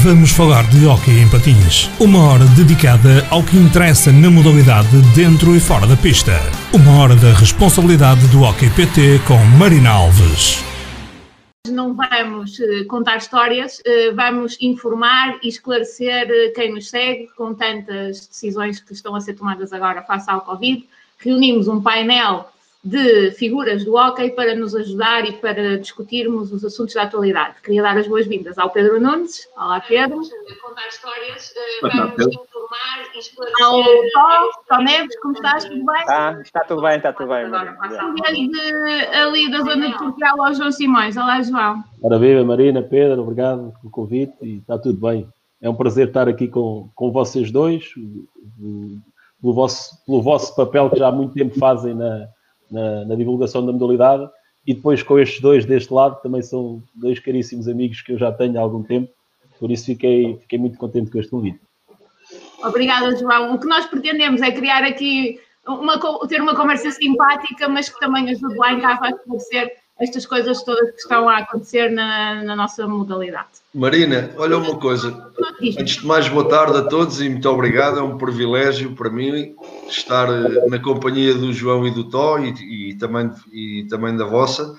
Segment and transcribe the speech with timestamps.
[0.00, 1.90] Vamos falar de hóquei em patins.
[2.00, 6.32] Uma hora dedicada ao que interessa na modalidade dentro e fora da pista.
[6.72, 10.64] Uma hora da responsabilidade do Hóquei PT com Marina Alves.
[11.68, 17.52] Não vamos eh, contar histórias, eh, vamos informar e esclarecer eh, quem nos segue com
[17.52, 20.88] tantas decisões que estão a ser tomadas agora face ao Covid.
[21.18, 22.48] Reunimos um painel
[22.84, 27.54] de figuras do hockey para nos ajudar e para discutirmos os assuntos da atualidade.
[27.62, 29.48] Queria dar as boas-vindas ao Pedro Nunes.
[29.56, 30.20] Olá, Pedro.
[30.60, 33.64] Contar histórias, vamos informar e esclarecer.
[33.64, 33.82] Ao
[34.12, 35.64] Tó, Tó Neves, como estás?
[35.64, 36.04] Tudo bem?
[36.08, 37.50] Ah, está tudo bem, está tudo bem.
[38.50, 41.16] Desde ali da zona de Portugal ao João Simões.
[41.16, 41.84] Olá, João.
[42.02, 45.28] Ora viva, Marina, Pedro, obrigado pelo convite e está tudo bem.
[45.60, 47.94] É um prazer estar aqui com, com vocês dois,
[49.40, 52.26] pelo vosso, pelo vosso papel que já há muito tempo fazem na,
[52.72, 54.28] na, na, divulgação da modalidade.
[54.66, 58.32] E depois com estes dois deste lado, também são dois caríssimos amigos que eu já
[58.32, 59.10] tenho há algum tempo,
[59.58, 61.60] por isso fiquei, fiquei muito contente com este convite.
[62.64, 63.54] Obrigada, João.
[63.54, 65.98] O que nós pretendemos é criar aqui, uma,
[66.28, 70.62] ter uma conversa simpática, mas que também ajude lá em casa a esclarecer estas coisas
[70.64, 73.48] todas que estão a acontecer na, na, nossa modalidade.
[73.72, 75.32] Marina, olha uma coisa.
[75.78, 78.00] Antes de mais, boa tarde a todos e muito obrigado.
[78.00, 79.54] É um privilégio para mim
[79.88, 84.24] estar eh, na companhia do João e do Tó e, e também, e também da
[84.24, 84.74] vossa.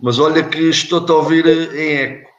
[0.00, 2.32] Mas olha que estou-te a ouvir em eco.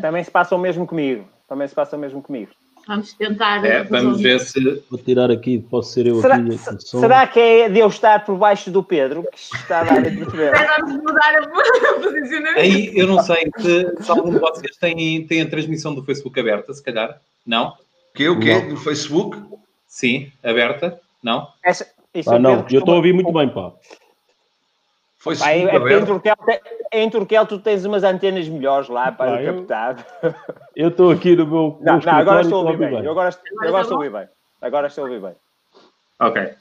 [0.00, 1.26] Também se passa o mesmo comigo.
[1.48, 2.52] Também se passa o mesmo comigo.
[2.86, 3.64] Vamos tentar.
[3.64, 4.82] É, vamos ver se.
[4.90, 6.58] Vou tirar aqui, posso ser eu será, aqui.
[6.80, 10.78] Será que é de eu estar por baixo do Pedro que está a dar a
[10.78, 11.48] Vamos mudar a
[12.00, 12.58] posicionamento.
[12.58, 16.38] Aí, eu não sei se, se algum de vocês tem, tem a transmissão do Facebook
[16.38, 17.20] aberta, se calhar.
[17.46, 17.68] Não?
[17.68, 18.28] O quê?
[18.28, 18.60] O quê?
[18.60, 19.38] Do Facebook?
[19.86, 21.00] Sim, aberta.
[21.22, 21.48] Não?
[21.64, 21.86] Essa,
[22.26, 23.72] ah, não, eu estou a ouvir muito bem, pá.
[25.24, 26.36] Foi Pá, é, é em, Turquel,
[26.92, 30.06] em Turquel tu tens umas antenas melhores lá para captar.
[30.76, 31.78] Eu estou aqui no meu.
[31.80, 32.90] Não, não agora estou a ouvir bem.
[32.90, 33.04] bem.
[33.06, 34.28] Eu agora, agora, agora estou a ouvir bem.
[34.60, 35.32] Agora estou a ouvir bem.
[36.20, 36.54] Ok.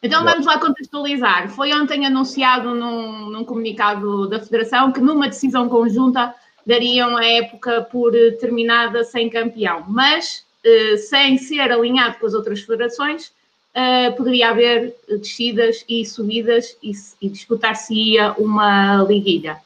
[0.00, 1.48] Então vamos lá contextualizar.
[1.48, 6.32] Foi ontem anunciado num, num, comunicado da Federação que numa decisão conjunta
[6.64, 12.60] dariam a época por terminada sem campeão, mas eh, sem ser alinhado com as outras
[12.60, 13.32] federações,
[13.74, 19.58] uh, poderia haver descidas e subidas e, e disputar-se-ia uma liguilha.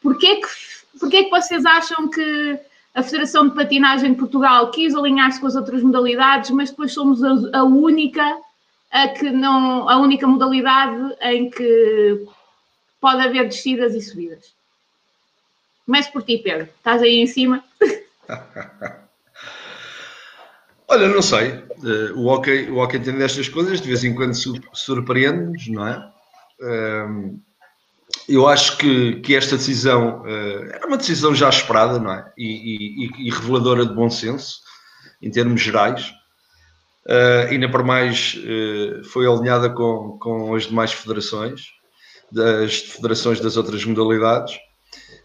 [0.00, 2.58] Porquê que, porquê que vocês acham que
[2.94, 7.22] a Federação de Patinagem de Portugal quis alinhar-se com as outras modalidades, mas depois somos
[7.22, 8.38] a, a única
[8.90, 12.26] a que não a única modalidade em que
[13.00, 14.54] pode haver descidas e subidas.
[15.86, 16.68] Começo por ti, Pedro.
[16.76, 17.64] Estás aí em cima.
[20.92, 21.52] Olha, não sei.
[21.82, 24.34] Uh, o hockey, o hockey tem destas coisas, de vez em quando
[24.74, 26.12] surpreende-nos, não é?
[26.60, 27.40] Uh,
[28.28, 32.30] eu acho que, que esta decisão uh, era uma decisão já esperada, não é?
[32.36, 34.60] E, e, e reveladora de bom senso,
[35.22, 36.12] em termos gerais.
[37.06, 41.68] Uh, ainda por mais uh, foi alinhada com, com as demais federações,
[42.30, 44.58] das federações das outras modalidades.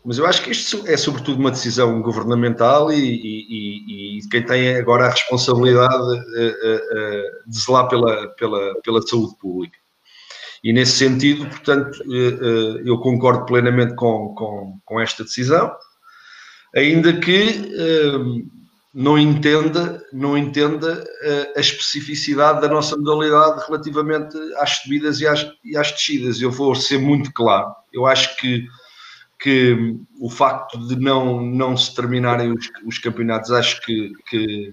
[0.06, 4.76] Mas eu acho que isto é sobretudo uma decisão governamental e, e, e quem tem
[4.76, 9.78] agora a responsabilidade uh, uh, de zelar pela, pela, pela saúde pública.
[10.64, 12.00] E nesse sentido, portanto,
[12.84, 15.72] eu concordo plenamente com, com, com, esta decisão,
[16.76, 17.72] ainda que
[18.92, 21.06] não entenda, não entenda
[21.56, 26.42] a especificidade da nossa modalidade relativamente às subidas e às, e às descidas.
[26.42, 27.72] Eu vou ser muito claro.
[27.94, 28.66] Eu acho que
[29.40, 34.70] que o facto de não, não se terminarem os, os campeonatos acho que, que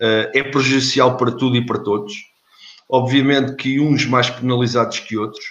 [0.00, 2.12] uh, é prejudicial para tudo e para todos.
[2.88, 5.44] Obviamente que uns mais penalizados que outros.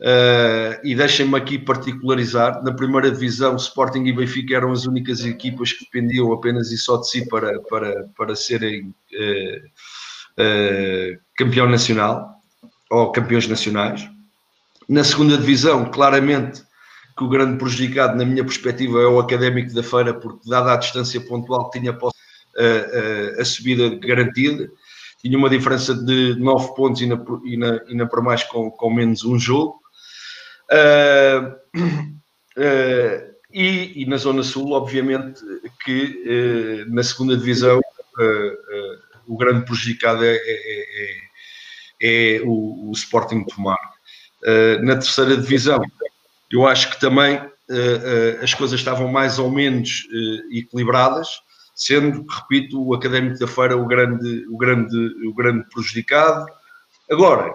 [0.00, 5.72] Uh, e deixem-me aqui particularizar: na primeira divisão, Sporting e Benfica eram as únicas equipas
[5.72, 9.68] que dependiam apenas e só de si para, para, para serem uh,
[11.36, 12.40] campeão nacional
[12.90, 14.08] ou campeões nacionais.
[14.88, 16.62] Na segunda divisão, claramente,
[17.18, 20.76] que o grande prejudicado, na minha perspectiva, é o académico da feira, porque, dada a
[20.76, 24.70] distância pontual que tinha a, a, a subida garantida,
[25.20, 27.18] tinha uma diferença de 9 pontos e na,
[27.88, 29.80] e na, para mais com, com menos um jogo.
[30.70, 31.48] Uh,
[32.56, 35.40] uh, e, e, na Zona Sul, obviamente,
[35.84, 37.80] que uh, na segunda divisão
[39.26, 40.40] o grande prejudicado é, é,
[42.02, 43.78] é, é o, o, Sporting Tomar.
[44.82, 45.80] na terceira divisão,
[46.50, 51.40] eu acho que também uh, uh, as coisas estavam mais ou menos uh, equilibradas,
[51.74, 54.96] sendo, repito, o Académico da Feira o grande, o grande,
[55.26, 56.44] o grande prejudicado.
[57.10, 57.54] Agora,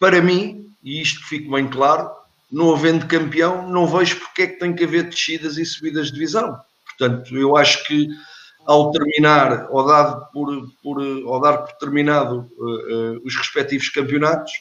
[0.00, 2.10] para mim, e isto fica bem claro,
[2.50, 6.14] não havendo campeão, não vejo porque é que tem que haver descidas e subidas de
[6.14, 6.58] divisão.
[6.98, 8.08] Portanto, eu acho que
[8.66, 14.52] ao terminar, ou, dado por, por, ou dar por terminado uh, uh, os respectivos campeonatos,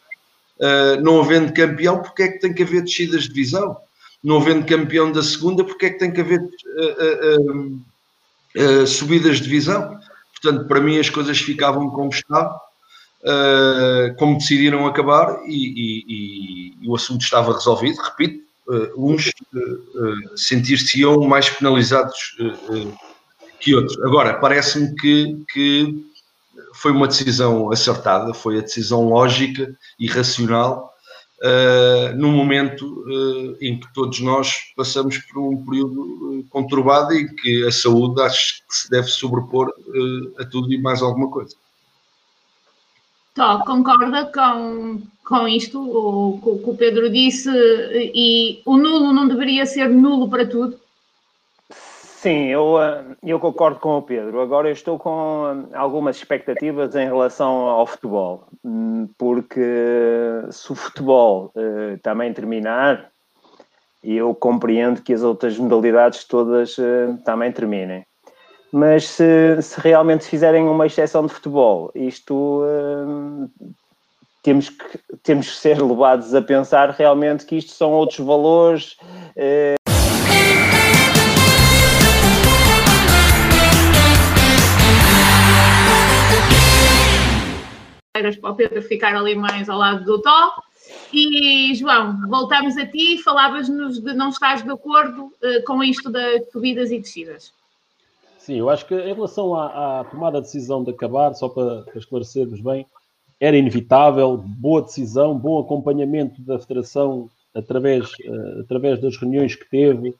[0.60, 3.78] uh, não havendo campeão, porque é que tem que haver descidas de divisão?
[4.24, 6.42] Não havendo campeão da segunda, porque é que tem que haver
[8.88, 10.00] subidas de divisão?
[10.42, 12.60] Portanto, para mim as coisas ficavam como estavam,
[14.18, 18.44] como decidiram acabar e, e, e, o assunto estava resolvido, repito,
[18.98, 19.30] uns
[20.36, 22.36] sentir-se-iam mais penalizados
[23.60, 24.00] que outros.
[24.02, 26.06] Agora, parece-me que, que
[26.76, 30.94] foi uma decisão acertada, foi a decisão lógica e racional
[31.42, 37.34] uh, no momento uh, em que todos nós passamos por um período uh, conturbado e
[37.34, 41.56] que a saúde acho que se deve sobrepor uh, a tudo e mais alguma coisa.
[43.34, 49.66] Tó, concorda com, com isto, o que o Pedro disse, e o nulo não deveria
[49.66, 50.80] ser nulo para tudo?
[52.26, 54.42] Sim, eu, eh, eu concordo com o Pedro.
[54.42, 59.62] Agora eu estou com eh, algumas expectativas em relação ao futebol, hum, porque
[60.50, 63.12] se o futebol uh, também terminar,
[64.04, 66.76] eu compreendo que as outras modalidades todas
[67.24, 68.04] também terminem.
[68.74, 72.64] Mas se, se, realmente fizerem uma exceção de futebol, isto
[74.42, 78.98] temos, que, temos que ser levados a pensar realmente que isto são outros valores.
[88.40, 90.54] Para o Pedro ficar ali mais ao lado do Tó.
[91.12, 96.50] E, João, voltamos a ti, falavas-nos de não estás de acordo uh, com isto das
[96.52, 97.52] subidas e descidas.
[98.38, 101.82] Sim, eu acho que em relação à, à tomada de decisão de acabar, só para,
[101.82, 102.86] para esclarecermos bem,
[103.40, 110.14] era inevitável, boa decisão, bom acompanhamento da Federação através, uh, através das reuniões que teve.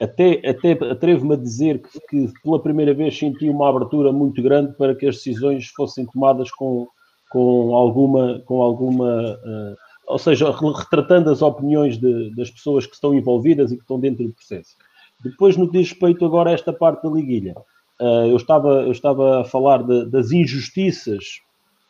[0.00, 4.72] Até, até atrevo-me a dizer que, que pela primeira vez senti uma abertura muito grande
[4.74, 6.86] para que as decisões fossem tomadas com,
[7.28, 9.76] com alguma, com alguma uh,
[10.08, 14.24] ou seja, retratando as opiniões de, das pessoas que estão envolvidas e que estão dentro
[14.24, 14.74] do processo.
[15.22, 17.54] Depois, no que diz respeito agora a esta parte da liguilha,
[18.00, 21.40] uh, eu, estava, eu estava a falar de, das injustiças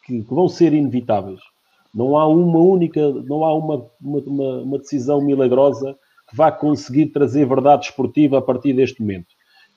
[0.05, 1.41] que, que, vão ser inevitáveis.
[1.95, 5.97] Não há uma única, não há uma, uma, uma decisão milagrosa
[6.29, 9.29] que vá conseguir trazer verdade esportiva a partir deste momento.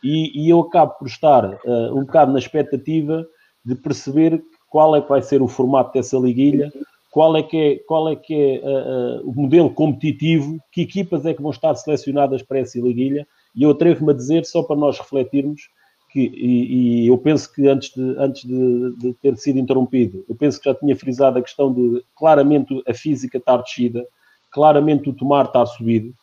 [0.03, 3.25] E, e eu acabo por estar uh, um bocado na expectativa
[3.63, 4.41] de perceber
[4.71, 6.71] qual é que vai ser o formato dessa liguilha,
[7.11, 11.25] qual é que é, qual é, que é uh, uh, o modelo competitivo, que equipas
[11.25, 14.77] é que vão estar selecionadas para essa liguilha, e eu atrevo-me a dizer, só para
[14.77, 15.69] nós refletirmos,
[16.09, 20.35] que, e, e eu penso que antes, de, antes de, de, ter sido interrompido, eu
[20.35, 24.07] penso que já tinha frisado a questão de claramente a física estar descida,
[24.49, 26.13] claramente o tomar estar subido,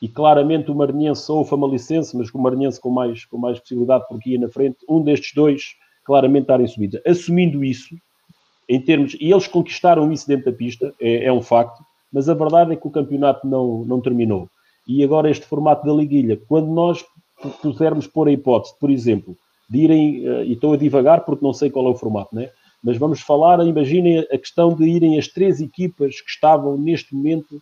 [0.00, 4.06] e claramente o Maranhense ou o Famalicense, mas o Maranhense com mais, com mais possibilidade
[4.08, 5.76] porque ia na frente, um destes dois
[6.08, 7.02] claramente estarem subidas.
[7.06, 7.94] Assumindo isso,
[8.66, 9.14] em termos.
[9.20, 12.76] E eles conquistaram isso dentro da pista, é, é, um facto, mas a verdade é
[12.76, 14.48] que o campeonato não, não terminou.
[14.86, 17.04] E agora este formato da liguilha, quando nós
[17.60, 19.36] pudermos pôr a hipótese, por exemplo,
[19.68, 22.48] de irem, eh, e estou a divagar porque não sei qual é o formato, né?
[22.82, 27.56] mas vamos falar, imaginem a questão de irem as três equipas que estavam neste momento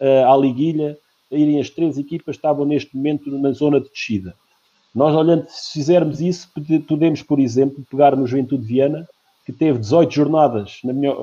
[0.00, 0.96] uh, à liguilha,
[1.30, 4.34] irem as três equipas que estavam neste momento na zona de descida.
[4.94, 6.48] Nós, olhando, se fizermos isso,
[6.86, 9.08] podemos, por exemplo, pegar no Juventude Viana,
[9.44, 11.14] que teve 18 jornadas, na minha,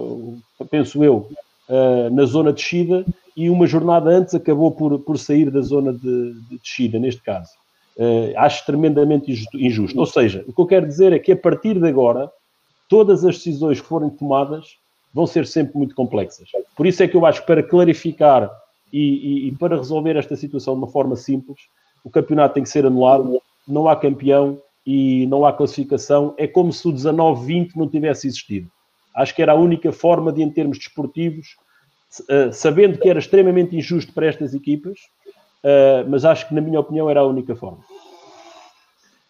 [0.69, 1.29] penso eu,
[1.69, 3.05] uh, na zona de descida,
[3.37, 7.51] e uma jornada antes acabou por, por sair da zona de, de descida, neste caso.
[7.95, 9.99] Uh, acho tremendamente injusto.
[9.99, 12.29] Ou seja, o que eu quero dizer é que a partir de agora,
[12.89, 14.77] todas as decisões que forem tomadas
[15.13, 16.49] vão ser sempre muito complexas.
[16.75, 18.49] Por isso é que eu acho que para clarificar
[18.91, 21.59] e, e, e para resolver esta situação de uma forma simples,
[22.03, 26.33] o campeonato tem que ser anulado não há campeão e não há classificação.
[26.37, 28.69] É como se o 19-20 não tivesse existido.
[29.15, 31.57] Acho que era a única forma de, em termos desportivos,
[32.21, 34.97] uh, sabendo que era extremamente injusto para estas equipas,
[35.63, 37.79] uh, mas acho que, na minha opinião, era a única forma.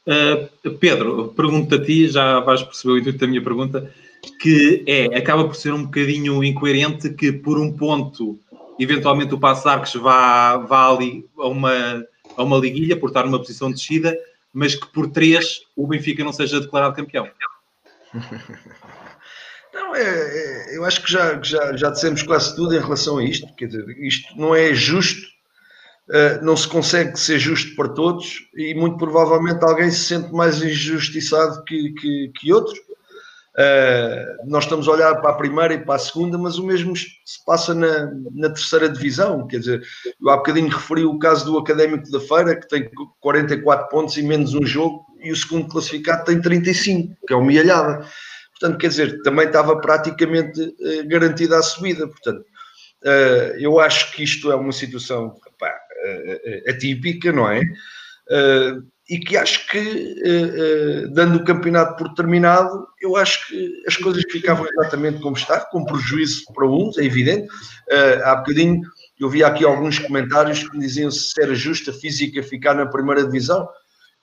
[0.07, 3.91] Uh, Pedro, pergunto a ti, já vais perceber o intuito da minha pergunta,
[4.39, 8.39] que é, acaba por ser um bocadinho incoerente que por um ponto,
[8.79, 12.03] eventualmente o Passo Arques vá, vá ali a uma,
[12.35, 14.17] a uma liguilha por estar numa posição de descida,
[14.53, 17.29] mas que por três o Benfica não seja declarado campeão.
[19.71, 23.23] Não, é, é, eu acho que já, já, já dissemos quase tudo em relação a
[23.23, 23.53] isto.
[23.55, 25.21] Quer dizer, isto não é justo,
[26.09, 30.61] uh, não se consegue ser justo para todos e muito provavelmente alguém se sente mais
[30.61, 32.49] injustiçado que, que, que.
[33.59, 36.95] Uh, nós estamos a olhar para a primeira e para a segunda, mas o mesmo
[36.95, 39.45] se passa na, na terceira divisão.
[39.47, 39.81] Quer dizer,
[40.21, 42.89] eu há bocadinho referi o caso do Académico da Feira, que tem
[43.19, 47.45] 44 pontos e menos um jogo, e o segundo classificado tem 35, que é uma
[47.45, 48.07] milhada.
[48.57, 52.07] Portanto, quer dizer, também estava praticamente uh, garantida a subida.
[52.07, 52.45] Portanto,
[53.03, 55.77] uh, eu acho que isto é uma situação pá,
[56.65, 57.61] atípica, não é?
[59.09, 63.97] E que acho que, uh, uh, dando o campeonato por terminado, eu acho que as
[63.97, 67.47] coisas ficavam exatamente como está, com prejuízo para uns, é evidente.
[67.47, 68.81] Uh, há bocadinho
[69.19, 73.67] eu vi aqui alguns comentários que diziam se era justa física ficar na primeira divisão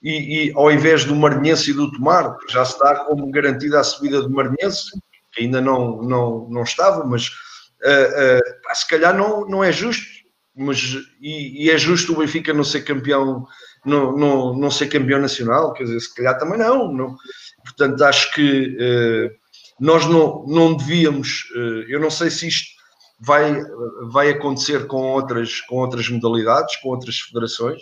[0.01, 4.23] e, e ao invés do Marinhense e do Tomar, já está como garantida a subida
[4.23, 4.89] do Marinhense,
[5.33, 7.29] que ainda não, não, não estava, mas
[8.63, 10.05] pá, se calhar não, não é justo.
[10.55, 10.79] Mas,
[11.21, 13.45] e, e é justo o Benfica não ser campeão
[13.85, 16.91] não, não, não ser campeão nacional, quer dizer, se calhar também não.
[16.91, 17.15] não.
[17.63, 19.31] Portanto, acho que uh,
[19.79, 22.77] nós não, não devíamos, uh, eu não sei se isto
[23.19, 23.61] vai,
[24.09, 27.81] vai acontecer com outras, com outras modalidades, com outras federações,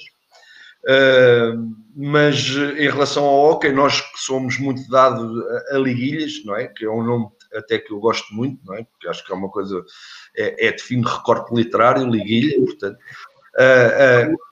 [0.84, 6.56] uh, mas em relação ao hockey, nós que somos muito dados a, a, liguilhas, não
[6.56, 6.68] é?
[6.68, 8.84] Que é um nome até que eu gosto muito, não é?
[8.84, 9.84] Porque acho que é uma coisa,
[10.36, 12.98] é, é de fino recorte literário, liguilha, portanto,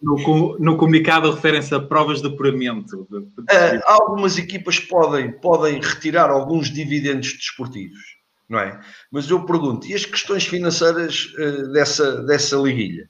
[0.01, 3.05] No, no, comunicado referem-se a provas de apuramento.
[3.11, 7.99] Uh, algumas equipas podem, podem retirar alguns dividendos desportivos,
[8.47, 8.79] não é?
[9.11, 11.27] Mas eu pergunto, e as questões financeiras
[11.73, 13.09] dessa, dessa liguilha?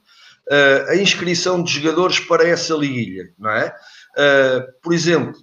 [0.88, 3.74] a inscrição de jogadores para essa liguilha, não é?
[4.82, 5.34] por exemplo,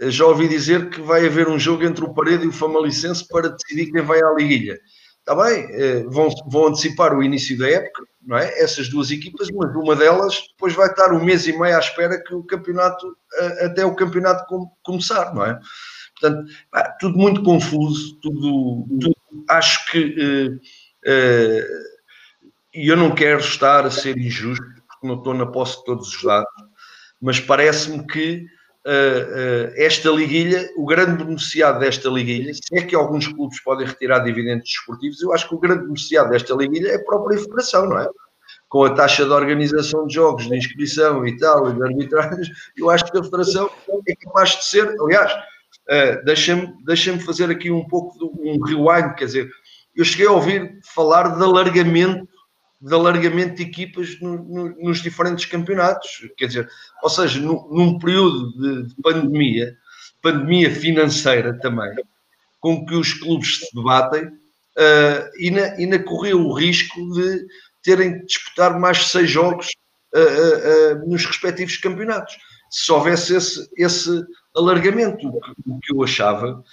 [0.00, 3.50] já ouvi dizer que vai haver um jogo entre o Parede e o Famalicense para
[3.50, 4.80] decidir quem vai à liguilha.
[5.20, 5.68] Está bem,
[6.10, 8.60] vão, vão antecipar o início da época, não é?
[8.60, 12.22] Essas duas equipas, mas uma delas depois vai estar um mês e meio à espera
[12.22, 13.16] que o campeonato,
[13.60, 14.44] até o campeonato
[14.82, 15.58] começar, não é?
[16.20, 16.52] Portanto,
[17.00, 19.14] tudo muito confuso, tudo, tudo
[19.48, 21.92] acho que uh, uh,
[22.74, 26.14] e eu não quero estar a ser injusto, porque não estou na posse de todos
[26.14, 26.50] os dados,
[27.20, 28.46] mas parece-me que
[28.86, 33.86] uh, uh, esta liguilha, o grande beneficiado desta liguilha, se é que alguns clubes podem
[33.86, 37.88] retirar dividendos desportivos, eu acho que o grande beneficiado desta liguilha é a própria federação,
[37.88, 38.08] não é?
[38.68, 42.90] Com a taxa de organização de jogos, de inscrição e tal, e de arbitragens, eu
[42.90, 43.70] acho que a federação
[44.08, 49.14] é capaz de ser, aliás, uh, deixa-me deixa fazer aqui um pouco de um rewind,
[49.14, 49.50] quer dizer,
[49.94, 52.26] eu cheguei a ouvir falar de alargamento
[52.82, 56.10] de alargamento de equipas no, no, nos diferentes campeonatos.
[56.36, 56.68] Quer dizer,
[57.00, 59.76] ou seja, no, num período de, de, pandemia,
[60.20, 61.94] pandemia financeira também,
[62.58, 67.46] com que os clubes se debatem, uh, ainda, ainda o risco de
[67.84, 69.68] terem de disputar mais seis jogos
[70.14, 72.36] uh, uh, nos respectivos campeonatos.
[72.68, 74.24] Se houvesse esse, esse
[74.56, 76.64] alargamento, o que, o que eu achava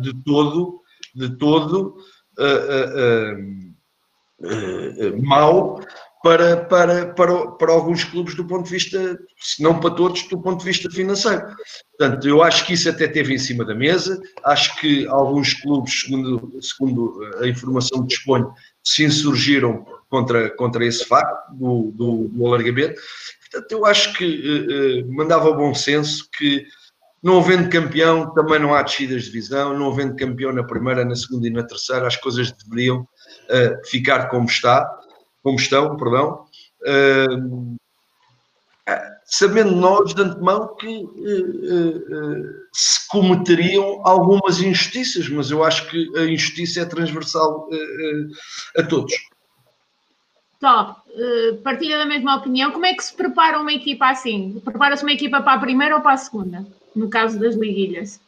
[0.00, 0.80] de todo,
[1.14, 1.96] de todo
[2.38, 3.68] uh,
[5.22, 5.80] mau
[6.22, 10.40] para, para, para, para alguns clubes do ponto de vista, se não para todos, do
[10.40, 11.42] ponto de vista financeiro.
[11.96, 16.02] Portanto, eu acho que isso até teve em cima da mesa, acho que alguns clubes,
[16.02, 18.52] segundo, segundo a informação que disponho,
[18.82, 23.00] se insurgiram contra, contra esse facto do, do, do alargamento.
[23.50, 26.66] Portanto, eu acho que uh, mandava bom senso que
[27.22, 31.16] não havendo campeão, também não há descidas de divisão, não havendo campeão na primeira, na
[31.16, 33.06] segunda e na terceira, as coisas deveriam
[33.50, 34.88] uh, ficar como está,
[35.42, 36.44] como estão, perdão,
[36.82, 37.76] uh,
[39.24, 46.24] sabendo nós de antemão que uh, se cometeriam algumas injustiças, mas eu acho que a
[46.24, 47.68] injustiça é transversal
[48.76, 49.12] a todos.
[50.60, 51.00] Top,
[51.62, 52.72] partilha da mesma opinião.
[52.72, 54.60] Como é que se prepara uma equipa assim?
[54.64, 58.20] Prepara-se uma equipa para a primeira ou para a segunda, no caso das liguilhas?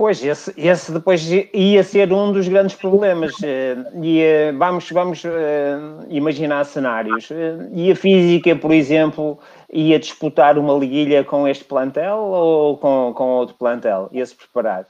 [0.00, 3.34] Pois, esse, esse depois ia ser um dos grandes problemas.
[3.42, 5.78] Eh, e eh, vamos, vamos eh,
[6.08, 7.28] imaginar cenários.
[7.74, 9.38] E a física, por exemplo,
[9.70, 14.08] ia disputar uma liguilha com este plantel ou com, com outro plantel?
[14.10, 14.86] Ia-se preparar.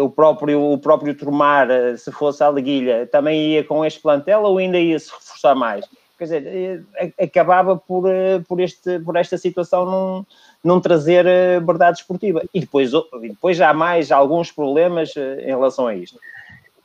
[0.00, 1.66] O próprio, o próprio Turmar,
[1.98, 5.84] se fosse a liguilha, também ia com este plantel ou ainda ia se reforçar mais?
[6.18, 6.84] Quer dizer,
[7.20, 8.04] acabava por,
[8.48, 10.26] por, este, por esta situação não
[10.66, 12.42] não trazer eh, verdade esportiva.
[12.52, 12.90] E depois,
[13.22, 16.18] depois há mais alguns problemas eh, em relação a isto.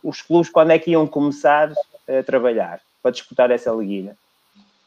[0.03, 1.73] Os clubes, quando é que iam começar
[2.07, 4.15] a trabalhar para disputar essa liguilha?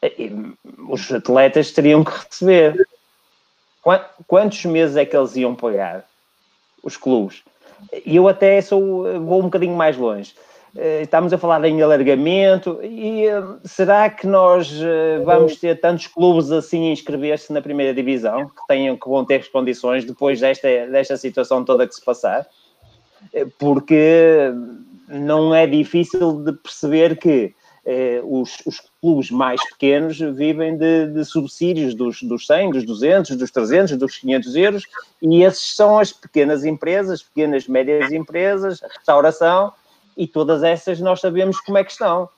[0.01, 0.31] Eh,
[0.87, 2.87] os atletas teriam que receber.
[4.25, 6.05] Quantos meses é que eles iam pagar?
[6.81, 7.43] Os clubes.
[8.05, 10.33] E eu até sou, vou um bocadinho mais longe.
[10.75, 16.07] Eh, estamos a falar em alargamento, e eh, será que nós eh, vamos ter tantos
[16.07, 20.39] clubes assim a inscrever-se na primeira divisão, que tenham que vão ter as condições depois
[20.39, 22.45] desta, desta situação toda que se passar?
[23.57, 24.51] Porque
[25.07, 27.55] não é difícil de perceber que
[27.85, 33.35] eh, os, os, clubes mais pequenos vivem de, de, subsídios dos, dos 100, dos 200,
[33.37, 34.83] dos 300, dos 500 euros,
[35.21, 39.71] e esses são as pequenas empresas, pequenas, médias empresas, restauração,
[40.15, 42.29] e todas essas nós sabemos como é que estão.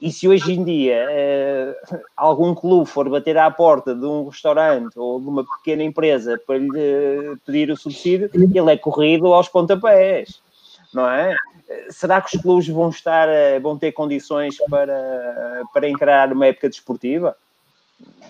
[0.00, 1.76] E se hoje em dia eh,
[2.16, 6.56] algum clube for bater à porta de um restaurante ou de uma pequena empresa para
[6.56, 10.40] lhe eh, pedir o subsídio, ele é corrido aos pontapés,
[10.94, 11.34] não é?
[11.90, 16.68] Será que os clubes vão estar, eh, vão ter condições para, para encarar uma época
[16.68, 17.36] desportiva?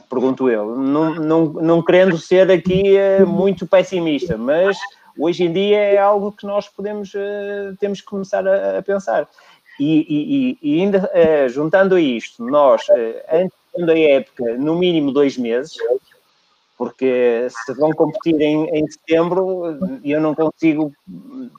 [0.09, 0.75] Pergunto eu.
[0.75, 4.79] Não, não, não querendo ser aqui muito pessimista, mas
[5.19, 9.29] hoje em dia é algo que nós podemos, uh, temos que começar a, a pensar.
[9.79, 15.13] E, e, e ainda uh, juntando a isto, nós, uh, antes da época, no mínimo
[15.13, 15.77] dois meses,
[16.79, 20.93] porque se vão competir em, em setembro, eu não consigo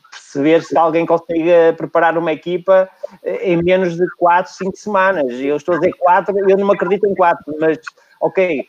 [0.09, 2.89] perceber se alguém consegue preparar uma equipa
[3.23, 5.33] em menos de 4, 5 semanas.
[5.33, 7.77] Eu estou a dizer 4, eu não acredito em 4, mas
[8.21, 8.65] ok,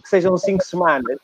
[0.00, 1.18] que sejam 5 semanas.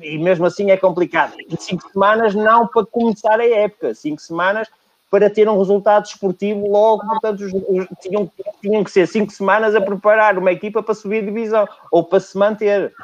[0.00, 1.34] E mesmo assim é complicado.
[1.58, 4.68] 5 semanas não para começar a época, 5 semanas
[5.10, 8.30] para ter um resultado esportivo logo, portanto, os, os, tinham,
[8.62, 12.38] tinham que ser 5 semanas a preparar uma equipa para subir divisão ou para se
[12.38, 12.94] manter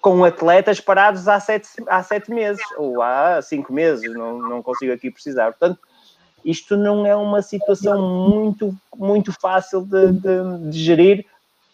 [0.00, 4.92] com atletas parados há sete, há sete meses ou há cinco meses, não, não consigo
[4.92, 5.52] aqui precisar.
[5.52, 5.78] Portanto,
[6.44, 11.26] isto não é uma situação muito, muito fácil de, de, de gerir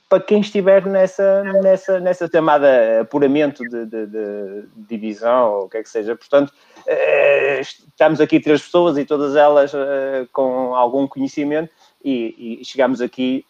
[0.08, 5.78] para quem estiver nessa, nessa, nessa chamada apuramento de, de, de, divisão ou o que
[5.78, 6.14] é que seja.
[6.14, 6.52] Portanto,
[6.86, 11.70] eh, estamos aqui três pessoas e todas elas eh, com algum conhecimento
[12.04, 13.44] e, e chegamos aqui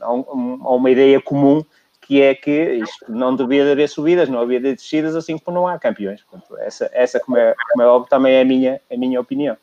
[0.00, 1.62] a, um, a uma ideia comum
[2.08, 5.78] que é que isto não devia haver subidas, não havia descidas, assim como não há
[5.78, 6.22] campeões.
[6.22, 9.54] Portanto, essa, essa como, é, como é óbvio, também é a minha, a minha opinião.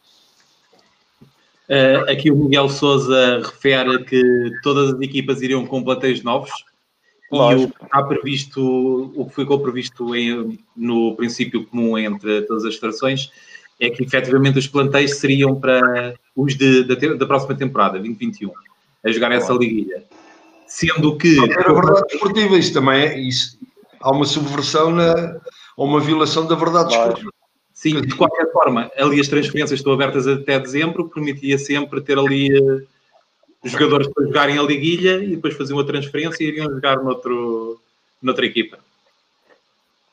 [1.68, 6.52] Uh, aqui o Miguel Souza refere que todas as equipas iriam com plantéis novos
[7.32, 7.62] Lógico.
[7.62, 12.64] e o que está previsto, o que ficou previsto em, no princípio comum entre todas
[12.64, 13.32] as federações
[13.80, 18.52] é que efetivamente os plantéis seriam para os de, da, da próxima temporada, 2021,
[19.04, 20.04] a jogar essa liguilha.
[20.68, 21.38] Sendo que.
[21.52, 23.20] Era verdade desportiva, isso também é.
[23.20, 23.58] Isso,
[24.00, 25.40] há uma subversão na,
[25.76, 27.32] ou uma violação da verdade desportiva.
[27.74, 32.58] Sim, de qualquer forma, ali as transferências estão abertas até dezembro, permitia sempre ter ali
[32.58, 32.82] uh,
[33.66, 37.80] jogadores para jogarem a liguilha e depois faziam a transferência e iriam jogar noutro,
[38.22, 38.80] noutra equipa.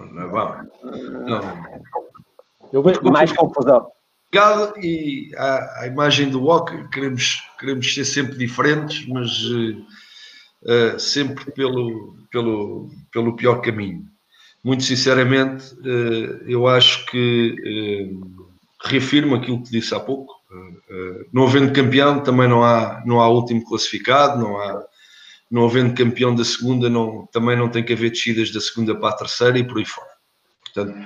[0.00, 0.54] Não é bom.
[0.82, 1.82] Não.
[2.72, 3.92] Eu vejo mais confusão.
[4.82, 9.84] E a, a imagem do Walker, queremos, queremos ser sempre diferentes, mas uh,
[10.62, 14.04] uh, sempre pelo, pelo, pelo pior caminho.
[14.62, 18.46] Muito sinceramente, uh, eu acho que uh,
[18.84, 20.34] reafirmo aquilo que disse há pouco.
[21.32, 24.84] não havendo campeão, também não há, não há último classificado, não há.
[25.50, 29.10] Não havendo campeão da segunda, não, também não tem que haver descidas da segunda para
[29.10, 30.08] a terceira e por aí fora.
[30.64, 30.96] Portanto,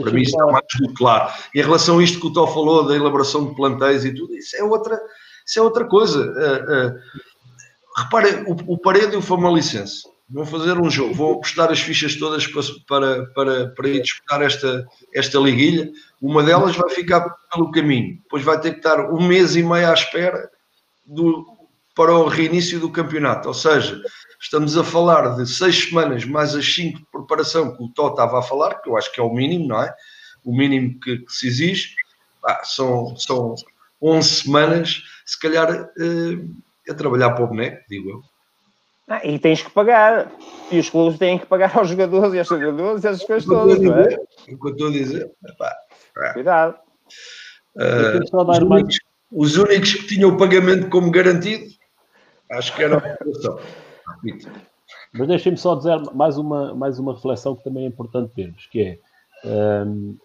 [0.00, 1.32] para mim, isso é mais do claro.
[1.52, 4.56] Em relação a isto que o Tó falou, da elaboração de plantéis e tudo, isso
[4.56, 4.96] é outra,
[5.44, 7.00] isso é outra coisa.
[7.96, 12.14] Reparem, o, o Parede e o Famalicense vão fazer um jogo, vão apostar as fichas
[12.14, 12.46] todas
[12.86, 15.90] para, para, para, ir disputar esta, esta liguilha.
[16.22, 19.90] Uma delas vai ficar pelo caminho, depois vai ter que estar um mês e meio
[19.90, 20.48] à espera
[21.04, 21.44] do,
[21.96, 23.48] para o reinício do campeonato.
[23.48, 24.00] Ou seja,
[24.40, 28.38] estamos a falar de seis semanas mais as cinco de preparação que o Tó estava
[28.38, 29.92] a falar, que eu acho que é o mínimo, não é?
[30.44, 31.94] O mínimo que, que se exige.
[32.46, 33.54] Ah, são, são
[34.00, 35.90] 11 semanas, se calhar.
[35.98, 36.38] Eh,
[36.88, 38.20] a trabalhar para o boneco, digo eu.
[39.08, 40.30] Ah, e tens que pagar.
[40.70, 43.80] E os clubes têm que pagar aos jogadores e aos jogadores e essas coisas todas,
[43.80, 44.16] não é?
[44.48, 45.30] O que eu estou a dizer.
[45.44, 45.76] Epá,
[46.32, 46.76] Cuidado.
[47.74, 48.98] Uh, os, únicos,
[49.32, 51.64] os, únicos, que tinham o pagamento como garantido,
[52.52, 53.00] acho que era a.
[55.12, 58.80] Mas deixem-me só dizer mais uma, mais uma reflexão que também é importante termos, que
[58.80, 58.98] é
[59.44, 60.16] um,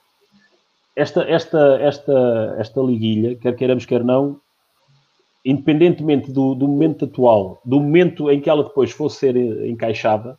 [0.95, 4.39] esta, esta, esta, esta liguilha, quer queiramos, quer não,
[5.45, 10.37] independentemente do, do, momento atual, do momento em que ela depois fosse ser encaixada,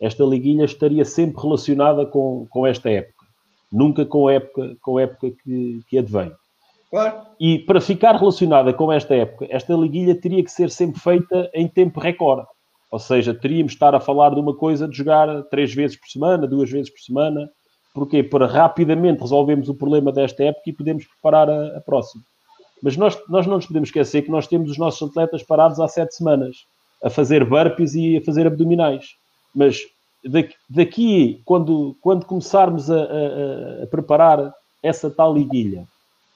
[0.00, 3.24] esta liguinha estaria sempre relacionada com, com esta época,
[3.72, 6.32] nunca com a época, com a época que, que advém.
[6.90, 7.20] Claro.
[7.38, 11.68] E para ficar relacionada com esta época, esta liguilha teria que ser sempre feita em
[11.68, 12.46] tempo recorde.
[12.90, 16.08] Ou seja, teríamos de estar a falar de uma coisa de jogar três vezes por
[16.08, 17.48] semana, duas vezes por semana.
[17.94, 18.22] Porquê?
[18.22, 22.24] Para rapidamente resolvermos o problema desta época e podemos preparar a, a próxima.
[22.82, 25.88] Mas nós, nós não nos podemos esquecer que nós temos os nossos atletas parados há
[25.88, 26.66] sete semanas
[27.02, 29.16] a fazer burpees e a fazer abdominais.
[29.54, 29.82] Mas
[30.68, 35.86] daqui, quando, quando começarmos a, a, a preparar essa tal liguilha,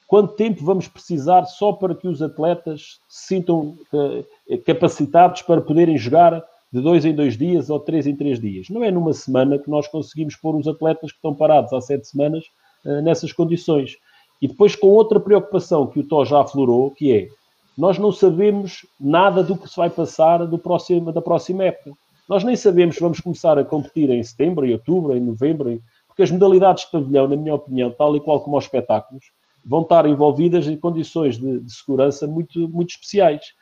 [0.07, 5.97] quanto tempo vamos precisar só para que os atletas se sintam uh, capacitados para poderem
[5.97, 8.69] jogar de dois em dois dias ou três em três dias?
[8.69, 12.07] Não é numa semana que nós conseguimos pôr os atletas que estão parados há sete
[12.07, 12.45] semanas
[12.85, 13.97] uh, nessas condições.
[14.43, 17.29] E depois com outra preocupação que o Tó já aflorou, que é,
[17.77, 21.91] nós não sabemos nada do que se vai passar do próximo, da próxima época.
[22.27, 26.23] Nós nem sabemos se vamos começar a competir em setembro, em outubro, em novembro, porque
[26.23, 29.23] as modalidades de pavilhão, na minha opinião, tal e qual como os espetáculos,
[29.65, 33.53] vão estar envolvidas em condições de, de segurança muito, muito especiais.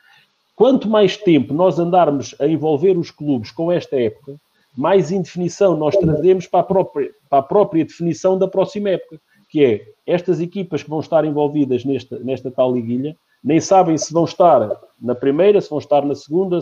[0.56, 4.34] Quanto mais tempo nós andarmos a envolver os clubes com esta época,
[4.76, 9.20] mais indefinição nós trazemos para a própria, para a própria definição da próxima época
[9.52, 14.12] que é estas equipas que vão estar envolvidas nesta, nesta tal liguilha nem sabem se
[14.12, 16.58] vão estar na primeira, se vão estar na segunda,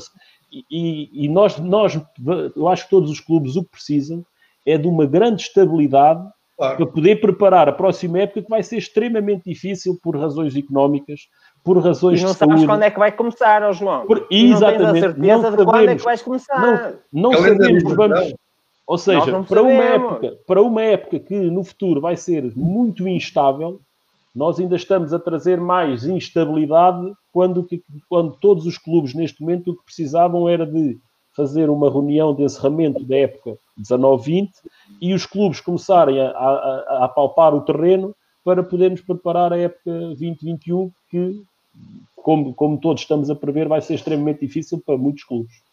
[0.70, 2.00] e, e, nós, nós,
[2.56, 4.24] eu acho que todos os clubes o que precisam
[4.66, 6.26] é de uma grande estabilidade
[6.56, 6.76] claro.
[6.76, 11.28] para poder preparar a próxima época que vai ser extremamente difícil por razões económicas,
[11.62, 14.06] por razões e não sabes quando é que vai começar, oh João.
[14.06, 14.82] Por, exatamente.
[14.82, 16.60] Não tens a certeza não de sabemos, quando é que vais começar.
[17.12, 18.34] Não, não sabemos, vamos,
[18.90, 23.80] ou seja, para uma, época, para uma época que no futuro vai ser muito instável,
[24.34, 27.64] nós ainda estamos a trazer mais instabilidade quando,
[28.08, 30.98] quando todos os clubes neste momento o que precisavam era de
[31.36, 34.48] fazer uma reunião de encerramento da época 19-20
[35.00, 38.12] e os clubes começarem a, a, a palpar o terreno
[38.44, 41.40] para podermos preparar a época 2021 que,
[42.16, 45.69] como, como todos estamos a prever, vai ser extremamente difícil para muitos clubes.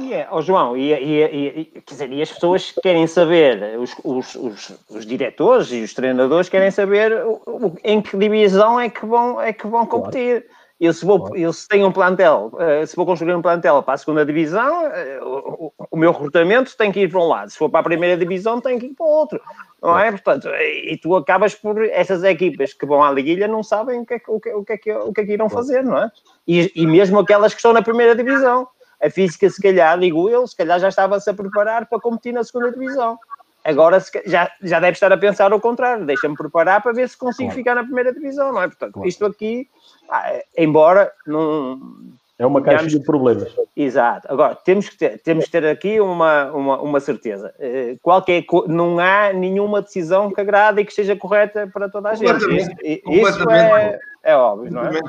[0.00, 3.94] E é, oh João, e, e, e, quer dizer, e as pessoas querem saber, os,
[4.02, 8.88] os, os, os diretores e os treinadores querem saber o, o, em que divisão é
[8.88, 10.42] que vão, é que vão competir.
[10.42, 10.60] Claro.
[10.80, 13.92] Eu se, vou, eu se tenho um plantel, eh, se vou construir um plantel para
[13.92, 17.50] a segunda divisão, eh, o, o, meu recrutamento tem que ir para um lado.
[17.50, 19.38] Se for para a primeira divisão, tem que ir para o outro.
[19.82, 20.10] Não é?
[20.10, 21.84] Portanto, e tu acabas por.
[21.84, 24.78] Essas equipas que vão à liguilha não sabem o que é que, o que, é
[24.78, 26.10] que, o que, é que irão fazer, não é?
[26.48, 28.66] E, e mesmo aquelas que estão na primeira divisão
[29.02, 32.44] a física, se calhar, digo eu, se calhar já estava-se a preparar para competir na
[32.44, 33.18] segunda divisão.
[33.64, 37.48] Agora já, já deve estar a pensar ao contrário, deixa-me preparar para ver se consigo
[37.48, 37.58] claro.
[37.58, 38.68] ficar na primeira divisão, não é?
[38.68, 39.08] Portanto, claro.
[39.08, 39.68] isto aqui,
[40.08, 41.78] ah, embora não.
[42.38, 43.54] É uma caixa de problemas.
[43.76, 44.26] Exato.
[44.32, 47.52] Agora, temos que ter, temos que ter aqui uma, uma, uma certeza.
[47.58, 52.14] Eh, qualquer, não há nenhuma decisão que agrade e que esteja correta para toda a
[52.14, 52.32] gente.
[52.56, 55.00] Isso, isso é, é óbvio, não é?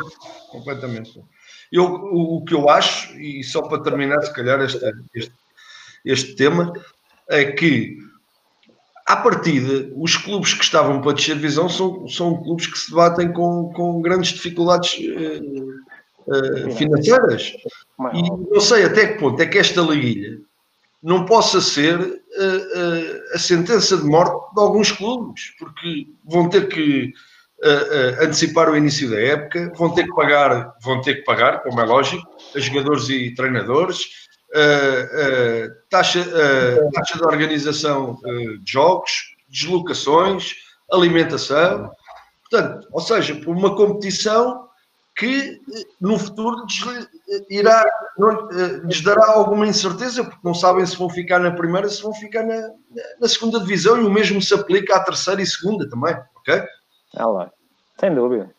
[0.51, 1.23] Completamente.
[1.71, 4.79] Eu, o, o, que eu acho, e só para terminar, se calhar, este,
[5.15, 5.34] este,
[6.03, 6.73] este tema,
[7.29, 7.97] é que,
[9.07, 13.31] à partida, os clubes que estavam para descer divisão são, são clubes que se debatem
[13.31, 17.53] com, com grandes dificuldades uh, uh, financeiras.
[18.13, 20.41] E não sei até que ponto é que esta liguilha
[21.01, 27.13] não possa ser uh, a sentença de morte de alguns clubes, porque vão ter que
[27.63, 31.80] uh, antecipar o início da época, vão ter que pagar, vão ter que pagar, como
[31.80, 34.06] é lógico, a jogadores e treinadores,
[34.56, 36.26] uh, taxa,
[36.93, 38.17] taxa de organização
[38.63, 39.12] de jogos,
[39.47, 40.56] deslocações,
[40.91, 41.91] alimentação,
[42.50, 44.69] portanto, ou seja, por uma competição
[45.15, 45.60] que
[46.00, 46.65] no futuro
[47.50, 47.86] irá,
[48.17, 48.50] não,
[48.84, 52.43] lhes dará alguma incerteza, porque não sabem se vão ficar na primeira, se vão ficar
[52.43, 52.69] na,
[53.19, 56.63] na segunda divisão, e o mesmo se aplica à terceira e segunda também, ok?
[57.15, 57.52] Ah lá,
[58.00, 58.50] sem dúvida.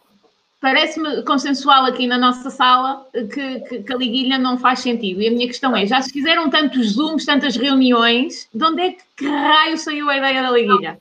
[0.61, 5.21] Parece-me consensual aqui na nossa sala que, que, que, a liguilha não faz sentido.
[5.21, 8.93] E a minha questão é: já se fizeram tantos zooms, tantas reuniões, de onde é
[8.93, 10.99] que, que raio saiu a ideia da liguilha?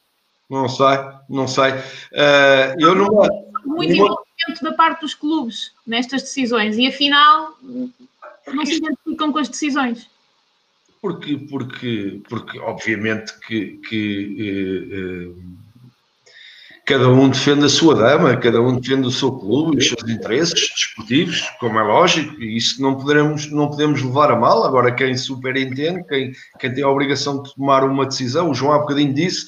[0.50, 0.98] Não sei,
[1.30, 1.72] não sei.
[1.72, 3.08] Uh, eu não.
[3.64, 9.48] Muito envolvimento da parte dos clubes nestas decisões e afinal não se identificam com as
[9.48, 10.10] decisões.
[11.00, 15.44] Porque, porque, porque obviamente que, que uh, uh,
[16.91, 20.69] cada um defende a sua dama, cada um defende o seu clube, os seus interesses
[20.75, 24.65] desportivos, como é lógico, e isso não podemos, não podemos levar a mal.
[24.65, 28.80] Agora, quem superintende, quem, quem tem a obrigação de tomar uma decisão, o João há
[28.80, 29.45] bocadinho disse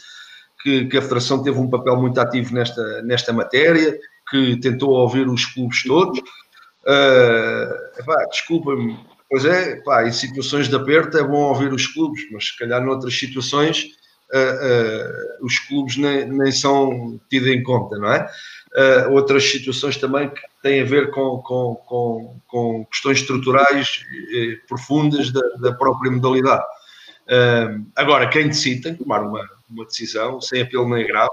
[0.61, 5.27] que, que a Federação teve um papel muito ativo nesta, nesta matéria, que tentou ouvir
[5.27, 6.19] os clubes todos.
[6.19, 8.97] Uh, Desculpa-me,
[9.29, 13.19] pois é, em situações de aperto é bom ouvir os clubes, mas se calhar noutras
[13.19, 14.01] situações
[14.33, 18.29] uh, uh, os clubes nem, nem, são tidos em conta, não é?
[18.75, 24.03] Uh, outras situações também que têm a ver com, com, com, com questões estruturais
[24.67, 26.63] profundas da, da, própria modalidade.
[27.95, 31.29] agora, quem decide tem que tomar uma, uma decisão sem apelo nem grave,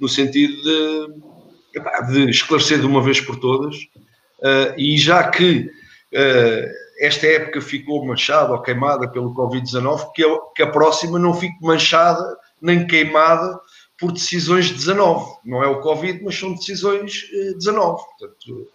[0.00, 1.32] no sentido de
[2.10, 5.70] de esclarecer de uma vez por todas, uh, e já que
[6.12, 10.22] uh, esta época ficou manchada ou queimada pelo Covid-19, que,
[10.54, 13.58] que, a próxima não fique manchada nem queimada
[13.98, 15.32] por decisões 19.
[15.44, 18.02] Não é o Covid, mas são decisões 19.
[18.18, 18.70] Portanto,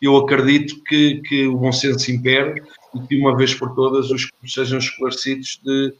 [0.00, 2.62] eu acredito que, que o bom senso impere
[2.94, 5.92] e que uma vez por todas os sejam esclarecidos de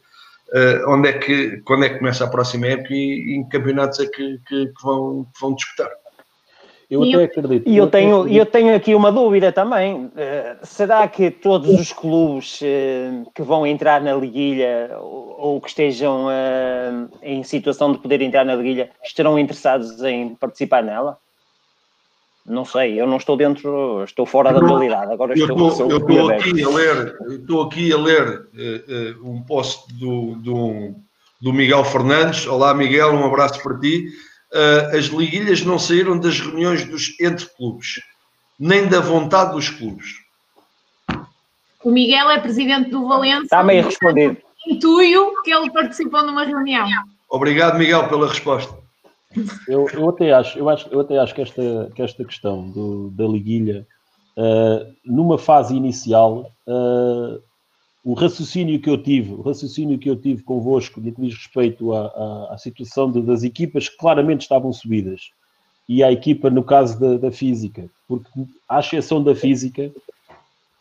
[0.53, 3.99] uh, onde é que, quando é que começa a próxima época e, e em campeonatos
[3.99, 5.91] é que, que, vão, vão disputar.
[6.89, 7.67] Eu até acredito.
[7.67, 10.05] E eu tenho, eu tenho aqui uma dúvida também.
[10.05, 10.11] Uh,
[10.63, 16.27] será que todos os clubes uh, que vão entrar na liguilha ou, ou que estejam
[16.27, 21.17] uh, em situação de poder entrar na liguilha estarão interessados em participar nela?
[22.47, 25.11] Não sei, eu não estou dentro, estou fora da atualidade.
[25.11, 29.29] Agora eu estou, estou, eu estou aqui a ler, estou aqui a ler uh, uh,
[29.29, 30.95] um post do, do,
[31.41, 32.47] do, Miguel Fernandes.
[32.47, 34.07] Olá, Miguel, um abraço para ti.
[34.53, 38.01] Uh, as liguilhas não saíram das reuniões dos entre clubes,
[38.57, 40.15] nem da vontade dos clubes.
[41.83, 43.43] O Miguel é presidente do Valência.
[43.43, 44.37] Está meio respondido.
[44.67, 46.87] Intuio que ele participou numa reunião.
[47.29, 48.73] Obrigado, Miguel, pela resposta.
[49.67, 53.11] Eu, eu, até acho, eu, acho, eu até acho que esta, que esta questão do,
[53.11, 53.85] da liguilha,
[54.37, 57.41] uh, numa fase inicial, uh,
[58.07, 61.93] o raciocínio que eu tive, o raciocínio que eu tive convosco no que diz respeito
[61.93, 65.31] à, à, à situação de, das equipas que claramente estavam subidas
[65.89, 68.29] e à equipa no caso da, da física, porque
[68.69, 69.91] à exceção da física,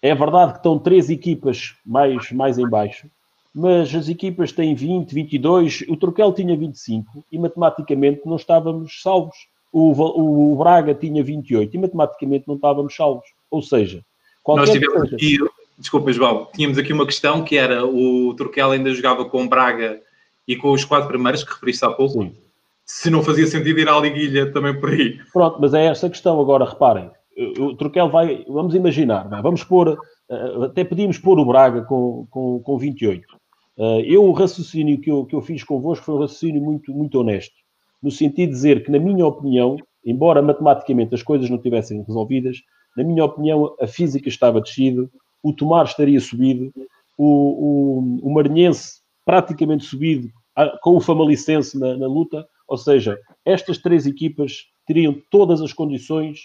[0.00, 3.08] é verdade que estão três equipas mais, mais em baixo,
[3.52, 9.48] mas as equipas têm 20, 22, o Troquel tinha 25 e matematicamente não estávamos salvos.
[9.72, 13.26] O, o Braga tinha 28 e matematicamente não estávamos salvos.
[13.50, 14.04] Ou seja,
[14.46, 15.38] nós tivemos aqui,
[15.78, 20.00] desculpa João, tínhamos aqui uma questão que era o Troquel ainda jogava com o Braga
[20.46, 22.22] e com os quatro primeiros que referiste há pouco.
[22.22, 22.32] Sim.
[22.84, 25.18] Se não fazia sentido ir à liguilha também por aí.
[25.32, 27.10] Pronto, mas é essa questão agora, reparem.
[27.58, 29.98] O Troquel vai, vamos imaginar, vamos pôr,
[30.30, 33.26] eh, até podíamos pôr o Braga com, com, com 28.
[33.76, 37.20] Uh, eu, o raciocínio que eu, que eu fiz convosco foi um raciocínio muito, muito
[37.20, 37.54] honesto,
[38.02, 42.62] no sentido de dizer que, na minha opinião, embora matematicamente as coisas não tivessem resolvidas,
[42.96, 45.10] na minha opinião, a física estava descido,
[45.42, 46.72] o Tomar estaria subido,
[47.16, 50.28] o, o, o Marinhense praticamente subido,
[50.82, 56.40] com o Famalicense na, na luta, ou seja, estas três equipas teriam todas as condições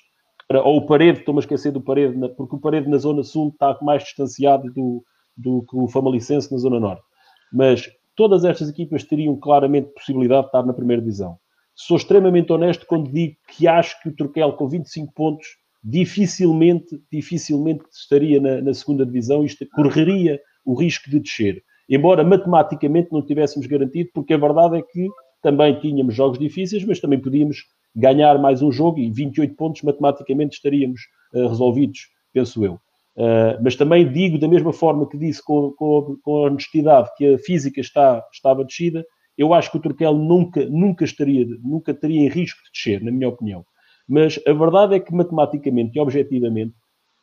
[0.47, 3.49] para, ou o Parede, estou-me a esquecer do Parede, porque o Parede na Zona Sul
[3.49, 5.04] está mais distanciado do,
[5.38, 7.04] do que o Famalicense na Zona Norte
[7.51, 11.38] mas todas estas equipas teriam claramente possibilidade de estar na primeira divisão.
[11.75, 15.47] Sou extremamente honesto quando digo que acho que o Turquel com 25 pontos
[15.83, 21.63] dificilmente, dificilmente estaria na, na segunda divisão e correria o risco de descer.
[21.89, 25.07] Embora matematicamente não tivéssemos garantido, porque a verdade é que
[25.41, 27.65] também tínhamos jogos difíceis, mas também podíamos
[27.95, 31.01] ganhar mais um jogo e 28 pontos matematicamente estaríamos
[31.33, 32.75] uh, resolvidos, penso eu.
[33.15, 37.39] Uh, mas também digo, da mesma forma que disse com, com, com, honestidade que a
[37.39, 39.05] física está, estava descida,
[39.37, 43.11] eu acho que o Turquel nunca, nunca, estaria, nunca teria em risco de descer, na
[43.11, 43.65] minha opinião.
[44.07, 46.73] Mas a verdade é que matematicamente e objetivamente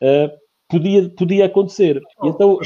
[0.03, 0.31] uh,
[0.69, 2.01] podia, podia acontecer.
[2.21, 2.59] Oh, então,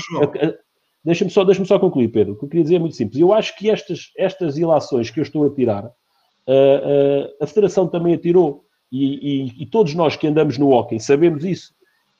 [1.05, 2.35] deixa-me só, deixa só concluir, Pedro.
[2.35, 3.21] O que eu queria dizer é muito simples.
[3.21, 8.15] Eu acho que estas, estas ilações que eu estou a tirar, uh, a Federação também
[8.15, 8.65] atirou.
[8.91, 11.73] E, e, e todos nós que andamos no hockey sabemos isso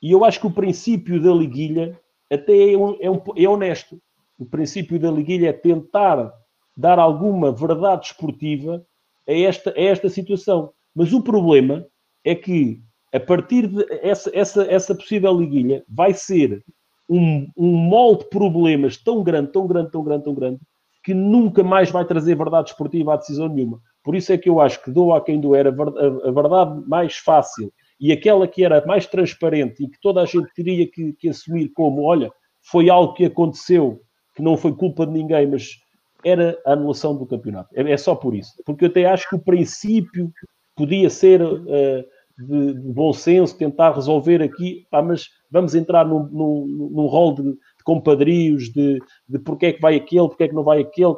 [0.03, 1.97] e eu acho que o princípio da liguilha
[2.29, 4.01] até é, um, é, um, é honesto.
[4.37, 6.29] O princípio da liguilha é tentar
[6.75, 8.85] dar alguma verdade esportiva
[9.25, 10.73] a esta, a esta situação.
[10.95, 11.85] Mas o problema
[12.23, 12.81] é que,
[13.13, 16.63] a partir de essa, essa, essa possível liguilha, vai ser
[17.09, 20.59] um, um molde de problemas tão grande, tão grande, tão grande, tão grande,
[21.03, 23.79] que nunca mais vai trazer verdade esportiva à decisão nenhuma.
[24.03, 27.73] Por isso é que eu acho que dou a quem doer a, verdade mais fácil
[27.99, 31.69] e aquela que era mais transparente e que toda a gente teria que, que assumir
[31.69, 34.01] como, olha, foi algo que aconteceu,
[34.35, 35.77] que não foi culpa de ninguém, mas
[36.23, 37.69] era a anulação do campeonato.
[37.73, 38.53] É, é só por isso.
[38.65, 40.31] Porque eu até acho que o princípio
[40.75, 42.03] podia ser uh,
[42.37, 47.35] de, de, bom senso, tentar resolver aqui, pá, mas vamos entrar num, num, num rol
[47.35, 50.81] de, de compadrios, de, de porque é que vai aquele, porque é que não vai
[50.81, 51.15] aquele.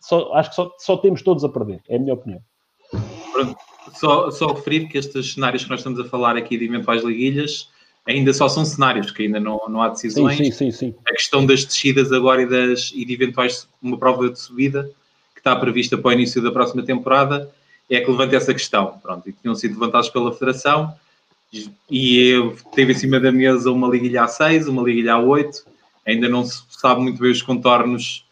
[0.00, 2.40] Só, acho que só, só temos todos a perder, é a minha opinião.
[3.94, 7.70] Só, só referir que estes cenários que nós estamos a falar aqui de eventuais liguilhas
[8.06, 10.36] ainda só são cenários, que ainda não, não há decisões.
[10.36, 14.30] Sim, sim, sim, A questão das descidas agora e, das, e de eventuais uma prova
[14.30, 14.84] de subida
[15.34, 17.50] que está prevista para o início da próxima temporada
[17.90, 18.98] é que levanta essa questão.
[19.02, 20.94] Pronto, e tinham sido levantados pela Federação
[21.90, 22.34] e
[22.74, 25.64] teve em cima da mesa uma liguilha A6, uma liguilha A8.
[26.06, 28.24] Ainda não se sabe muito bem os contornos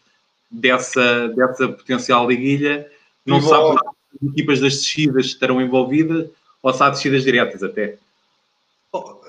[0.49, 2.89] dessa, dessa potencial liguilha.
[3.25, 3.79] Não se sabe
[4.23, 6.29] equipas das descidas estarão envolvidas
[6.61, 7.97] ou se há descidas diretas até.
[8.91, 9.19] Oh,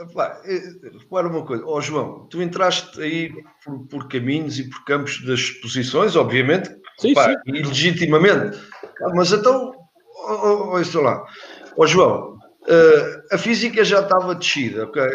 [0.45, 0.63] eh,
[0.93, 3.33] repara uma coisa, oh, João, tu entraste aí
[3.65, 7.37] por, por, caminhos e por campos das posições, obviamente, sim, pá, sim.
[7.47, 8.57] e legitimamente,
[9.13, 9.76] mas então,
[10.33, 11.25] oh, oh, lá,
[11.77, 12.37] oh, João,
[12.69, 15.07] Uh, a física já estava descida, okay?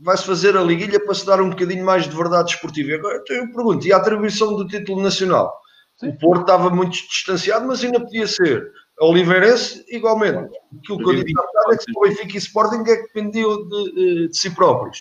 [0.00, 2.96] vai-se fazer a liguilha para se dar um bocadinho mais de verdade esportiva.
[2.96, 5.56] Agora então eu pergunto, e a atribuição do título nacional?
[6.00, 6.08] Sim.
[6.08, 8.72] O Porto estava muito distanciado, mas ainda podia ser.
[8.98, 10.50] A Oliveirense, igualmente.
[10.78, 14.28] Aquilo que eu disse há é que o Benfica e Sporting é que dependiam de,
[14.28, 15.00] de, si próprios.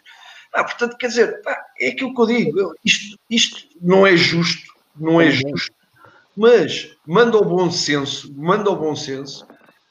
[0.54, 2.74] Ah, portanto, quer dizer, pá, é aquilo que eu digo.
[2.86, 5.79] Isto, isto não é justo, não é justo.
[6.39, 9.45] Mas manda o bom senso, manda o bom senso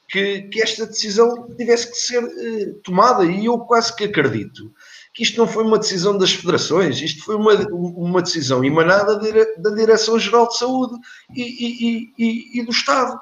[0.09, 4.73] que, que esta decisão tivesse que ser uh, tomada e eu quase que acredito
[5.13, 9.19] que isto não foi uma decisão das federações, isto foi uma, uma decisão emanada
[9.57, 10.95] da Direção-Geral de Saúde
[11.35, 13.19] e, e, e, e, do Estado.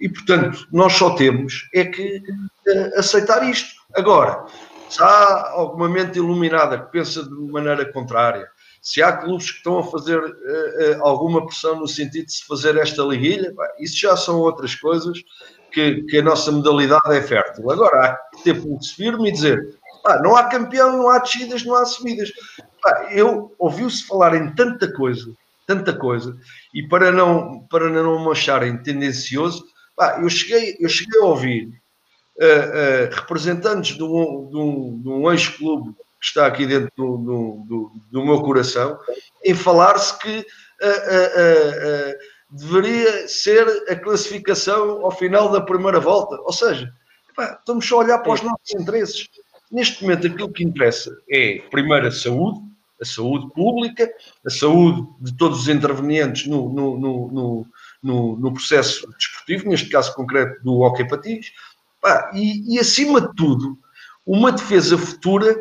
[0.00, 3.74] E, portanto, nós só temos é que uh, aceitar isto.
[3.96, 4.46] Agora,
[4.88, 8.48] se há alguma mente iluminada que pensa de maneira contrária,
[8.80, 12.46] se há clubes que estão a fazer uh, uh, alguma pressão no sentido de se
[12.46, 15.18] fazer esta liguilha, isso já são outras coisas
[15.72, 17.70] que, que, a nossa modalidade é fértil.
[17.70, 21.64] Agora há que ter pulso firme e dizer: ah, não há campeão, não há descidas,
[21.64, 22.32] não há subidas.
[23.10, 25.32] Eu ouviu-se falar em tanta coisa,
[25.66, 26.36] tanta coisa,
[26.72, 29.66] e para não, para não me acharem tendencioso,
[30.22, 31.68] eu, cheguei, eu cheguei a ouvir
[32.38, 37.92] uh, representantes de um, de um, de um ex-clube está aqui dentro do, do, do,
[38.10, 38.98] do meu coração
[39.44, 40.46] em falar-se que.
[40.80, 46.36] Uh, deveria ser a classificação ao final da primeira volta.
[46.42, 46.92] Ou seja,
[47.36, 49.28] pá, estamos só a olhar para os nossos interesses.
[49.70, 52.60] Neste momento, aquilo que interessa é, primeiro, a saúde,
[53.00, 54.10] a saúde pública,
[54.44, 57.66] a saúde de todos os intervenientes no, no, no,
[58.02, 61.52] no, no processo desportivo, neste caso concreto do Hockey Patins,
[62.00, 63.78] pá, e, e, acima de tudo,
[64.26, 65.54] uma defesa futura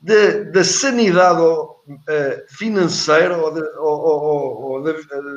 [0.00, 1.76] da, da sanidade uh,
[2.48, 4.92] financeira ou, de, ou, ou, da,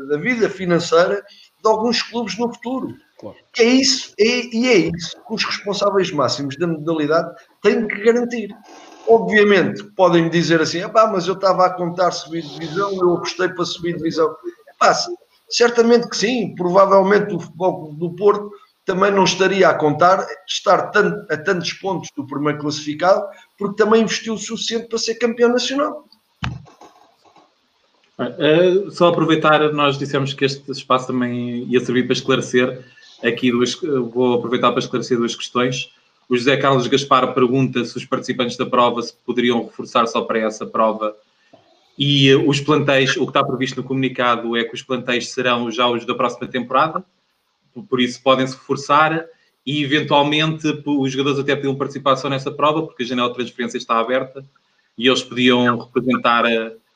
[0.09, 2.95] da, vida financeira de alguns clubes no futuro.
[3.19, 3.35] Claro.
[3.57, 7.29] É isso, é, e é isso que os responsáveis máximos da modalidade
[7.61, 8.49] têm que garantir.
[9.07, 13.65] Obviamente, podem dizer assim, ah, mas eu estava a contar subir divisão, eu apostei para
[13.65, 14.33] subir divisão.
[14.69, 14.93] Epá,
[15.49, 18.49] certamente que sim, provavelmente o futebol do Porto
[18.85, 20.91] também não estaria a contar estar
[21.29, 23.23] a tantos pontos do primeiro classificado,
[23.57, 26.05] porque também investiu o suficiente para ser campeão nacional.
[28.19, 32.85] Uh, só aproveitar, nós dissemos que este espaço também ia servir para esclarecer
[33.23, 35.91] aqui duas, vou aproveitar para esclarecer duas questões.
[36.29, 40.39] O José Carlos Gaspar pergunta se os participantes da prova se poderiam reforçar só para
[40.39, 41.15] essa prova
[41.97, 45.87] e os plantéis, o que está previsto no comunicado é que os plantéis serão já
[45.87, 47.03] os da próxima temporada,
[47.81, 49.25] por isso podem-se reforçar
[49.65, 53.77] e eventualmente os jogadores até podiam participar só nessa prova, porque a janela de transferência
[53.77, 54.43] está aberta
[54.97, 56.45] e eles podiam representar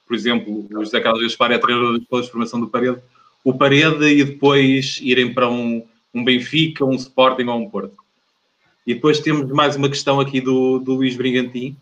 [0.08, 2.98] por exemplo, o José Carlos Gaspar é treinador da formação do Parede,
[3.44, 7.98] o Parede e depois irem para um, um Benfica, um Sporting ou um Porto.
[8.86, 11.76] E depois temos mais uma questão aqui do, do Luís Brigantin,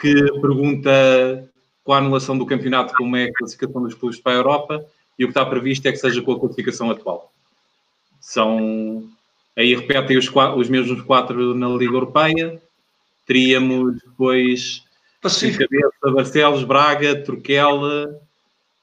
[0.00, 1.50] que pergunta
[1.82, 4.86] com a anulação do campeonato como é a classificação dos clubes para a Europa
[5.18, 7.32] e o que está previsto é que seja com a classificação atual.
[8.20, 9.08] São,
[9.56, 12.60] aí repetem os, os mesmos quatro na Liga Europeia,
[13.26, 14.84] teríamos depois
[15.20, 15.64] Pacífico.
[15.68, 18.18] Cabeça, Barcelos, Braga, Turquela,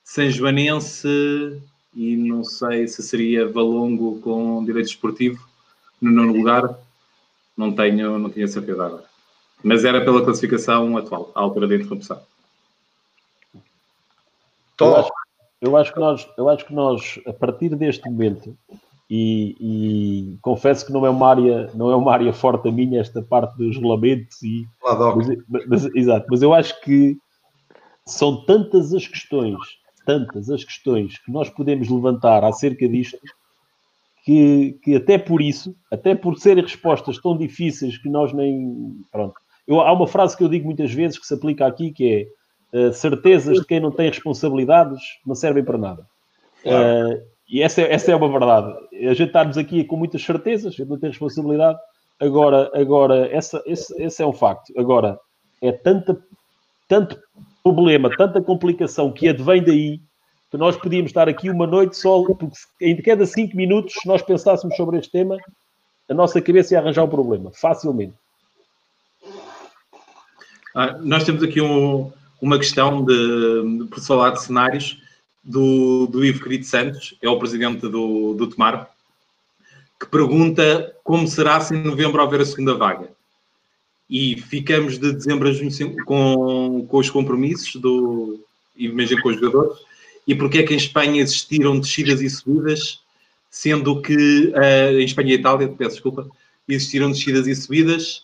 [0.04, 1.62] São Joanense
[1.95, 5.47] e não sei se seria Valongo com direito esportivo
[6.00, 6.80] no nono lugar.
[7.56, 9.04] Não tenho, não tinha certeza agora.
[9.63, 12.21] Mas era pela classificação atual, à altura da interrupção.
[14.80, 15.10] Eu acho,
[15.60, 18.56] eu acho, que nós, eu acho que nós, a partir deste momento,
[19.10, 23.00] e, e, confesso que não é uma área não é uma área forte a minha
[23.00, 24.65] esta parte dos regulamentos e
[25.48, 27.17] mas, mas, exato mas eu acho que
[28.06, 29.58] são tantas as questões
[30.06, 33.17] tantas as questões que nós podemos levantar acerca disto
[34.28, 39.36] que, que até por isso até por serem respostas tão difíceis que nós nem pronto.
[39.65, 42.30] Eu, há uma frase que eu digo muitas vezes que se aplica aqui que
[42.74, 46.06] é uh, certezas de quem não tem responsabilidades não servem para nada.
[46.62, 47.15] Claro.
[47.15, 48.74] uh, e essa é, essa é uma verdade.
[48.94, 51.80] A gente está-nos aqui com muitas certezas, a gente não tem responsabilidade.
[52.20, 54.74] Agora, agora essa, esse, esse é um facto.
[54.78, 55.20] Agora,
[55.62, 56.20] é tanta,
[56.88, 57.20] tanto
[57.64, 60.02] problema, tanta complicação que advém daí
[60.50, 62.48] que nós podíamos estar aqui uma noite só, porque
[62.82, 65.38] em cada cinco minutos, se nós pensássemos sobre este tema,
[66.10, 68.14] a nossa cabeça ia arranjar um problema, facilmente.
[70.74, 75.02] Ah, nós temos aqui um, uma questão de, de, por falar de cenários
[75.48, 78.89] do, do Ivo Querido Santos, é o presidente do, do Tomar,
[79.98, 83.10] que pergunta como será se em novembro houver a segunda vaga.
[84.10, 88.43] E ficamos de dezembro a junho com, com os compromissos do,
[88.76, 89.78] imagino com os jogadores,
[90.28, 93.00] e porque é que em Espanha existiram descidas e subidas,
[93.50, 96.30] sendo que uh, em Espanha e Itália, peço desculpa,
[96.68, 98.24] existiram descidas e subidas.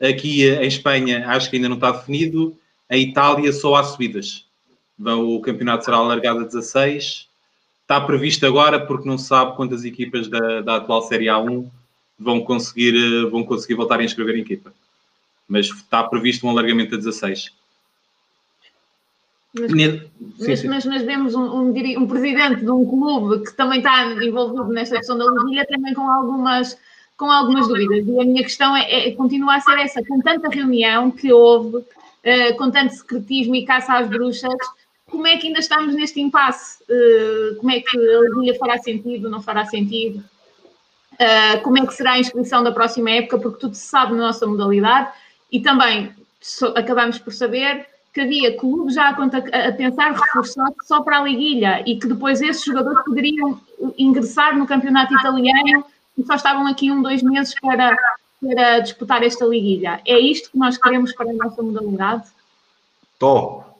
[0.00, 2.56] Aqui em Espanha acho que ainda não está definido,
[2.88, 4.46] em Itália só há subidas.
[5.04, 7.28] O campeonato será alargado a 16.
[7.82, 11.68] Está previsto agora porque não se sabe quantas equipas da, da atual Série A1
[12.18, 14.72] vão conseguir, eh, vão conseguir voltar a inscrever em equipa.
[15.48, 17.52] Mas está previsto um alargamento a 16.
[19.54, 20.68] Mas, sim, mas, sim.
[20.68, 24.96] mas, mas vemos um, um, um, presidente de um clube que também está envolvido nesta
[24.96, 26.78] questão da logística também com algumas,
[27.18, 28.06] com algumas dúvidas.
[28.06, 31.76] E a minha questão é, é continua a ser essa, com tanta reunião que houve,
[31.76, 34.54] uh, com tanto secretismo e caça às bruxas,
[35.12, 36.82] como é que ainda estamos neste impasse?
[36.84, 40.24] Uh, como é que a logística fará sentido, não fará sentido?
[41.12, 43.38] Uh, como é que será a inscrição da próxima época?
[43.38, 45.12] Porque tudo se sabe na nossa modalidade
[45.52, 46.10] e também
[46.40, 51.22] so, acabamos por saber que havia clubes já a, a pensar reforçar só para a
[51.22, 53.60] liguilha e que depois esses jogadores poderiam
[53.98, 55.84] ingressar no campeonato italiano
[56.16, 57.96] e só estavam aqui um, dois meses para,
[58.40, 60.00] para disputar esta liguilha.
[60.06, 62.24] É isto que nós queremos para a nossa modalidade?
[63.12, 63.71] Estou.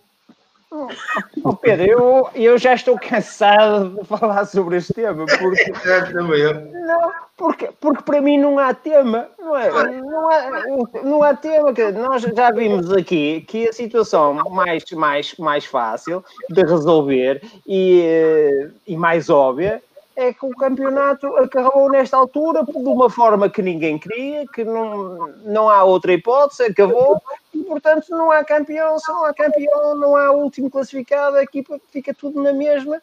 [1.45, 5.73] Oh, Pedro, eu, eu já estou cansado de falar sobre este tema, porque,
[6.15, 11.75] não, porque, porque para mim não há tema, não, é, não, há, não há tema,
[11.75, 18.71] que nós já vimos aqui que a situação mais, mais, mais fácil de resolver e,
[18.87, 19.83] e mais óbvia
[20.17, 25.29] é que o campeonato acabou nesta altura de uma forma que ninguém queria, que não,
[25.45, 27.21] não há outra hipótese, acabou,
[27.55, 31.81] e portanto não há campeão, se não há campeão, não há último classificado, a equipa
[31.91, 33.01] fica tudo na mesma,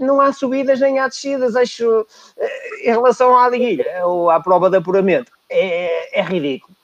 [0.00, 2.06] não há subidas nem há descidas, acho,
[2.36, 6.76] eh, em relação à liguilha, ou à prova de apuramento, é, é ridículo.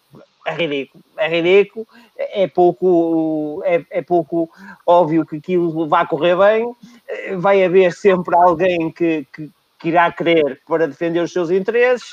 [0.47, 1.87] É ridículo, é ridículo,
[2.19, 4.51] é pouco, é, é pouco
[4.87, 6.71] óbvio que aquilo vai correr bem,
[7.09, 9.51] eh, vai haver sempre alguém que, que
[9.85, 12.11] que irá querer para defender os seus interesses,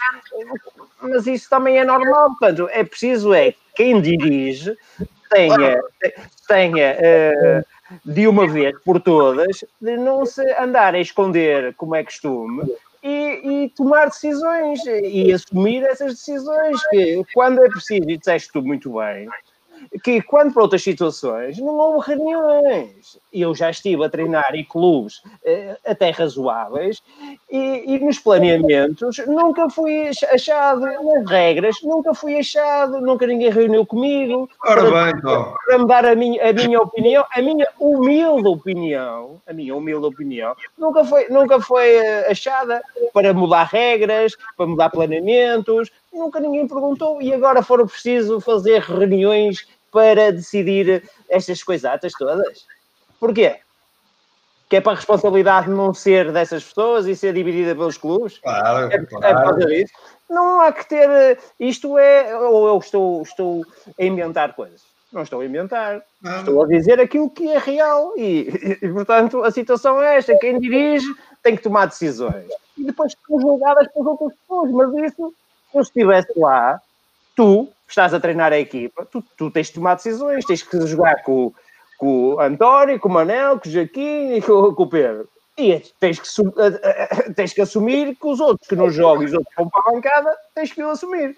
[1.02, 2.32] mas isso também é normal.
[2.38, 4.78] Portanto, é preciso é quem dirige
[5.30, 5.82] tenha,
[6.50, 7.66] tenha uh,
[8.04, 12.64] de uma vez por todas, de não se andar a esconder como é costume.
[13.02, 18.62] E, e, tomar decisões e assumir essas decisões que quando é preciso, e disseste tu
[18.62, 19.28] muito bem,
[20.04, 23.20] que quando para outras situações não houve reuniões.
[23.32, 27.02] Eu já estive a treinar em clubes eh, até razoáveis
[27.50, 33.86] e, e, nos planeamentos nunca fui achado, nas regras, nunca fui achado, nunca ninguém reuniu
[33.86, 35.56] comigo Ora para, bem, então.
[35.66, 40.06] para me dar a minha, a minha opinião, a minha humilde opinião, a minha humilde
[40.06, 42.82] opinião, nunca foi, nunca foi eh, achada
[43.14, 49.66] para mudar regras, para mudar planeamentos, nunca ninguém perguntou e agora foram preciso fazer reuniões
[49.92, 52.66] para decidir estas coisatas todas.
[53.20, 53.60] Porquê?
[54.70, 58.40] Que é para a responsabilidade não ser dessas pessoas e ser dividida pelos clubes?
[58.40, 59.72] Claro, é, claro.
[59.72, 59.84] É
[60.30, 61.38] Não há que ter.
[61.60, 62.36] Isto é.
[62.38, 63.66] Ou eu estou, estou
[64.00, 64.82] a inventar coisas.
[65.12, 66.02] Não estou a inventar.
[66.22, 66.40] Não.
[66.40, 68.14] Estou a dizer aquilo que é real.
[68.16, 68.48] E,
[68.82, 71.14] e, portanto, a situação é esta: quem dirige
[71.44, 72.48] tem que tomar decisões.
[72.78, 74.72] E depois são julgadas pelas outras pessoas.
[74.72, 75.34] Mas isso
[75.72, 76.82] se eu estivesse lá,
[77.36, 81.24] tu estás a treinar a equipa, tu, tu tens de tomar decisões, tens que jogar
[81.24, 81.54] com,
[81.98, 85.28] com o António, com o Manel, com o Jaquim e com, com o Pedro.
[85.58, 86.28] E tens que,
[87.36, 89.82] tens que assumir que os outros que não jogam e os outros que vão para
[89.82, 91.36] a bancada, tens que assumir.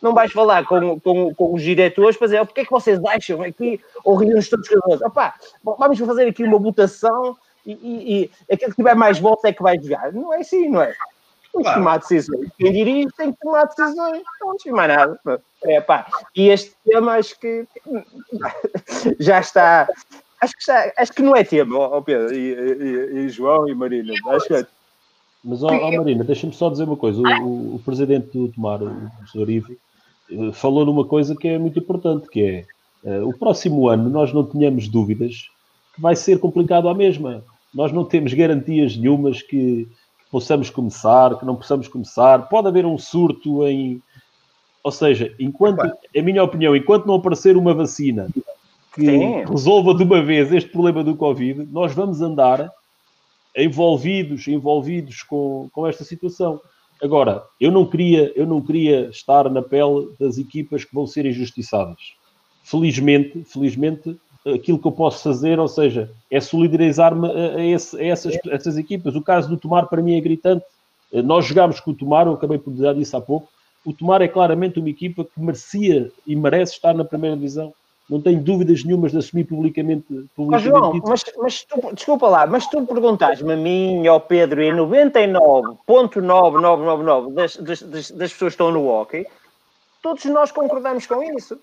[0.00, 2.98] Não vais falar com, com, com os diretores para dizer o que é que vocês
[3.04, 5.38] acham aqui, ou reunimos todos os jogadores.
[5.62, 7.36] Vamos fazer aqui uma votação
[7.66, 10.12] e, e, e aquele que tiver mais votos é que vai jogar.
[10.12, 10.94] Não é assim, não é?
[11.52, 12.48] Tem que tomar decisões.
[12.58, 14.22] Quem dirige tem que tomar decisões.
[14.40, 15.20] Não diz mais nada.
[15.64, 16.06] É, pá.
[16.34, 17.66] E este tema acho que
[19.18, 19.88] já está.
[20.40, 23.74] Acho que, está, acho que não é tema, ó Pedro, e, e, e João e
[23.74, 24.14] Marina.
[24.28, 24.66] Acho que é.
[25.44, 27.20] Mas, ó, ó Marina, deixa-me só dizer uma coisa.
[27.20, 29.76] O, o, presidente do Tomar, o professor Ivo,
[30.30, 32.42] eh, falou numa coisa que é muito importante, que
[33.04, 35.48] é uh, o próximo ano nós não tenhamos dúvidas
[35.94, 37.42] que vai ser complicado à mesma.
[37.74, 39.88] Nós não temos garantias nenhumas que
[40.30, 42.48] possamos começar, que não possamos começar.
[42.48, 44.00] Pode haver um surto em.
[44.82, 48.28] Ou seja, enquanto, em minha opinião, enquanto não aparecer uma vacina
[48.94, 49.44] que Sim.
[49.44, 52.70] resolva de uma vez este problema do Covid, nós vamos andar
[53.56, 56.60] envolvidos, envolvidos com, com esta situação.
[57.02, 61.26] Agora, eu não queria, eu não queria estar na pele das equipas que vão ser
[61.26, 62.14] injustiçadas.
[62.62, 64.16] Felizmente, felizmente,
[64.46, 68.54] aquilo que eu posso fazer, ou seja, é solidarizar-me a, a, esse, a, essas, a,
[68.54, 69.14] essas, equipas.
[69.14, 70.64] O caso do Tomar para mim é gritante.
[71.12, 73.48] nós jogámos com o Tomar, eu acabei por dizer isso há pouco,
[73.84, 77.74] o Tomar é claramente uma equipa que merecia e merece estar na primeira divisão.
[78.08, 80.04] Não tenho dúvidas nenhumas de assumir publicamente.
[80.34, 84.60] publicamente oh, João, mas, mas tu, desculpa lá, mas tu perguntas-me a mim ao Pedro
[84.60, 89.24] e 99,9999 das, das, das, das pessoas que estão no hockey,
[90.02, 91.56] todos nós concordamos com isso.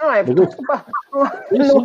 [0.00, 0.24] Não é?
[0.24, 1.84] Porque, não, não,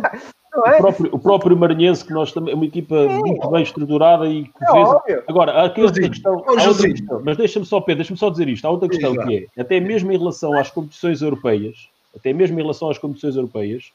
[0.54, 0.76] não é?
[0.76, 3.18] O, próprio, o próprio Maranhense, que nós também é uma equipa Sim.
[3.18, 4.88] muito bem estruturada e que é fez.
[4.88, 5.22] Óbvio.
[5.28, 8.48] Agora, há aqui outra questão, há outra questão, mas deixa-me só, Pedro, deixa-me só dizer
[8.48, 8.64] isto.
[8.64, 9.28] Há outra questão Exato.
[9.28, 13.36] que é, até mesmo em relação às competições europeias, até mesmo em relação às competições
[13.36, 13.92] europeias,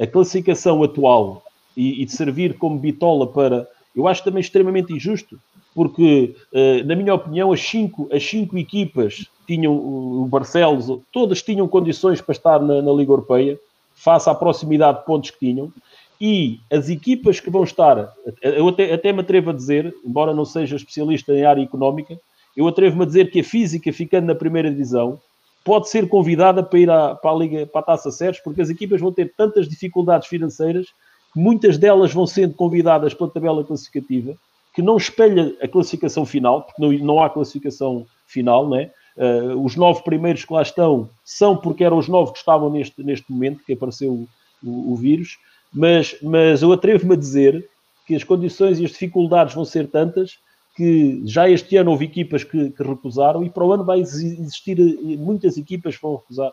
[0.00, 1.42] a classificação atual
[1.76, 3.68] e, e de servir como bitola para.
[3.94, 5.38] Eu acho também extremamente injusto,
[5.74, 11.66] porque, uh, na minha opinião, as cinco, as cinco equipas tinham o Barcelos, todas tinham
[11.66, 13.58] condições para estar na, na Liga Europeia,
[13.94, 15.72] face à proximidade de pontos que tinham,
[16.20, 20.44] e as equipas que vão estar, eu até, até me atrevo a dizer, embora não
[20.44, 22.18] seja especialista em área económica,
[22.56, 25.18] eu atrevo-me a dizer que a física, ficando na primeira divisão,
[25.64, 28.68] pode ser convidada para ir à, para a Liga, para a Taça Sérgio, porque as
[28.68, 30.86] equipas vão ter tantas dificuldades financeiras
[31.32, 34.34] que muitas delas vão sendo convidadas pela tabela classificativa,
[34.74, 38.90] que não espelha a classificação final, porque não, não há classificação final, né?
[39.18, 43.02] Uh, os nove primeiros que lá estão são porque eram os nove que estavam neste,
[43.02, 44.28] neste momento que apareceu o,
[44.62, 45.38] o, o vírus,
[45.72, 47.68] mas, mas eu atrevo-me a dizer
[48.06, 50.38] que as condições e as dificuldades vão ser tantas
[50.76, 54.78] que já este ano houve equipas que, que recusaram e para o ano vai existir
[54.78, 56.52] eh, muitas equipas que vão recusar.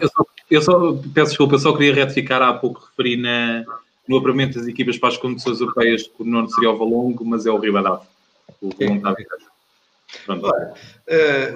[0.00, 3.64] Eu só, eu só, peço desculpa, eu só queria retificar há pouco referi na,
[4.08, 7.46] no apuramento das equipas para as competições europeias que o não seria o Valongo, mas
[7.46, 8.06] é o Ribadavia.
[8.60, 9.14] O que não está
[10.28, 10.74] Olha,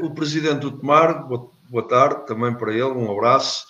[0.01, 3.67] uh, o presidente do Tomar, boa, tarde também para ele, um abraço,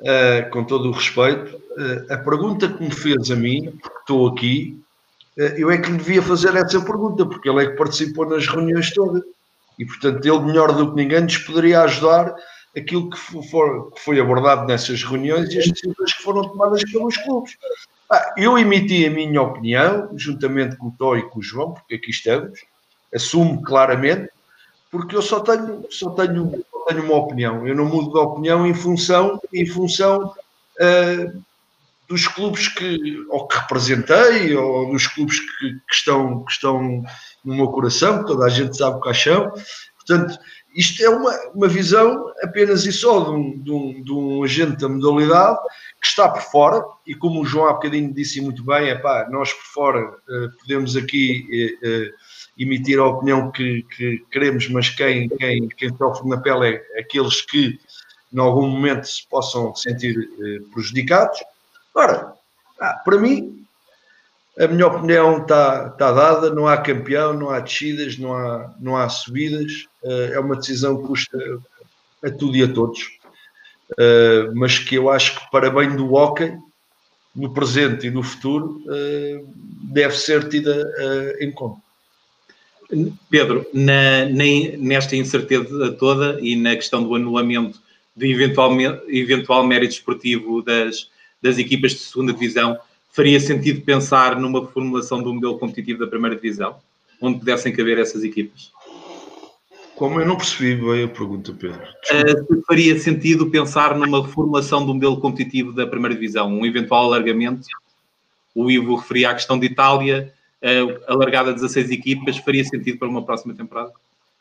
[0.00, 1.56] uh, com todo o respeito.
[1.72, 4.80] Uh, a pergunta que me fez a mim, estou aqui,
[5.38, 8.46] eh, eu é que lhe devia fazer essa pergunta, porque ele é que participou nas
[8.46, 9.22] reuniões todas.
[9.78, 12.34] E, portanto, ele, melhor do que ninguém, nos poderia ajudar
[12.76, 17.56] aquilo que, que foi abordado nessas reuniões e as decisões que foram tomadas pelos clubes.
[18.10, 21.96] Ah, eu emiti a minha opinião, juntamente com o Tó e com o João, porque
[21.96, 22.60] aqui estamos,
[23.16, 24.30] assumo claramente,
[24.90, 27.66] porque eu só tenho, só tenho, só tenho uma opinião.
[27.66, 30.32] Eu não mudo de opinião em função, em função
[30.80, 31.42] uh,
[32.08, 37.04] dos clubes que, ou que representei, ou dos clubes que, que, estão, que estão
[37.44, 39.52] no meu coração, que toda a gente sabe quais são.
[39.96, 40.38] Portanto,
[40.76, 44.76] isto é uma, uma visão apenas e só de um, de, um, de um agente
[44.76, 45.58] da modalidade
[46.00, 49.52] que está por fora, e como o João há bocadinho disse muito bem, é nós
[49.52, 52.25] por fora uh, podemos aqui uh,
[52.58, 57.42] emitir a opinião que, que, queremos, mas quem, quem, quem sofre na pele é aqueles
[57.42, 57.78] que
[58.32, 61.38] em algum momento se possam sentir uh, prejudicados.
[61.94, 62.34] Ora,
[62.80, 63.66] ah, para mim,
[64.58, 68.96] a minha opinião está, está dada, não há campeão, não há descidas, não há, não
[68.96, 71.38] há subidas, uh, é uma decisão que custa
[72.24, 73.18] a tudo e a todos,
[73.92, 76.56] uh, mas que eu acho que para bem do hockey,
[77.34, 79.54] no presente e no futuro, uh,
[79.92, 80.90] deve ser tida
[81.38, 81.85] em conta.
[83.28, 84.44] Pedro, na, na,
[84.78, 87.80] nesta incerteza toda e na questão do anulamento
[88.14, 88.72] do eventual,
[89.08, 91.10] eventual mérito esportivo das,
[91.42, 92.78] das equipas de segunda divisão,
[93.12, 96.76] faria sentido pensar numa formulação do modelo competitivo da primeira divisão,
[97.20, 98.70] onde pudessem caber essas equipas?
[99.96, 101.80] Como eu não percebi bem a pergunta, Pedro.
[101.80, 107.66] Uh, faria sentido pensar numa formulação do modelo competitivo da primeira divisão, um eventual alargamento.
[108.54, 113.08] O Ivo referia à questão de Itália, uh, alargada a 16 equipas, faria sentido para
[113.08, 113.92] uma próxima temporada?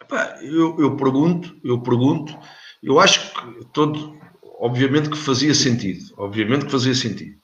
[0.02, 2.38] Epá, eu, eu pergunto, eu pergunto,
[2.84, 4.18] eu acho que todo,
[4.60, 7.38] obviamente que fazia sentido, obviamente que fazia sentido,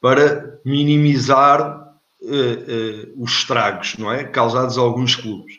[0.00, 1.90] para minimizar
[2.22, 4.24] uh, uh, os estragos, não é?
[4.24, 5.54] Causados a alguns clubes.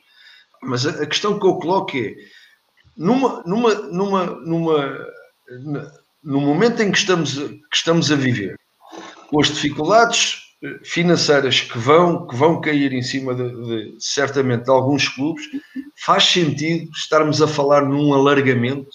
[0.62, 2.16] Mas a, a, questão que eu coloco é,
[2.98, 5.08] numa, numa, numa, numa,
[6.24, 8.56] no momento em que estamos, que estamos a viver,
[9.30, 10.41] com as dificuldades
[10.84, 15.44] financeiras que vão, que vão cair em cima de, de, certamente de alguns clubes,
[16.06, 18.90] faz sentido estarmos a falar num alargamento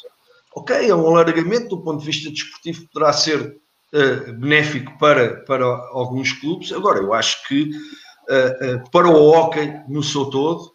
[0.57, 3.59] ok, é um alargamento do ponto de vista desportivo, poderá ser
[3.93, 6.73] uh, benéfico para, para alguns clubes.
[6.73, 10.73] Agora, eu acho que uh, uh, para o hockey no seu todo,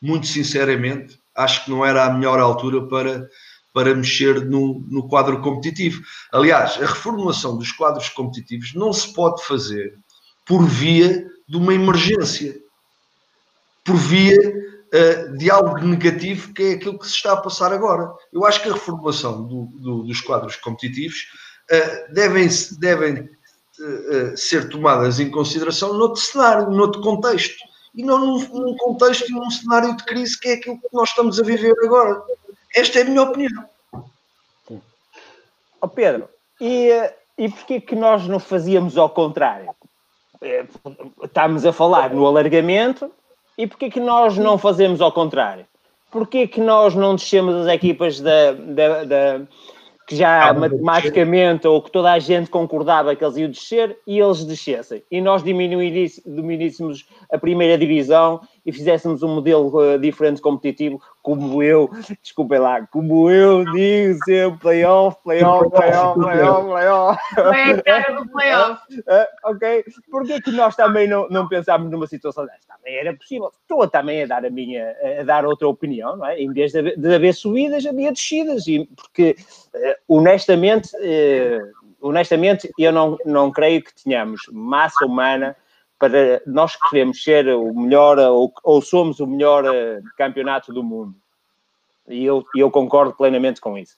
[0.00, 3.28] muito sinceramente, acho que não era a melhor altura para,
[3.74, 6.02] para mexer no, no quadro competitivo.
[6.32, 9.94] Aliás, a reformulação dos quadros competitivos não se pode fazer
[10.48, 12.58] por via de uma emergência,
[13.84, 18.10] por via uh, de algo negativo que é aquilo que se está a passar agora.
[18.32, 21.26] Eu acho que a reformulação do, do, dos quadros competitivos
[21.70, 27.62] uh, devem, devem uh, ser tomadas em consideração noutro cenário, noutro contexto.
[27.94, 31.10] e não num, num contexto e num cenário de crise que é aquilo que nós
[31.10, 32.22] estamos a viver agora.
[32.74, 33.68] Esta é a minha opinião.
[35.80, 36.28] Oh Pedro,
[36.60, 36.90] e,
[37.36, 39.70] e porquê que nós não fazíamos ao contrário?
[40.40, 40.64] É,
[41.22, 43.10] estamos a falar no alargamento
[43.56, 45.66] e porquê que nós não fazemos ao contrário?
[46.10, 49.40] Porquê que nós não descemos as equipas da, da, da
[50.08, 54.18] que já ah, matematicamente ou que toda a gente concordava que eles iam descer e
[54.18, 55.02] eles descessem.
[55.10, 61.88] E nós diminuíssemos a primeira divisão e fizéssemos um modelo uh, diferente competitivo, como eu,
[62.22, 67.18] desculpem lá, como eu digo sempre, playoff, playoff, playoff, playoff, playoff.
[67.38, 68.82] É a cara do playoff.
[68.98, 69.84] Uh, ok?
[70.10, 72.74] Porquê que nós também não, não pensámos numa situação desta?
[72.76, 73.50] Também era possível.
[73.62, 76.38] Estou também a dar a minha, a dar outra opinião, não é?
[76.38, 79.34] Em vez de haver, de haver subidas, havia descidas, e, porque
[79.74, 85.56] uh, honestamente, uh, honestamente, eu não, não creio que tenhamos massa humana
[85.98, 91.14] para nós queremos ser o melhor ou, ou somos o melhor uh, campeonato do mundo.
[92.06, 93.96] E eu, eu concordo plenamente com isso.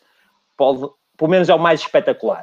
[0.57, 2.43] Pode, pelo menos é o mais espetacular.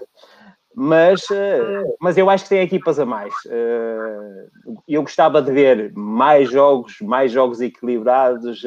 [0.75, 3.33] Mas, uh, mas eu acho que tem equipas a mais.
[3.45, 8.61] Uh, eu gostava de ver mais jogos, mais jogos equilibrados,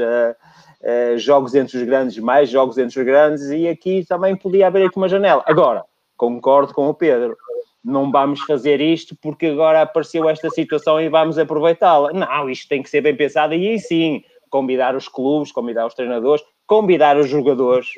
[1.18, 4.96] jogos entre os grandes, mais jogos entre os grandes, e aqui também podia haver aqui
[4.96, 5.44] uma janela.
[5.46, 5.84] Agora,
[6.16, 7.36] concordo com o Pedro
[7.84, 12.12] não vamos fazer isto porque agora apareceu esta situação e vamos aproveitá-la.
[12.12, 15.94] Não, isto tem que ser bem pensado e aí sim, convidar os clubes, convidar os
[15.94, 17.88] treinadores, convidar os jogadores.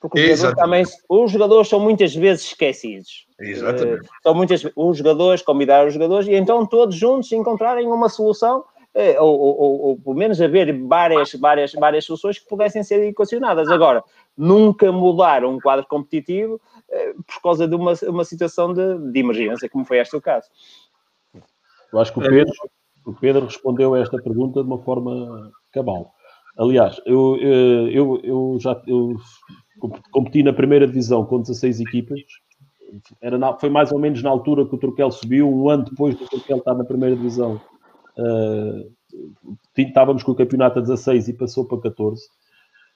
[0.00, 3.26] Porque os jogadores, também, os jogadores são muitas vezes esquecidos.
[3.40, 4.02] Exatamente.
[4.02, 8.64] Uh, são muitas os jogadores, convidar os jogadores e então todos juntos encontrarem uma solução
[9.20, 13.68] ou, ou, ou, ou, pelo menos haver várias, várias, várias soluções que pudessem ser equacionadas.
[13.68, 14.02] Agora,
[14.36, 19.68] nunca mudar um quadro competitivo eh, por causa de uma, uma situação de, de emergência,
[19.68, 20.48] como foi este o caso.
[21.92, 22.52] Eu acho que o Pedro,
[23.04, 26.14] o Pedro respondeu a esta pergunta de uma forma cabal.
[26.56, 29.14] Aliás, eu, eh, eu, eu já eu
[30.10, 32.20] competi na primeira divisão com 16 equipas.
[33.20, 36.14] Era na, foi mais ou menos na altura que o Turquel subiu, um ano depois
[36.14, 37.60] do Turquel estar na primeira divisão.
[38.18, 38.92] Uh,
[39.76, 42.22] estávamos com o campeonato a 16 e passou para 14.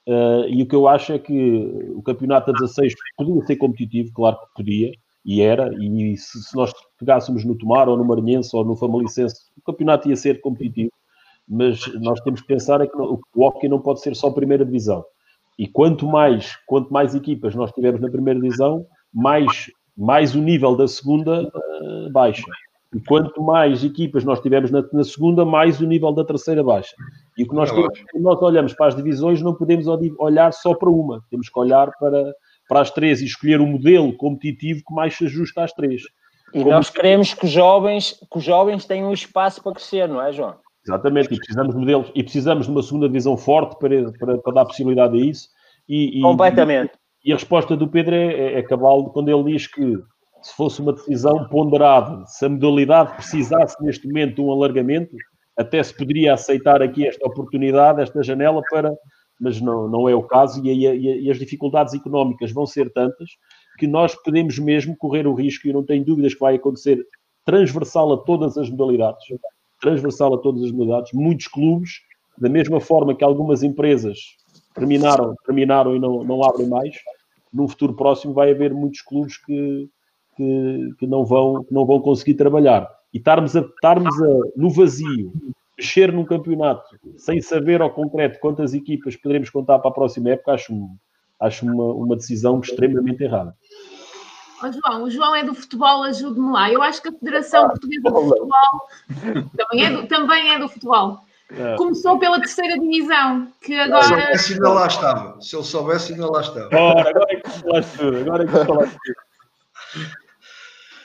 [0.07, 4.13] Uh, e o que eu acho é que o campeonato a 16 podia ser competitivo,
[4.13, 4.93] claro que podia,
[5.25, 9.37] e era, e se, se nós pegássemos no Tomar, ou no Maranhense, ou no Famalicense,
[9.57, 10.91] o campeonato ia ser competitivo,
[11.47, 15.05] mas nós temos que pensar é que o hockey não pode ser só primeira divisão.
[15.59, 20.77] E quanto mais, quanto mais equipas nós tivermos na primeira divisão, mais, mais o nível
[20.77, 22.47] da segunda uh, baixa.
[22.95, 26.95] E quanto mais equipas nós tivermos na, na, segunda, mais o nível da terceira baixa.
[27.39, 29.87] E o que nós, é temos, quando nós olhamos para as divisões, não podemos
[30.19, 32.35] olhar só para uma, temos que olhar para,
[32.69, 36.03] para as três e escolher o um modelo competitivo que mais se ajusta às três.
[36.53, 40.09] E Como nós queremos que os jovens, que os jovens tenham um espaço para crescer,
[40.09, 40.57] não é, João?
[40.85, 44.53] Exatamente, e precisamos de modelos, e precisamos de uma segunda divisão forte para, para, para
[44.53, 45.49] dar possibilidade a isso.
[45.89, 46.93] E, e, Completamente.
[47.25, 49.99] E, a resposta do Pedro é, é, é cabal quando ele diz que
[50.43, 55.15] se fosse uma decisão ponderada, se a modalidade precisasse neste momento de um alargamento,
[55.57, 58.93] até se poderia aceitar aqui esta oportunidade, esta janela para,
[59.41, 63.31] mas não, não é o caso e, e, e as dificuldades económicas vão ser tantas
[63.79, 67.03] que nós podemos mesmo correr o risco, e não tenho dúvidas que vai acontecer,
[67.45, 69.25] transversal a todas as modalidades,
[69.81, 71.93] transversal a todas as modalidades, muitos clubes,
[72.39, 74.19] da mesma forma que algumas empresas
[74.75, 76.95] terminaram, terminaram e não, não abrem mais,
[77.53, 79.89] num futuro próximo vai haver muitos clubes que,
[80.41, 82.89] que, que, não, vão, que não vão conseguir trabalhar.
[83.13, 85.33] E estarmos, a, estarmos a, no vazio,
[85.77, 90.53] mexer num campeonato sem saber ao concreto quantas equipas poderemos contar para a próxima época,
[90.53, 90.73] acho,
[91.39, 93.55] acho uma, uma decisão extremamente errada.
[94.63, 96.71] Oh, João, o João é do futebol, ajude-me lá.
[96.71, 98.89] Eu acho que a Federação Portuguesa de Futebol
[99.57, 101.21] também é do, também é do futebol.
[101.51, 101.77] É.
[101.77, 104.05] Começou pela terceira divisão, que agora.
[104.05, 105.41] Se soubesse, ainda lá estava.
[105.41, 106.69] Se ele soubesse, ainda lá estava.
[106.73, 108.17] Ora, agora é que falaste tudo.
[108.19, 109.31] Agora é que falaste tudo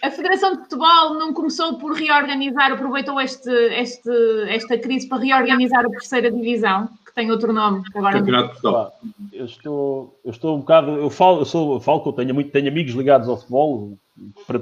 [0.05, 4.09] a Federação de Futebol não começou por reorganizar, aproveitou este, este,
[4.47, 7.83] esta crise para reorganizar a terceira divisão, que tem outro nome.
[7.95, 8.91] Agora Campeonato de Futebol.
[9.33, 12.51] Eu estou, eu estou um bocado, eu falo, eu sou, falo que eu tenho, muito,
[12.51, 13.97] tenho amigos ligados ao futebol,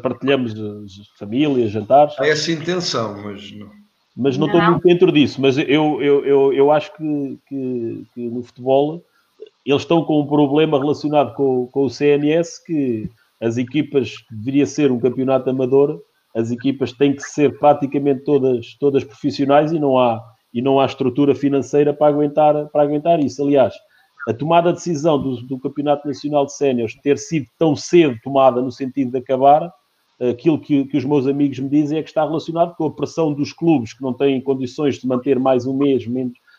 [0.02, 0.54] partilhamos
[1.18, 2.18] famílias, jantares.
[2.20, 3.84] É essa intenção, mas não.
[4.16, 8.06] Mas não, não, estou muito dentro disso, mas eu, eu, eu, eu acho que, que,
[8.14, 9.04] que no futebol
[9.66, 13.10] eles estão com um problema relacionado com, com o CNS que
[13.44, 16.02] as equipas, deveria ser um campeonato amador,
[16.36, 20.24] as equipas têm que ser praticamente todas, todas profissionais e não há
[20.54, 23.42] e não há estrutura financeira para aguentar, para aguentar isso.
[23.42, 23.74] Aliás,
[24.28, 28.62] a tomada de decisão do, do Campeonato Nacional de Séniores ter sido tão cedo tomada
[28.62, 29.72] no sentido de acabar,
[30.30, 33.34] aquilo que, que, os meus amigos me dizem é que está relacionado com a pressão
[33.34, 36.06] dos clubes que não têm condições de manter mais um mês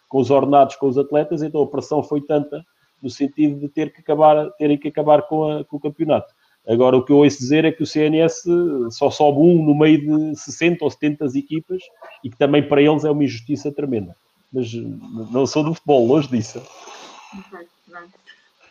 [0.08, 2.64] com os ordenados com os atletas, então a pressão foi tanta
[3.02, 6.32] no sentido de ter que acabar, terem que acabar com, a, com o campeonato.
[6.66, 8.44] Agora, o que eu ouço dizer é que o CNS
[8.90, 10.00] só sobe um no meio
[10.32, 11.82] de 60 ou 70 equipas
[12.22, 14.16] e que também para eles é uma injustiça tremenda.
[14.50, 16.62] Mas não sou do futebol, longe disso.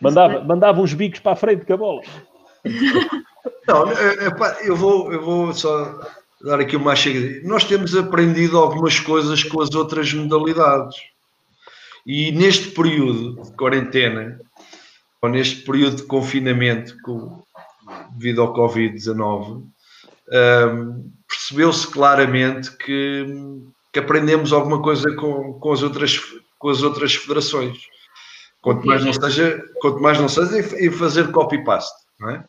[0.02, 2.02] Mandava, mandava uns bicos para a frente com a bola.
[3.68, 6.00] Não, é, é, eu, vou, eu vou só
[6.42, 7.42] dar aqui uma chega.
[7.48, 10.98] Nós temos aprendido algumas coisas com as outras modalidades.
[12.06, 14.40] E neste período de quarentena,
[15.22, 17.42] ou neste período de confinamento com,
[18.16, 19.64] devido ao Covid-19,
[20.32, 23.26] um, percebeu-se claramente que,
[23.92, 26.20] que, aprendemos alguma coisa com, com, as outras,
[26.58, 27.78] com as outras federações.
[28.62, 32.46] Quanto mais não seja, quanto mais não seja em fazer copy-paste, não é?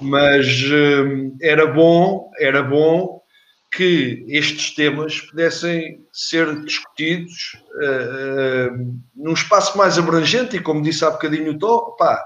[0.00, 3.22] Mas um, era bom, era bom
[3.72, 11.04] que estes temas pudessem ser discutidos uh, uh, num espaço mais abrangente e, como disse
[11.04, 12.22] há bocadinho o Tó, pá,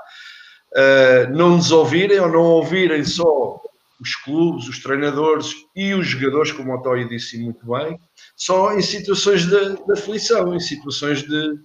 [0.77, 3.61] uh, não nos ouvirem ou não ouvirem só
[4.01, 7.99] os clubes, os treinadores e os jogadores, como o Tó disse muito bem,
[8.37, 11.59] só em situações de, de aflição, em situações de,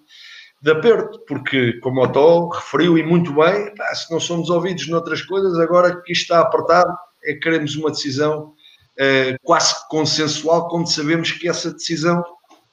[0.61, 4.87] de aperto, porque, como o Tó referiu e muito bem, pá, se não somos ouvidos
[4.87, 6.91] noutras coisas, agora que isto está apertado,
[7.25, 12.23] é que queremos uma decisão uh, quase consensual, quando sabemos que essa decisão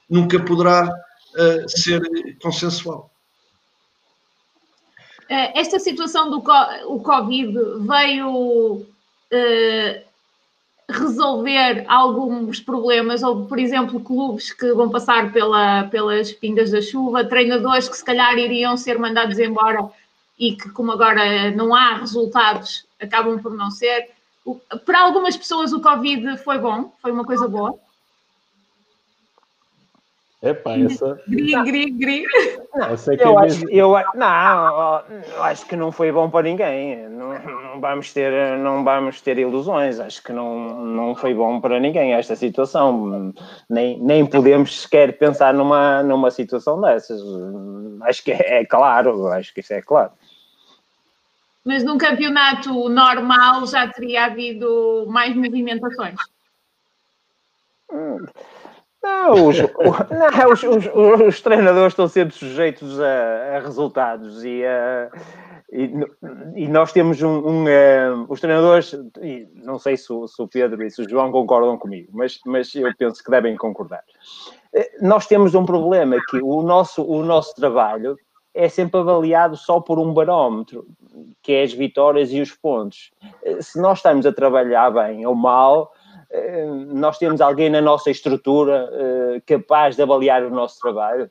[0.09, 2.01] nunca poderá uh, ser
[2.41, 3.11] consensual.
[5.29, 6.43] Eh, esta situação do
[6.87, 7.53] o Covid
[7.87, 8.85] veio
[10.89, 17.23] resolver alguns problemas, ou por exemplo, clubes que vão passar pela, pelas pingas da chuva,
[17.23, 19.87] treinadores que se calhar iriam ser mandados embora
[20.37, 24.09] e que, como agora não há resultados, acabam por não ser
[24.85, 27.77] para algumas pessoas o Covid foi bom, foi uma coisa boa.
[30.41, 31.21] Epá, essa.
[31.27, 32.25] Gri, gri, gri.
[32.73, 35.03] Não, essa é que eu, é acho, eu, não,
[35.35, 37.09] eu acho que não foi bom para ninguém.
[37.09, 39.99] Não, não, vamos ter, não vamos ter ilusões.
[39.99, 43.33] Acho que não, não foi bom para ninguém esta situação.
[43.69, 47.21] Nem, nem podemos sequer pensar numa, numa situação dessas.
[48.03, 50.11] Acho que é, é claro, acho que isso é claro
[51.69, 56.15] mas num campeonato normal já teria havido mais movimentações.
[59.01, 65.09] Não, os, não os, os, os, treinadores estão sempre sujeitos a, a resultados e, a,
[65.71, 65.91] e,
[66.55, 68.93] e, nós temos um, um, um os treinadores,
[69.55, 72.75] não sei se o, se o, Pedro e se o João concordam comigo, mas, mas
[72.75, 74.03] eu penso que devem concordar.
[74.73, 78.17] Eh, nós temos um problema que o nosso, o nosso trabalho
[78.53, 80.85] é sempre avaliado só por um barómetro,
[81.41, 83.11] que é as vitórias e os pontos.
[83.43, 85.98] Eh, se nós estamos a trabalhar bem ou mal, eh,
[86.87, 91.29] nós temos alguém na nossa estrutura eh, capaz de avaliar o nosso trabalho.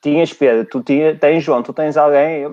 [0.00, 2.46] Tinhas Pedro, tu tens João, tu tens alguém.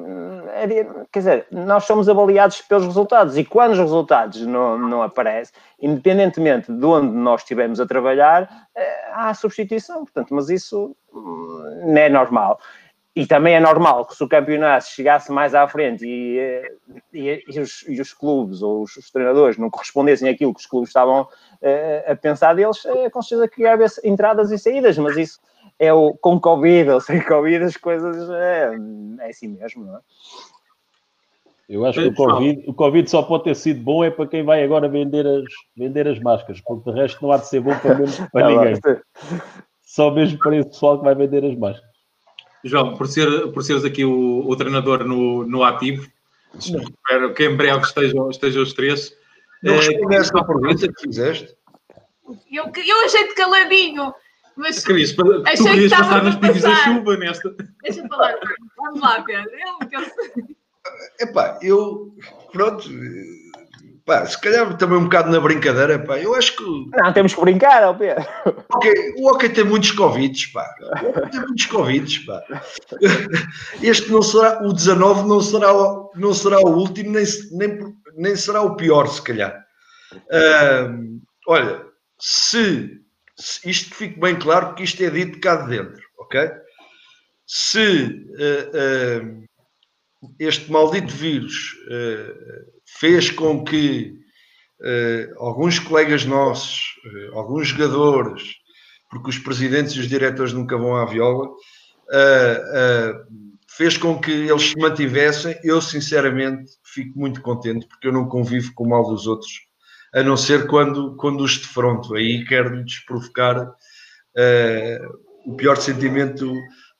[1.11, 6.71] Quer dizer, nós somos avaliados pelos resultados e quando os resultados não, não aparecem, independentemente
[6.71, 8.67] de onde nós estivermos a trabalhar,
[9.13, 10.03] há substituição.
[10.03, 12.59] Portanto, mas isso hum, não é normal.
[13.19, 16.39] E também é normal que se o campeonato chegasse mais à frente e,
[17.13, 20.65] e, e, os, e os, clubes ou os, os, treinadores não correspondessem àquilo que os
[20.65, 24.97] clubes estavam uh, a pensar deles, é com certeza que ia haver entradas e saídas,
[24.97, 25.37] mas isso
[25.77, 28.71] é o com Covid ou sem Covid, as coisas é,
[29.19, 29.99] é assim mesmo, não é?
[31.67, 34.45] Eu acho que o COVID, o COVID só pode ter sido bom é para quem
[34.45, 35.43] vai agora vender as,
[35.75, 38.73] vender as máscaras, porque de resto não há de ser bom para, mesmo, para ninguém.
[39.81, 41.88] Só mesmo para esse pessoal que vai vender as máscaras.
[42.63, 46.09] João, por, ser, por seres aqui o, o treinador no, no ativo,
[46.57, 49.13] espero que em breve estejam, estejam os três.
[49.63, 51.55] Não respondi é, essa pergunta que fizeste.
[52.51, 54.13] Eu, eu achei-te caladinho.
[54.55, 57.55] Mas Cris, tu querias passar nos pingos da chuva nesta.
[57.81, 58.35] Deixa eu falar.
[58.77, 59.49] Vamos lá, Pedro.
[59.51, 60.47] Eu, eu...
[61.19, 62.13] Epá, eu.
[62.51, 62.89] Pronto
[64.09, 66.63] Pá, se calhar também um bocado na brincadeira, pá, eu acho que.
[66.63, 68.25] Não, temos que brincar, ó Pedro.
[68.73, 70.67] Okay, o Hockey tem muitos Covids, pá.
[71.29, 72.41] Tem muitos Covids, pá.
[73.83, 75.71] Este não será, o 19 não será,
[76.15, 79.63] não será o último, nem, nem, nem será o pior, se calhar.
[80.11, 81.85] Uh, olha,
[82.17, 82.99] se,
[83.35, 86.49] se, isto fique bem claro, porque isto é dito cá de dentro, ok?
[87.45, 89.48] Se uh, uh,
[90.39, 91.75] este maldito vírus
[92.85, 94.19] fez com que
[94.79, 98.55] uh, alguns colegas nossos, uh, alguns jogadores,
[99.09, 104.69] porque os presidentes e os diretores nunca vão à viola, uh, fez com que eles
[104.69, 105.57] se mantivessem.
[105.63, 109.51] Eu, sinceramente, fico muito contente porque eu não convivo com o mal dos outros,
[110.13, 112.15] a não ser quando, quando os defronto.
[112.15, 116.53] Aí quero-lhes provocar uh, o pior sentimento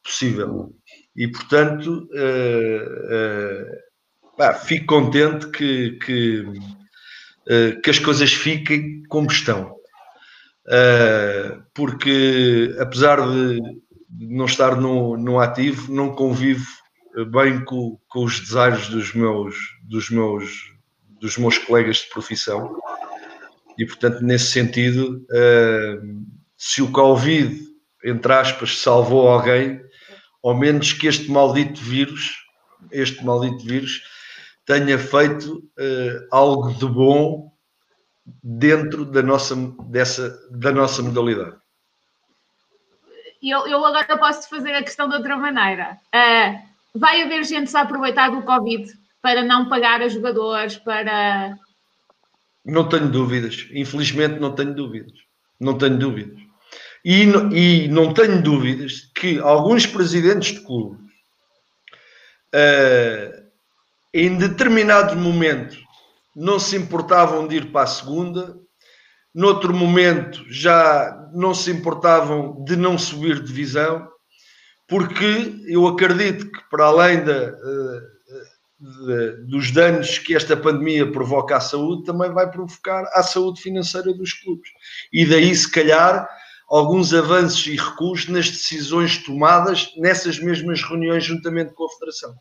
[0.03, 0.73] possível.
[1.15, 3.65] E, portanto, uh,
[4.65, 6.45] fico contente que, que,
[7.83, 9.75] que as coisas fiquem como estão.
[11.73, 13.59] porque, apesar de
[14.09, 16.65] não estar no, no ativo, não convivo
[17.31, 20.71] bem com, com os desaires dos meus, dos, meus,
[21.19, 22.77] dos meus colegas de profissão.
[23.77, 25.25] E, portanto, nesse sentido,
[26.57, 27.57] se o Covid,
[28.03, 29.81] entre aspas, salvou alguém,
[30.43, 32.37] ao menos que este maldito vírus,
[32.91, 34.01] este maldito vírus,
[34.65, 37.51] tenha feito uh, algo de bom
[38.43, 39.55] dentro da nossa,
[39.89, 41.57] dessa, da nossa modalidade
[43.41, 45.97] eu, eu agora posso fazer a questão de outra maneira.
[46.13, 51.55] Uh, vai haver gente a aproveitar do Covid para não pagar a jogadores, para.
[52.65, 53.67] Não tenho dúvidas.
[53.71, 55.13] Infelizmente, não tenho dúvidas.
[55.59, 56.39] Não tenho dúvidas.
[57.03, 57.23] E,
[57.53, 60.99] e não tenho dúvidas que alguns presidentes de clubes,
[62.53, 63.49] uh,
[64.13, 65.77] em determinado momento,
[66.35, 68.59] não se importavam de ir para a segunda
[69.33, 74.07] noutro momento já não se importavam de não subir divisão,
[74.87, 78.01] porque eu acredito que, para além da, eh,
[78.79, 84.11] de, dos danos que esta pandemia provoca à saúde, também vai provocar à saúde financeira
[84.13, 84.69] dos clubes.
[85.13, 86.27] E daí, se calhar,
[86.69, 92.35] alguns avanços e recuos nas decisões tomadas nessas mesmas reuniões juntamente com a Federação.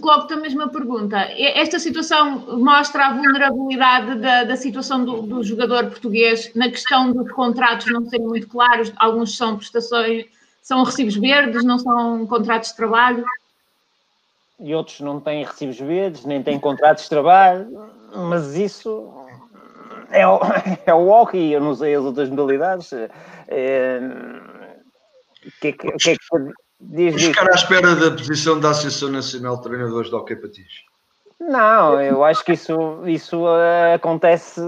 [0.00, 1.18] Coloco-te a mesma pergunta.
[1.36, 7.30] Esta situação mostra a vulnerabilidade da, da situação do, do, jogador português na questão dos
[7.32, 10.26] contratos não serem muito claros, alguns são prestações,
[10.62, 13.24] são recibos verdes, não são contratos de trabalho.
[14.60, 19.12] E outros não têm recibos verdes, nem têm contratos de trabalho, mas isso
[20.10, 20.40] é o,
[20.86, 22.92] é o hockey, eu não sei as outras modalidades.
[23.48, 24.00] É,
[25.60, 26.16] que, que, que,
[26.80, 27.24] Diz, diz.
[27.26, 30.90] Ficar à espera da posição da Associação Nacional de Treinadores de Hockey Patins.
[31.38, 34.60] Não, eu acho que isso, isso uh, acontece,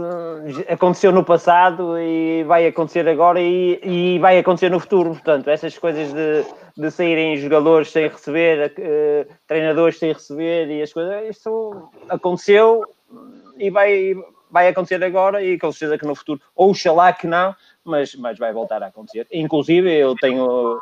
[0.68, 5.10] aconteceu no passado e vai acontecer agora e, e vai acontecer no futuro.
[5.10, 6.44] Portanto, essas coisas de,
[6.76, 12.84] de saírem jogadores sem receber, uh, treinadores sem receber e as coisas, isso aconteceu
[13.58, 14.14] e vai,
[14.52, 18.52] vai acontecer agora e com certeza que no futuro, oxalá que não, mas, mas vai
[18.52, 19.26] voltar a acontecer.
[19.32, 20.78] Inclusive, eu tenho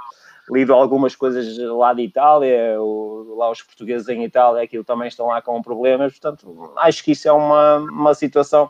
[0.51, 5.29] lido algumas coisas lá de Itália, o, lá os portugueses em Itália, aquilo também estão
[5.29, 8.69] lá com problemas, portanto, acho que isso é uma, uma situação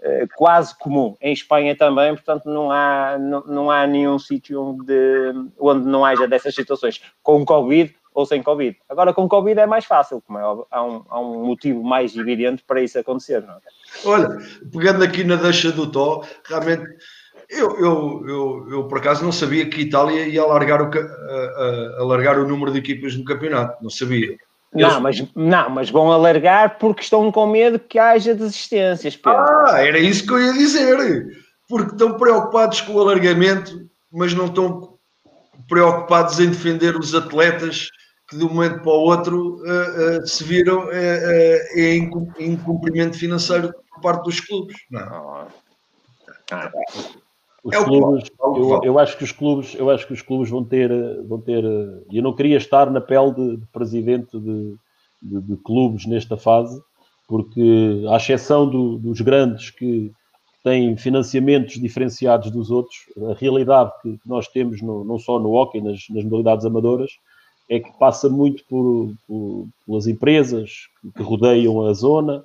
[0.00, 1.14] eh, quase comum.
[1.20, 4.92] Em Espanha também, portanto, não há, não, não há nenhum sítio onde,
[5.60, 8.76] onde não haja dessas situações, com Covid ou sem Covid.
[8.88, 12.16] Agora, com Covid é mais fácil, como é óbvio, há um, há um motivo mais
[12.16, 13.42] evidente para isso acontecer.
[13.42, 13.58] Não é?
[14.04, 14.38] Olha,
[14.72, 16.84] pegando aqui na deixa do Tó, realmente
[17.48, 20.90] eu, eu, eu, eu, por acaso não sabia que a Itália ia alargar o,
[22.00, 24.36] alargar o número de equipas no campeonato, não sabia.
[24.72, 29.40] Não, mas, não, mas vão alargar porque estão com medo que haja desistências, Pedro.
[29.40, 31.26] Ah, era isso que eu ia dizer.
[31.68, 34.96] Porque estão preocupados com o alargamento, mas não estão
[35.68, 37.88] preocupados em defender os atletas
[38.30, 42.08] que de um momento para o outro uh, uh, se viram uh, em
[42.38, 44.76] incumprimento financeiro por parte dos clubes.
[44.88, 45.00] Não.
[45.02, 45.46] É?
[46.52, 46.72] Ah.
[47.62, 50.64] Os é clubes, eu, eu, acho que os clubes, eu acho que os clubes vão
[50.64, 50.90] ter,
[51.24, 51.62] vão ter.
[52.10, 54.76] Eu não queria estar na pele de, de presidente de,
[55.20, 56.80] de, de, clubes nesta fase,
[57.28, 60.10] porque à exceção do, dos grandes que
[60.64, 62.96] têm financiamentos diferenciados dos outros,
[63.30, 67.10] a realidade que nós temos no, não só no hockey, nas, nas modalidades amadoras,
[67.70, 72.42] é que passa muito por, por, pelas empresas que rodeiam a zona,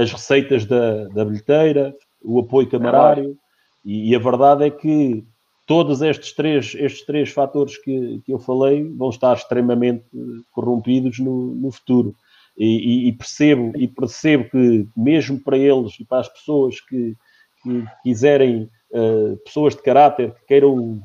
[0.00, 1.92] as receitas da, da bilheteira,
[2.22, 3.36] o apoio camarário.
[3.84, 5.24] E, e, a verdade é que
[5.66, 10.04] todos estes três, estes três fatores que, que eu falei vão estar extremamente
[10.52, 12.14] corrompidos no, no futuro.
[12.56, 17.16] E, e, percebo, e percebo que mesmo para eles e para as pessoas que,
[17.60, 21.02] que quiserem, uh, pessoas de caráter, que queiram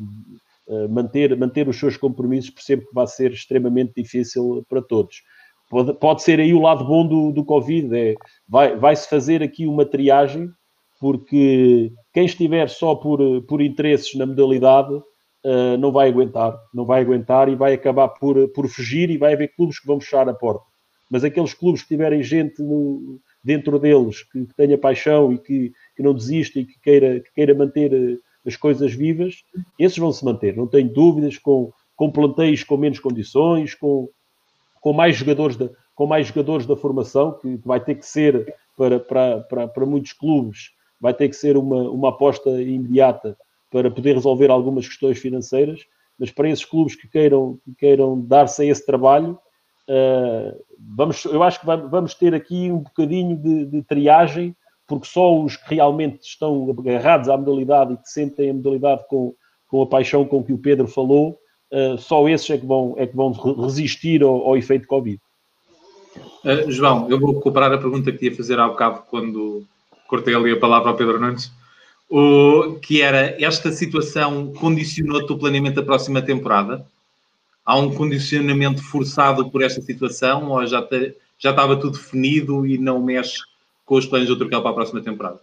[0.89, 5.23] manter, manter os seus compromissos, percebo que vai ser extremamente difícil para todos.
[5.69, 8.15] Pode, pode ser aí o lado bom do, do Covid, é,
[8.47, 10.49] vai, vai-se fazer aqui uma triagem
[10.99, 17.01] porque quem estiver só por, por interesses na modalidade uh, não vai aguentar, não vai
[17.01, 20.33] aguentar e vai acabar por, por fugir e vai haver clubes que vão fechar a
[20.33, 20.65] porta.
[21.09, 25.71] Mas aqueles clubes que tiverem gente no, dentro deles que, que, tenha paixão e que,
[25.95, 29.43] que não desista e que queira, que queira manter as coisas vivas,
[29.77, 34.09] esses vão se manter, não tenho dúvidas, com, com plantéis com menos condições, com,
[34.81, 38.99] com mais jogadores da, com mais jogadores da formação, que vai ter que ser para,
[38.99, 43.37] para, para, para muitos clubes, vai ter que ser uma, uma aposta imediata
[43.69, 45.81] para poder resolver algumas questões financeiras,
[46.17, 49.37] mas para esses clubes que queiram, que queiram dar-se a esse trabalho,
[49.89, 54.55] uh, vamos, eu acho que vamos ter aqui um bocadinho de, de triagem,
[54.89, 59.33] porque só os que realmente estão agarrados à modalidade e que sentem a modalidade com,
[59.67, 61.37] com a paixão com que o Pedro falou,
[61.71, 65.21] uh, só esses é que vão, é que vão resistir ao, ao efeito Covid.
[66.43, 69.63] Uh, João, eu vou recuperar a pergunta que ia fazer há bocado quando
[70.07, 71.51] cortei ali a palavra ao Pedro Nunes
[72.09, 76.83] o, que era esta situação condicionou-te o planeamento da próxima temporada?
[77.63, 82.79] Há um condicionamento forçado por esta situação ou já, te, já estava tudo definido e
[82.79, 83.43] não mexe
[83.89, 85.39] com os planos do Turquel para a próxima temporada?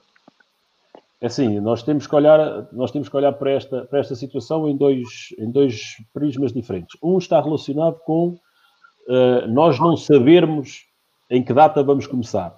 [1.20, 4.68] É assim, nós temos que olhar, nós temos que olhar para, esta, para esta situação
[4.68, 6.96] em dois, em dois prismas diferentes.
[7.02, 10.84] Um está relacionado com uh, nós não sabermos
[11.28, 12.56] em que data vamos começar.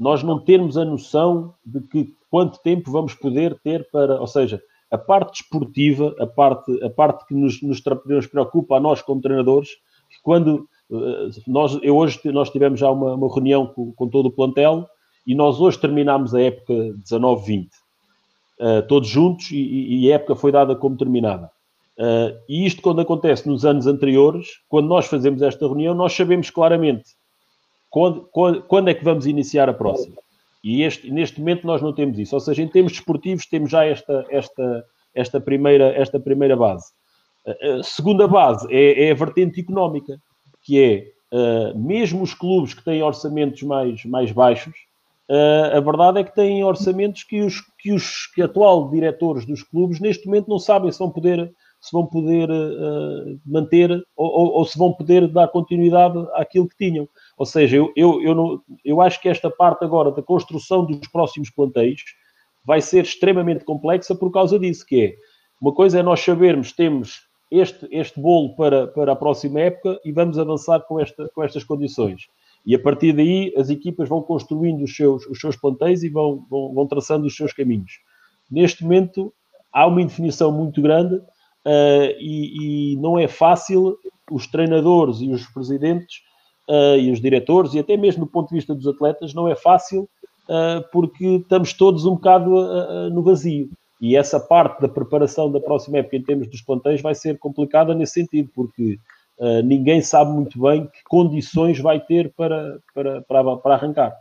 [0.00, 4.62] Nós não termos a noção de que quanto tempo vamos poder ter para, ou seja,
[4.90, 9.20] a parte desportiva, a parte, a parte que nos, nos, nos preocupa a nós como
[9.20, 9.68] treinadores,
[10.08, 10.66] que quando
[11.46, 14.86] nós, eu hoje nós tivemos já uma, uma reunião com, com, todo o plantel
[15.26, 17.68] e nós hoje terminámos a época 19-20, uh,
[18.58, 21.50] eh, todos juntos e, e, a época foi dada como terminada.
[21.98, 26.48] Uh, e isto quando acontece nos anos anteriores, quando nós fazemos esta reunião, nós sabemos
[26.48, 27.10] claramente
[27.90, 30.16] quando, quando, quando é que vamos iniciar a próxima.
[30.64, 32.34] E este, neste momento nós não temos isso.
[32.34, 34.84] Ou seja, em termos desportivos temos já esta, esta,
[35.14, 36.86] esta, primeira, esta primeira base.
[37.46, 40.20] A segunda base é, é a vertente económica,
[40.68, 44.74] que é, uh, mesmo os clubes que têm orçamentos mais, mais baixos,
[45.30, 49.62] uh, a verdade é que têm orçamentos que os, que os que atual diretores dos
[49.62, 51.50] clubes neste momento não sabem se vão poder,
[51.80, 56.76] se vão poder uh, manter ou, ou, ou, se vão poder dar continuidade àquilo que
[56.76, 57.08] tinham.
[57.38, 61.08] Ou seja, eu, eu, eu, não, eu acho que esta parte agora da construção dos
[61.08, 62.02] próximos plantéis
[62.62, 65.14] vai ser extremamente complexa por causa disso, que é,
[65.62, 70.12] uma coisa é nós sabermos, temos este, este bolo para, para a próxima época e
[70.12, 72.28] vamos avançar com, esta, com estas condições.
[72.64, 76.44] E a partir daí as equipas vão construindo os seus, os seus plantéis e vão,
[76.50, 77.92] vão, vão traçando os seus caminhos.
[78.50, 79.32] Neste momento
[79.72, 83.96] há uma indefinição muito grande uh, e, e não é fácil
[84.30, 86.16] os treinadores e os presidentes
[86.68, 89.54] uh, e os diretores, e até mesmo do ponto de vista dos atletas, não é
[89.54, 90.02] fácil
[90.48, 92.50] uh, porque estamos todos um bocado
[93.10, 93.70] no vazio.
[94.00, 97.94] E essa parte da preparação da próxima época em termos dos plantéis vai ser complicada
[97.94, 98.98] nesse sentido, porque
[99.64, 104.12] ninguém sabe muito bem que condições vai ter para, para, para, para arrancar.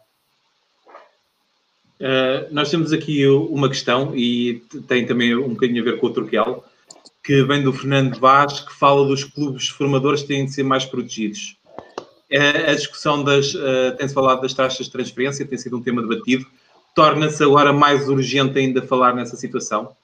[1.99, 6.13] Uh, nós temos aqui uma questão e tem também um bocadinho a ver com o
[6.13, 6.63] Turquel,
[7.23, 10.85] que vem do Fernando Vaz, que fala dos clubes formadores que têm de ser mais
[10.85, 11.57] protegidos.
[12.69, 13.53] A discussão das.
[13.55, 16.45] Uh, tem-se falado das taxas de transferência, tem sido um tema debatido.
[16.97, 19.95] Torna-se agora mais urgente ainda falar nessa situação?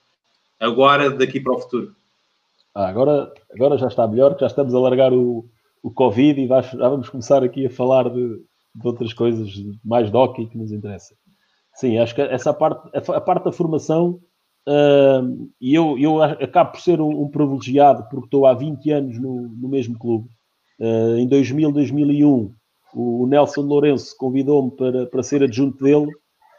[0.60, 1.96] Agora, daqui para o futuro?
[2.76, 5.44] Ah, agora, agora já está melhor, já estamos a largar o,
[5.82, 8.39] o Covid e já vamos começar aqui a falar de,
[8.76, 9.50] de outras coisas
[9.84, 11.16] mais doc que nos interessa.
[11.74, 14.20] Sim, acho que essa parte, a, parte da formação,
[14.70, 19.20] uh, e eu, eu acabo por ser um, um, privilegiado porque estou há 20 anos
[19.20, 20.30] no, no mesmo clube
[20.80, 22.52] Uh, em 2000, 2001,
[22.96, 26.12] o Nelson Lourenço convidou-me para, para ser adjunto dele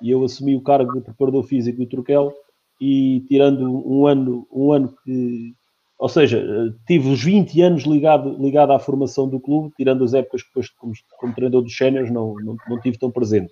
[0.04, 2.30] e eu assumi o cargo de preparador físico do Turquel
[2.78, 5.54] e tirando um ano, um ano que,
[5.98, 6.44] ou seja,
[6.86, 10.68] tive os 20 anos ligado, ligado à formação do clube, tirando as épocas que depois
[10.68, 13.50] como, como treinador dos séniores não, não, não tive tão presente.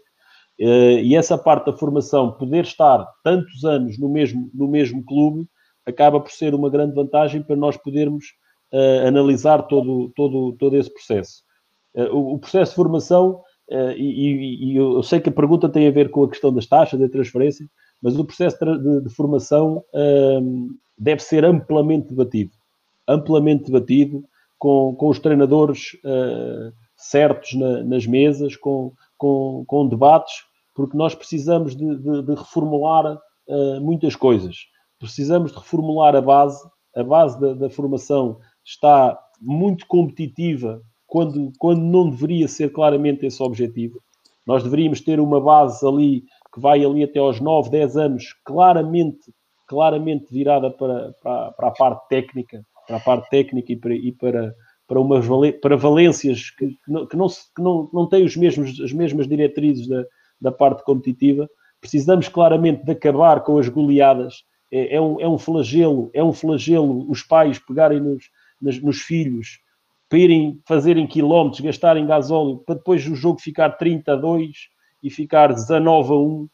[0.61, 5.49] Uh, e essa parte da formação, poder estar tantos anos no mesmo, no mesmo clube,
[5.87, 8.27] acaba por ser uma grande vantagem para nós podermos
[8.75, 11.45] uh, analisar todo, todo, todo esse processo.
[11.95, 13.41] O, o, processo de formação,
[13.71, 16.67] uh, e, e, eu sei que a pergunta tem a ver com a questão das
[16.67, 17.67] taxas de transferência,
[18.03, 22.51] mas o processo de, de formação ehm, deve ser amplamente debatido.
[23.07, 24.25] Amplamente debatido,
[24.59, 25.97] com, com os treinadores
[26.97, 30.35] certos na, nas mesas, com, com, com debates,
[30.75, 33.21] porque nós precisamos de, de, de reformular
[33.81, 34.57] muitas coisas.
[34.99, 36.61] Precisamos de reformular a base,
[36.97, 40.83] a base da, da formação está muito competitiva
[41.13, 44.03] quando, quando não deveria ser claramente esse objetivo.
[44.47, 46.23] Nós deveríamos ter uma base ali
[46.55, 49.31] que vai ali até aos 9, 10 anos, claramente,
[49.69, 54.11] claramente virada para, para, para a parte técnica, para a parte técnica e para, e
[54.11, 54.55] para,
[54.89, 55.27] para, umas,
[55.61, 59.87] para valências que, não, que, não, que não, não têm os mesmos, as mesmas diretrizes
[59.87, 60.07] da,
[60.41, 61.47] da parte competitiva.
[61.79, 64.45] Precisamos claramente de acabar com as goleadas.
[64.71, 68.25] É, é, um, é um flagelo, é um flagelo os pais pegarem nos,
[68.81, 69.59] nos filhos,
[70.13, 74.51] para irem fazerem quilómetros, gastarem gasóleo, para depois o jogo ficar 30 a 2
[75.03, 76.19] e ficar 19 a 1.
[76.35, 76.49] Uh,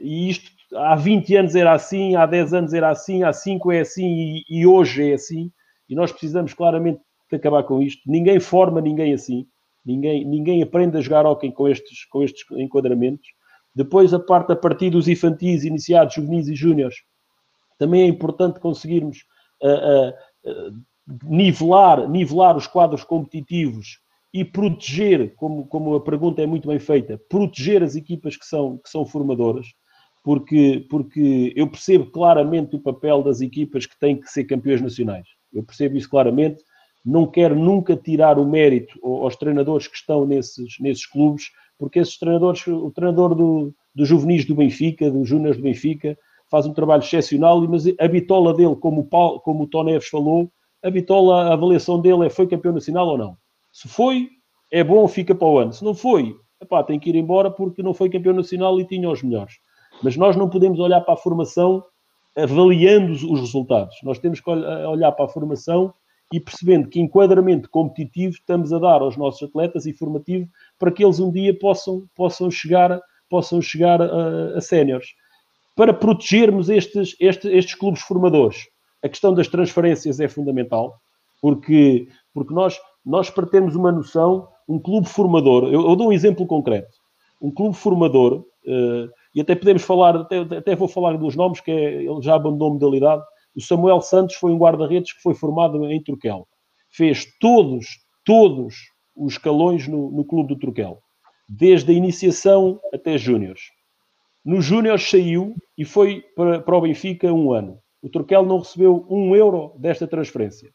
[0.00, 3.80] e isto há 20 anos era assim, há 10 anos era assim, há 5 é
[3.80, 5.52] assim e, e hoje é assim.
[5.86, 8.00] E nós precisamos claramente de acabar com isto.
[8.06, 9.46] Ninguém forma ninguém assim.
[9.84, 13.28] Ninguém, ninguém aprende a jogar hockey com estes, com estes enquadramentos.
[13.74, 16.96] Depois, a parte a partir dos infantis, iniciados, juvenis e júniores,
[17.76, 19.26] também é importante conseguirmos
[19.62, 20.08] uh,
[20.48, 20.82] uh,
[21.24, 24.00] nivelar, nivelar os quadros competitivos
[24.32, 28.78] e proteger, como, como a pergunta é muito bem feita, proteger as equipas que são,
[28.78, 29.66] que são formadoras,
[30.24, 35.26] porque, porque eu percebo claramente o papel das equipas que têm que ser campeões nacionais.
[35.52, 36.62] Eu percebo isso claramente.
[37.04, 41.46] Não quero nunca tirar o mérito aos treinadores que estão nesses, nesses clubes,
[41.76, 46.16] porque esses treinadores, o treinador do, do juvenis do Benfica, dos júniores do Benfica,
[46.48, 50.08] faz um trabalho excepcional, mas a bitola dele, como o, Paulo, como o Tom Neves
[50.08, 50.50] falou,
[50.82, 53.36] a bitola, a avaliação dele é foi campeão nacional ou não.
[53.72, 54.28] Se foi,
[54.70, 55.72] é bom, fica para o ano.
[55.72, 59.08] Se não foi, epá, tem que ir embora porque não foi campeão nacional e tinha
[59.08, 59.54] os melhores.
[60.02, 61.84] Mas nós não podemos olhar para a formação
[62.36, 63.96] avaliando os resultados.
[64.02, 65.92] Nós temos que olhar para a formação
[66.32, 71.04] e percebendo que enquadramento competitivo estamos a dar aos nossos atletas e formativo para que
[71.04, 75.08] eles um dia possam, possam chegar, possam chegar a, a séniores.
[75.76, 78.66] Para protegermos estes, estes, estes clubes formadores,
[79.02, 81.00] a questão das transferências é fundamental,
[81.40, 86.46] porque, porque nós, nós partemos uma noção, um clube formador, eu, eu dou um exemplo
[86.46, 86.96] concreto,
[87.40, 91.70] um clube formador, uh, e até podemos falar, até, até vou falar dos nomes, que
[91.70, 93.22] é, ele já abandonou a modalidade,
[93.54, 96.46] o Samuel Santos foi um guarda-redes que foi formado em Turquel.
[96.90, 97.86] Fez todos,
[98.24, 98.76] todos
[99.14, 101.02] os escalões no, no clube do Turquel.
[101.48, 103.60] Desde a iniciação até júniores.
[104.44, 107.78] No júniores saiu e foi para, para o Benfica um ano.
[108.02, 110.70] O Turquel não recebeu um euro desta transferência.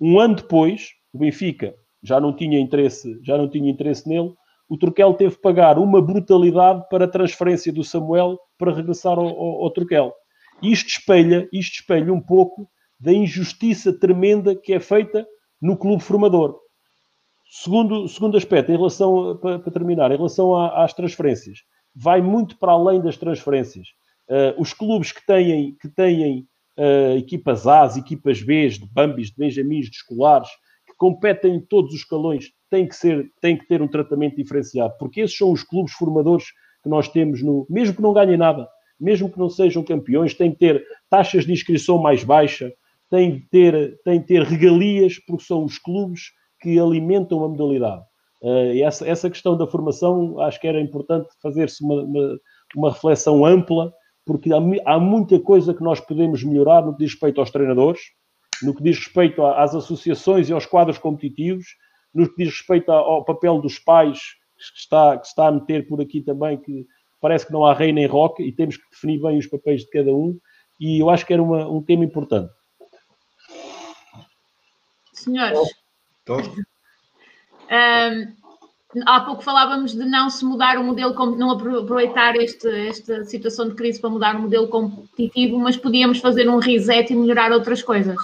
[0.00, 4.34] Um ano depois, o Benfica já não tinha interesse, já não tinha interesse nele.
[4.68, 9.28] O Turquel teve que pagar uma brutalidade para a transferência do Samuel para regressar ao,
[9.28, 10.12] ao, ao Turquel.
[10.60, 12.68] Isto espelha, isto espelha um pouco
[12.98, 15.26] da injustiça tremenda que é feita
[15.60, 16.58] no clube formador.
[17.48, 21.60] Segundo, segundo aspecto, em relação, para, para terminar, em relação a, às transferências,
[21.94, 23.88] vai muito para além das transferências.
[24.28, 26.48] Uh, os clubes que têm, que têm
[26.78, 30.48] uh, equipas A, equipas B, de Bambis, de Benjamins, de escolares,
[30.86, 34.94] que competem em todos os escalões, têm que, ser, têm que ter um tratamento diferenciado,
[34.98, 36.46] porque esses são os clubes formadores
[36.82, 38.68] que nós temos, no, mesmo que não ganhem nada,
[39.00, 42.72] mesmo que não sejam campeões, têm que ter taxas de inscrição mais baixa,
[43.10, 48.02] têm que ter, têm que ter regalias, porque são os clubes que alimentam a modalidade.
[48.42, 52.38] Uh, essa, essa questão da formação, acho que era importante fazer-se uma, uma,
[52.76, 53.92] uma, reflexão ampla,
[54.24, 58.00] porque há, há, muita coisa que nós podemos melhorar no que diz respeito aos treinadores,
[58.62, 61.66] no que diz respeito às associações e aos quadros competitivos,
[62.14, 64.18] no que diz respeito ao papel dos pais,
[64.56, 66.86] que está, que está a meter por aqui também, que
[67.20, 69.90] parece que não há rei nem rock e temos que definir bem os papéis de
[69.90, 70.38] cada um
[70.80, 72.52] e eu acho que era uma, um tema importante.
[75.12, 75.58] Senhores,
[76.28, 78.34] um,
[79.06, 83.74] há pouco falávamos de não se mudar o modelo, não aproveitar este, esta situação de
[83.74, 88.16] crise para mudar o modelo competitivo, mas podíamos fazer um reset e melhorar outras coisas.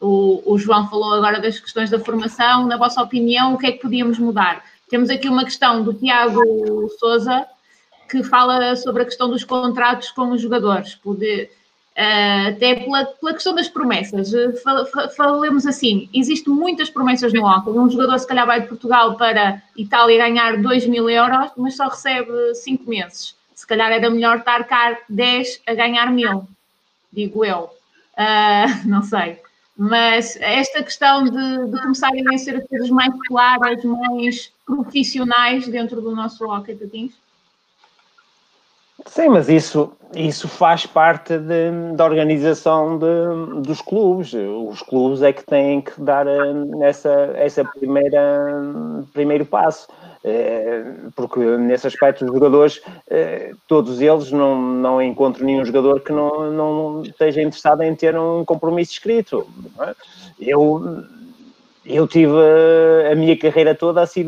[0.00, 2.66] O, o João falou agora das questões da formação.
[2.66, 4.64] Na vossa opinião, o que é que podíamos mudar?
[4.88, 6.42] Temos aqui uma questão do Tiago
[6.98, 7.46] Souza,
[8.10, 11.50] que fala sobre a questão dos contratos com os jogadores, poder,
[11.94, 14.32] até pela, pela, questão das promessas.
[14.32, 14.54] Uh,
[15.14, 17.70] falemos assim: existem muitas promessas no hockey.
[17.70, 21.88] Um jogador, se calhar, vai de Portugal para Itália ganhar 2 mil euros, mas só
[21.88, 23.34] recebe 5 meses.
[23.54, 26.46] Se calhar era melhor estar cá 10 a ganhar mil,
[27.12, 27.70] digo eu.
[28.14, 29.40] Uh, não sei.
[29.76, 36.00] Mas esta questão de, de começarem a ser as coisas mais claras, mais profissionais dentro
[36.00, 37.12] do nosso hockey patins?
[39.06, 44.32] Sim, mas isso, isso faz parte de, da organização de, dos clubes.
[44.34, 46.40] Os clubes é que têm que dar eh,
[46.82, 49.88] essa, essa primeira primeiro passo.
[50.24, 50.84] Eh,
[51.16, 52.80] porque nesse aspecto os jogadores,
[53.10, 58.16] eh, todos eles, não, não encontro nenhum jogador que não, não esteja interessado em ter
[58.16, 59.46] um compromisso escrito.
[59.80, 59.94] É?
[60.40, 61.04] Eu,
[61.84, 62.32] eu tive
[63.10, 64.24] a minha carreira toda assim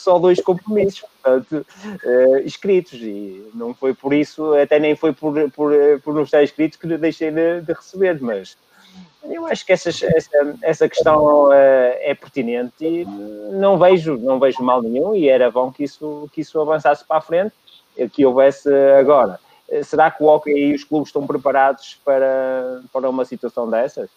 [0.00, 1.66] só dois compromissos portanto,
[2.04, 5.72] uh, escritos e não foi por isso, até nem foi por, por,
[6.02, 8.56] por não estar escrito que deixei de, de receber, mas
[9.24, 13.04] eu acho que essa, essa, essa questão uh, é pertinente e
[13.52, 17.18] não vejo, não vejo mal nenhum e era bom que isso, que isso avançasse para
[17.18, 17.52] a frente,
[18.12, 18.68] que houvesse
[18.98, 19.40] agora.
[19.82, 24.08] Será que o hockey e os clubes estão preparados para, para uma situação dessas?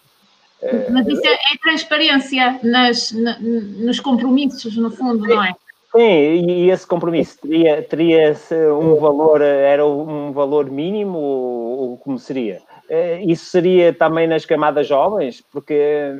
[0.90, 5.52] Mas isso é, é transparência nas, na, nos compromissos, no fundo, não é?
[5.94, 8.34] Sim, e esse compromisso teria, teria
[8.80, 12.62] um valor, era um valor mínimo ou como seria?
[12.94, 16.14] Eh, isso seria também nas camadas jovens, porque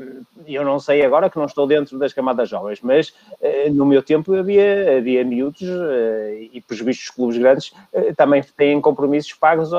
[0.47, 3.13] eu não sei agora que não estou dentro das camadas jovens, mas
[3.43, 7.75] eh, no meu tempo havia, havia miúdos eh, e, por vistos, clubes grandes
[8.17, 9.71] também têm compromissos pagos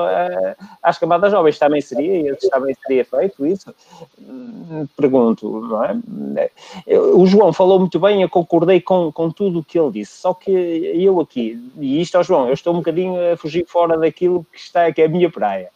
[0.80, 1.58] às camadas jovens.
[1.58, 3.74] Também seria, também seria feito isso?
[4.20, 6.50] Hum, pergunto, não é?
[7.12, 10.32] O João falou muito bem, eu concordei com, com tudo o que ele disse, só
[10.32, 14.46] que eu aqui, e isto ao João, eu estou um bocadinho a fugir fora daquilo
[14.52, 15.70] que está, que é a minha praia.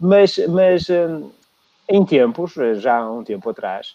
[0.00, 1.30] Mas, mas hum,
[1.86, 3.94] em tempos, já há um tempo atrás,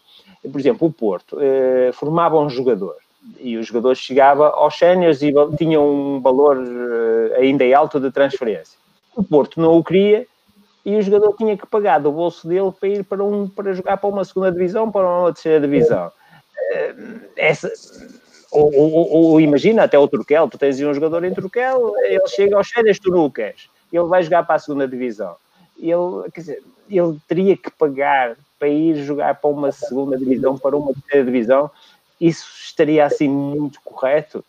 [0.52, 2.96] por exemplo, o Porto eh, formava um jogador
[3.40, 8.78] e o jogador chegava aos séniores e tinha um valor eh, ainda alto de transferência.
[9.16, 10.28] O Porto não o queria
[10.86, 13.98] e o jogador tinha que pagar do bolso dele para ir para, um, para jogar
[13.98, 16.12] para uma segunda divisão, para uma terceira divisão.
[16.72, 16.96] Eh,
[17.38, 17.72] essa,
[18.52, 22.58] ou, ou, ou, imagina até o Turquel, tu tens um jogador em Turquel, ele chega
[22.58, 25.36] aos séniores, tu não o queres, ele vai jogar para a segunda divisão
[25.78, 30.78] ele, quer dizer, ele teria que pagar para ir jogar para uma segunda divisão, para
[30.78, 31.70] uma terceira divisão,
[32.20, 34.44] isso estaria assim muito correto.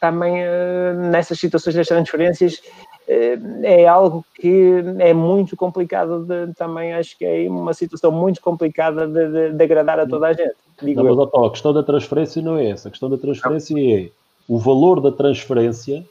[0.00, 2.62] Também eh, nessas situações das transferências
[3.08, 8.40] eh, é algo que é muito complicado de, também acho que é uma situação muito
[8.40, 10.54] complicada de, de, de agradar a toda a gente.
[10.82, 12.88] Não, mas, a questão da transferência não é essa.
[12.88, 13.82] A questão da transferência não.
[13.82, 14.08] é
[14.48, 16.04] o valor da transferência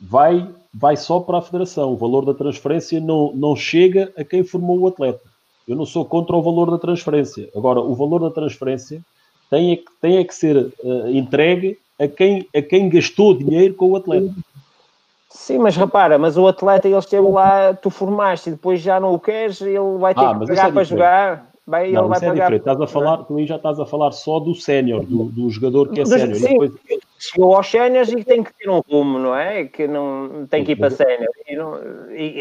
[0.00, 1.92] vai vai só para a federação.
[1.92, 5.20] O valor da transferência não, não chega a quem formou o atleta.
[5.66, 7.48] Eu não sou contra o valor da transferência.
[7.54, 9.00] Agora, o valor da transferência
[9.50, 13.74] tem é que, tem é que ser uh, entregue a quem, a quem gastou dinheiro
[13.74, 14.32] com o atleta.
[15.28, 19.14] Sim, mas repara, mas o atleta ele esteve lá, tu formaste e depois já não
[19.14, 21.49] o queres, ele vai ter ah, que pagar é para jogar.
[21.70, 22.52] Vai, não, ele vai é pagar...
[22.52, 25.88] Estás a falar, tu aí já estás a falar só do sénior, do, do jogador
[25.88, 26.36] que é sénior.
[26.36, 26.72] Depois
[27.16, 29.66] chegou aos séniores e tem que ter um rumo, não é?
[29.66, 31.30] Que não tem que ir para sénior.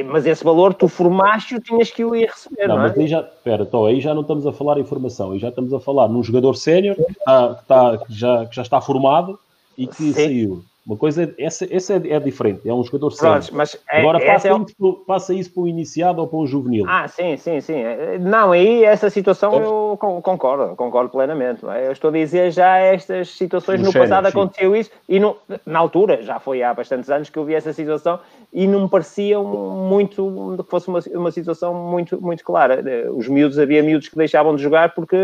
[0.08, 3.02] Mas esse valor tu formaste o tinhas que o ir receber, não, não mas é?
[3.02, 5.72] aí já, espera, então, aí já não estamos a falar em formação, aí já estamos
[5.76, 9.38] a falar num jogador sénior que, está, que, está, que, já, que já está formado
[9.78, 10.14] e que Sim.
[10.14, 10.64] saiu.
[10.90, 13.44] Uma coisa, essa, essa é, é diferente, é um jogador sério.
[13.52, 16.48] Mas é, Agora passa, é isso para, passa isso para o iniciado ou para o
[16.48, 16.84] juvenil.
[16.88, 17.84] Ah, sim, sim, sim.
[18.22, 21.64] Não, aí essa situação eu concordo, concordo plenamente.
[21.68, 21.86] É?
[21.86, 24.30] Eu estou a dizer já estas situações, no, no passado sim.
[24.32, 27.72] aconteceu isso, e no, na altura, já foi há bastantes anos que eu vi essa
[27.72, 28.20] situação,
[28.52, 32.84] e não me parecia muito, que fosse uma, uma situação muito, muito clara.
[33.14, 35.16] Os miúdos, havia miúdos que deixavam de jogar porque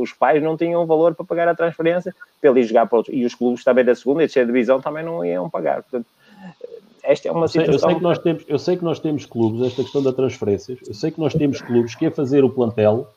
[0.00, 3.16] os pais não tinham valor para pagar a transferência para ele jogar para outros.
[3.16, 5.82] E os clubes também da segunda e terceira divisão também não iam pagar.
[5.82, 6.06] Portanto,
[7.02, 7.74] esta é uma situação.
[7.74, 10.78] Eu sei, que nós temos, eu sei que nós temos clubes, esta questão da transferências,
[10.86, 13.08] eu sei que nós temos clubes que a fazer o plantel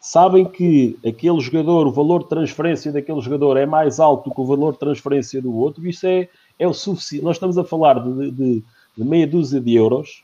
[0.00, 4.40] sabem que aquele jogador, o valor de transferência daquele jogador é mais alto do que
[4.40, 7.24] o valor de transferência do outro, isso é, é o suficiente.
[7.24, 8.64] Nós estamos a falar de, de,
[8.96, 10.22] de meia dúzia de euros,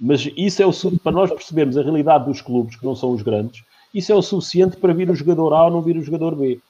[0.00, 3.22] mas isso é o para nós percebermos a realidade dos clubes, que não são os
[3.22, 3.62] grandes,
[3.94, 6.60] isso é o suficiente para vir o jogador A ou não vir o jogador B.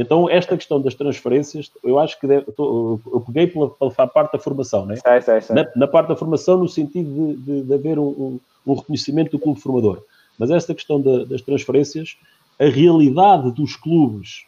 [0.00, 4.38] Então, esta questão das transferências, eu acho que deve, eu, peguei pela, pela, parte da
[4.38, 4.94] formação, né?
[4.94, 5.56] Sei, sei, sei.
[5.56, 9.40] Na, na, parte da formação, no sentido de, de, de haver um, um, reconhecimento do
[9.40, 10.00] clube formador.
[10.38, 12.16] Mas esta questão da, das transferências,
[12.60, 14.44] a realidade dos clubes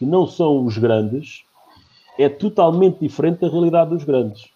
[0.00, 1.44] que não são os grandes
[2.18, 4.48] é totalmente diferente da realidade dos grandes.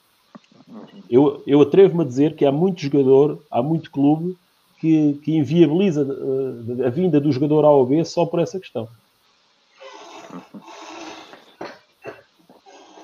[1.09, 4.37] Eu, eu atrevo-me a dizer que há muito jogador, há muito clube
[4.81, 8.59] que, que inviabiliza a, eh, a vinda do jogador A ou B só por essa
[8.59, 8.89] questão.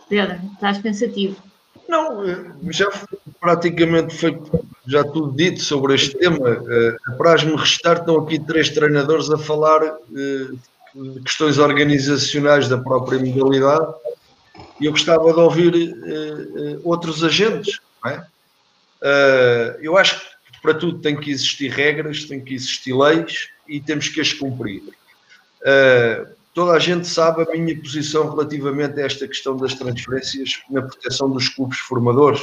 [0.09, 1.37] Pedro, estás pensativo?
[1.89, 2.89] Não, eh, já
[3.41, 4.39] praticamente foi
[4.87, 6.63] já tudo dito sobre este tema.
[6.69, 10.49] Eh, apraz-me restar, estão aqui três treinadores a falar eh,
[10.95, 13.95] de questões organizacionais da própria modalidade
[14.81, 15.95] e eu gostava de ouvir
[16.83, 17.81] outros agentes.
[18.07, 19.77] É?
[19.81, 24.09] Eu acho que para tudo tem que existir regras, tem que existir leis e temos
[24.09, 24.83] que as cumprir
[26.59, 31.31] toda a gente sabe a minha posição relativamente a esta questão das transferências na proteção
[31.31, 32.43] dos clubes formadores,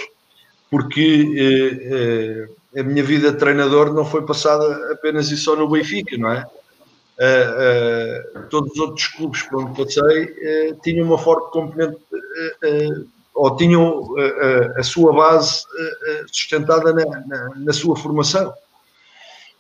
[0.72, 5.68] porque eh, eh, a minha vida de treinador não foi passada apenas e só no
[5.68, 6.48] Benfica, não é?
[7.20, 11.98] Uh, uh, todos os outros clubes por onde passei uh, tinham uma forte componente
[13.34, 14.14] ou tinham
[14.78, 15.64] a sua base
[16.28, 18.54] sustentada na, na, na, sua formação.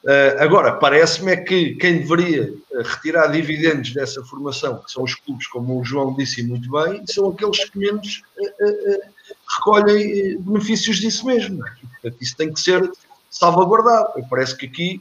[0.05, 5.15] Uh, agora, parece-me é que quem deveria eh, retirar dividendos dessa formação, que são os
[5.15, 8.99] clubes, como o João disse muito bem, são aqueles que menos uh,
[9.57, 11.57] recolhem benefícios disso mesmo.
[11.57, 12.87] Portanto, isso tem que ser
[13.31, 14.13] salvaguardado.
[14.29, 14.99] Parece que aqui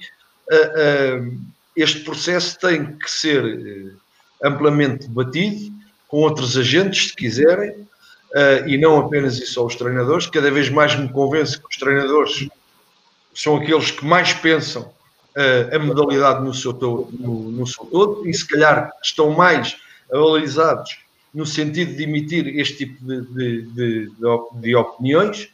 [1.77, 5.73] este processo tem que ser eh, amplamente debatido
[6.09, 7.75] com outros agentes, se quiserem,
[8.67, 10.27] e não apenas e só os treinadores.
[10.27, 12.49] Cada vez mais me convence que os treinadores
[13.35, 18.29] são aqueles que mais pensam uh, a modalidade no seu, todo, no, no seu todo
[18.29, 19.77] e, se calhar, estão mais
[20.13, 20.99] avalizados
[21.35, 24.13] no sentido de emitir este tipo de, de, de,
[24.55, 25.49] de opiniões.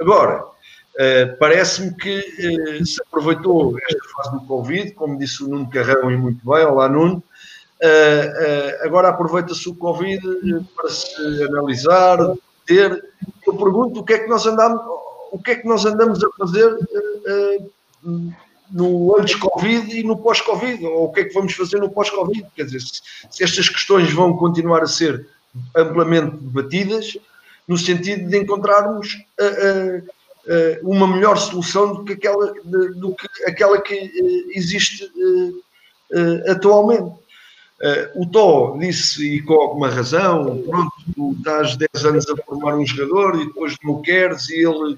[0.00, 5.68] Agora, uh, parece-me que uh, se aproveitou esta fase do Covid, como disse o Nuno
[5.68, 10.22] Carrão e muito bem, olá Nuno, uh, agora aproveita-se o Covid
[10.74, 12.18] para se analisar,
[12.64, 13.04] ter.
[13.46, 14.80] Eu pergunto o que é que nós andamos,
[15.30, 16.76] o que é que nós andamos a fazer
[18.72, 22.46] no antes Covid e no pós-Covid, ou o que é que vamos fazer no pós-Covid.
[22.54, 25.26] Quer dizer, se, se, estas questões vão continuar a ser
[25.76, 27.18] amplamente debatidas,
[27.66, 33.14] no sentido de encontrarmos uh, uh, uh, uma melhor solução do que aquela, de, do
[33.14, 35.10] que, aquela que existe
[36.48, 37.12] atualmente.
[38.16, 42.84] o Tó disse, e com alguma razão, pronto, tu estás 10 anos a formar um
[42.84, 44.96] jogador e depois não queres e ele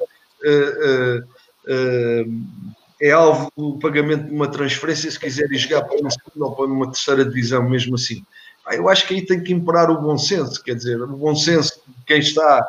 [3.00, 6.54] é alvo do pagamento de uma transferência se quiser ir jogar para uma segunda ou
[6.54, 8.24] para uma terceira divisão, mesmo assim.
[8.70, 11.80] Eu acho que aí tem que imperar o bom senso, quer dizer, o bom senso
[11.86, 12.64] de quem está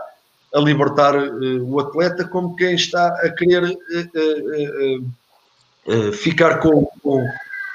[0.53, 5.05] a libertar uh, o atleta, como quem está a querer uh,
[5.87, 7.27] uh, ficar com, com,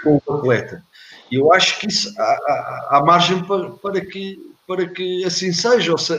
[0.03, 0.83] com, o atleta.
[1.31, 5.93] Eu acho que isso há, há, há margem para, para, que, para que assim seja,
[5.93, 6.12] ou, se,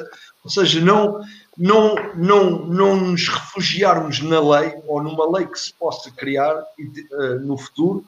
[0.43, 1.19] ou seja, não,
[1.59, 7.39] não, não, não nos refugiarmos na lei ou numa lei que se possa criar uh,
[7.41, 8.05] no futuro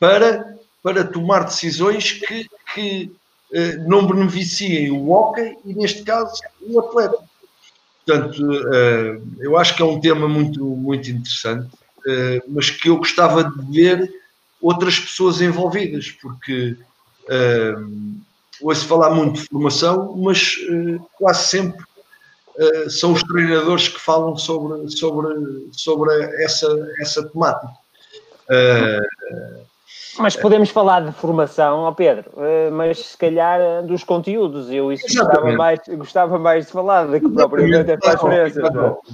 [0.00, 3.12] para, para tomar decisões que, que
[3.52, 7.18] uh, não beneficiem o hockey e, neste caso, o atleta.
[8.06, 11.68] Portanto, uh, eu acho que é um tema muito, muito interessante,
[12.48, 14.12] mas que eu gostava de ver
[14.60, 16.76] outras pessoas envolvidas, porque
[18.60, 20.54] ouço falar muito de formação, mas
[21.16, 21.82] quase sempre
[22.58, 26.68] uh, são os treinadores que falam sobre, sobre, sobre essa,
[27.00, 27.72] essa temática.
[28.48, 29.64] Uh,
[30.18, 34.70] mas podemos falar de formação, ó Pedro, uh, mas se calhar dos conteúdos.
[34.70, 38.62] Eu isso gostava mais, gostava mais de falar do que propriamente a transferência.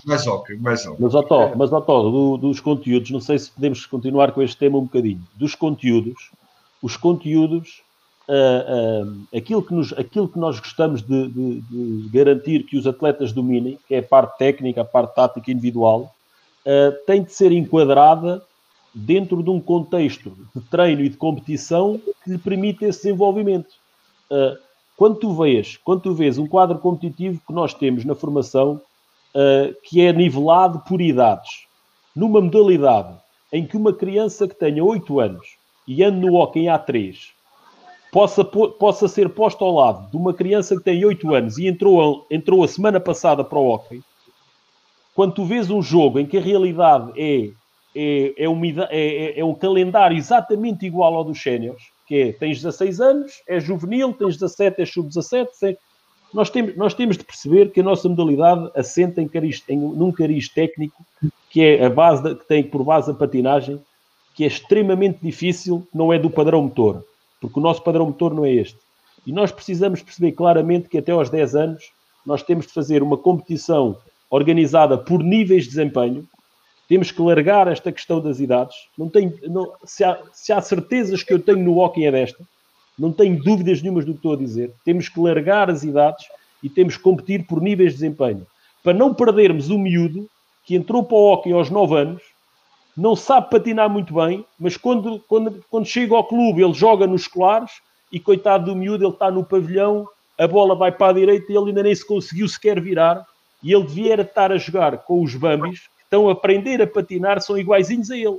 [0.05, 0.97] Mais ok, mais ok.
[0.99, 4.79] Mas, Otó, mas, Otó do, dos conteúdos, não sei se podemos continuar com este tema
[4.79, 5.23] um bocadinho.
[5.37, 6.31] Dos conteúdos,
[6.83, 7.83] os conteúdos
[8.31, 13.33] uh, aquilo, que nos, aquilo que nós gostamos de, de, de, garantir que os atletas
[13.33, 16.15] dominem, que é a parte técnica, a parte tática individual,
[16.65, 18.43] uh, tem de ser enquadrada
[18.95, 23.69] dentro de um contexto de treino e de competição que permite esse desenvolvimento.
[24.97, 28.81] quando tu vês, quando tu vês um quadro competitivo que nós temos na formação,
[29.85, 31.67] que é nivelado por idades,
[32.17, 33.15] numa modalidade
[33.53, 35.55] em que uma criança que tenha 8 anos
[35.87, 37.31] e ande no hockey A3
[38.11, 42.27] possa, possa ser posto ao lado de uma criança que tem 8 anos e entrou,
[42.31, 44.03] entrou a semana passada para o hockey,
[45.15, 47.51] quando tu vês um jogo em que a realidade é,
[47.95, 52.33] é, é, uma, é, é, é um calendário exatamente igual ao dos séniores, que é,
[52.33, 55.77] tens 16 anos, é juvenil, tens 17, é sub-17,
[56.33, 60.13] nós temos, nós temos de perceber que a nossa modalidade assenta em, cariz, em num
[60.13, 61.05] cariz técnico
[61.51, 63.81] que é a base da, que tem por base a patinagem,
[64.35, 67.05] que é extremamente difícil, não é do padrão motor
[67.41, 68.79] porque o nosso padrão motor não é este.
[69.27, 71.91] E nós precisamos perceber claramente que até aos 10 anos
[72.25, 73.97] nós temos de fazer uma competição
[74.29, 76.27] organizada por níveis de desempenho,
[76.89, 78.77] temos que largar esta questão das idades.
[78.97, 82.45] Não tenho, não, se, há, se há certezas que eu tenho no hockey é desta,
[82.99, 84.73] não tenho dúvidas nenhumas do que estou a dizer.
[84.85, 86.27] Temos que largar as idades
[86.63, 88.47] e temos que competir por níveis de desempenho.
[88.83, 90.29] Para não perdermos o miúdo
[90.65, 92.23] que entrou para o hockey aos 9 anos
[92.97, 97.23] não sabe patinar muito bem, mas quando, quando, quando chega ao clube ele joga nos
[97.23, 97.81] escolares
[98.13, 100.09] e coitado do miúdo, ele está no pavilhão,
[100.39, 103.25] a bola vai para a direita e ele ainda nem se conseguiu sequer virar
[103.63, 107.41] e ele devia estar a jogar com os Bambis, que estão a aprender a patinar,
[107.41, 108.39] são iguaizinhos a ele.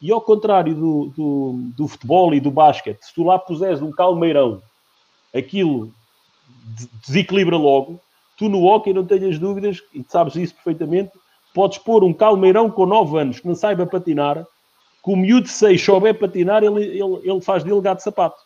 [0.00, 3.92] E ao contrário do, do, do futebol e do basquete, se tu lá puseres um
[3.92, 4.60] calmeirão,
[5.34, 5.92] aquilo
[7.06, 8.00] desequilibra logo,
[8.36, 11.12] tu no hockey não tenhas dúvidas, e sabes isso perfeitamente,
[11.54, 14.44] podes pôr um calmeirão com 9 anos que não saiba patinar,
[15.02, 18.36] que o miúdo de 6 souber patinar, ele, ele, ele faz dele gato de sapato.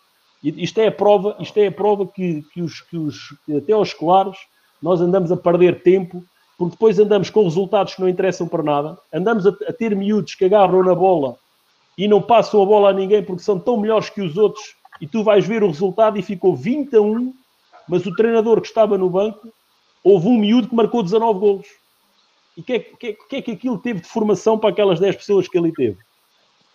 [0.44, 3.89] Isto é a prova, isto é a prova que, que, os, que, os, até aos
[3.89, 4.39] escolares
[4.80, 6.22] nós andamos a perder tempo,
[6.56, 10.35] porque depois andamos com resultados que não interessam para nada, andamos a, a ter miúdos
[10.35, 11.36] que agarram na bola
[11.97, 15.06] e não passam a bola a ninguém porque são tão melhores que os outros, e
[15.06, 17.35] tu vais ver o resultado e ficou 20 a 1,
[17.89, 19.48] mas o treinador que estava no banco,
[20.05, 21.66] houve um miúdo que marcou 19 golos.
[22.59, 25.14] E o que, é, que, que, é que aquilo teve de formação para aquelas 10
[25.16, 25.97] pessoas que ali teve?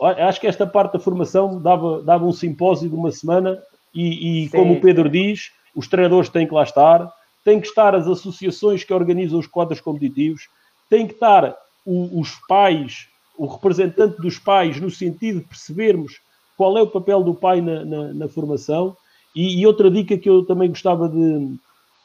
[0.01, 3.61] acho que esta parte da formação dava, dava um simpósio de uma semana
[3.93, 7.11] e, e como o Pedro diz, os treinadores têm que lá estar,
[7.43, 10.49] têm que estar as associações que organizam os quadros competitivos,
[10.89, 11.55] têm que estar
[11.85, 13.07] o, os pais,
[13.37, 16.19] o representante dos pais, no sentido de percebermos
[16.57, 18.95] qual é o papel do pai na, na, na formação.
[19.35, 21.57] E, e, outra dica que eu também gostava de,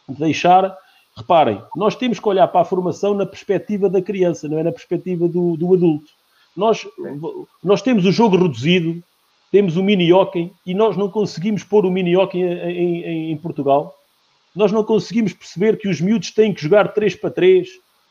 [0.09, 0.76] de deixar,
[1.18, 4.72] reparem, nós temos que olhar para a formação na perspectiva da criança, não é na
[4.72, 6.10] perspectiva do, do adulto.
[6.56, 6.86] Nós,
[7.62, 9.02] nós temos o jogo reduzido,
[9.50, 13.36] temos o mini hockey e nós não conseguimos pôr o mini hockey em, em, em,
[13.36, 13.94] Portugal.
[14.54, 17.68] Nós não conseguimos perceber que os miúdos têm que jogar 3 para 3,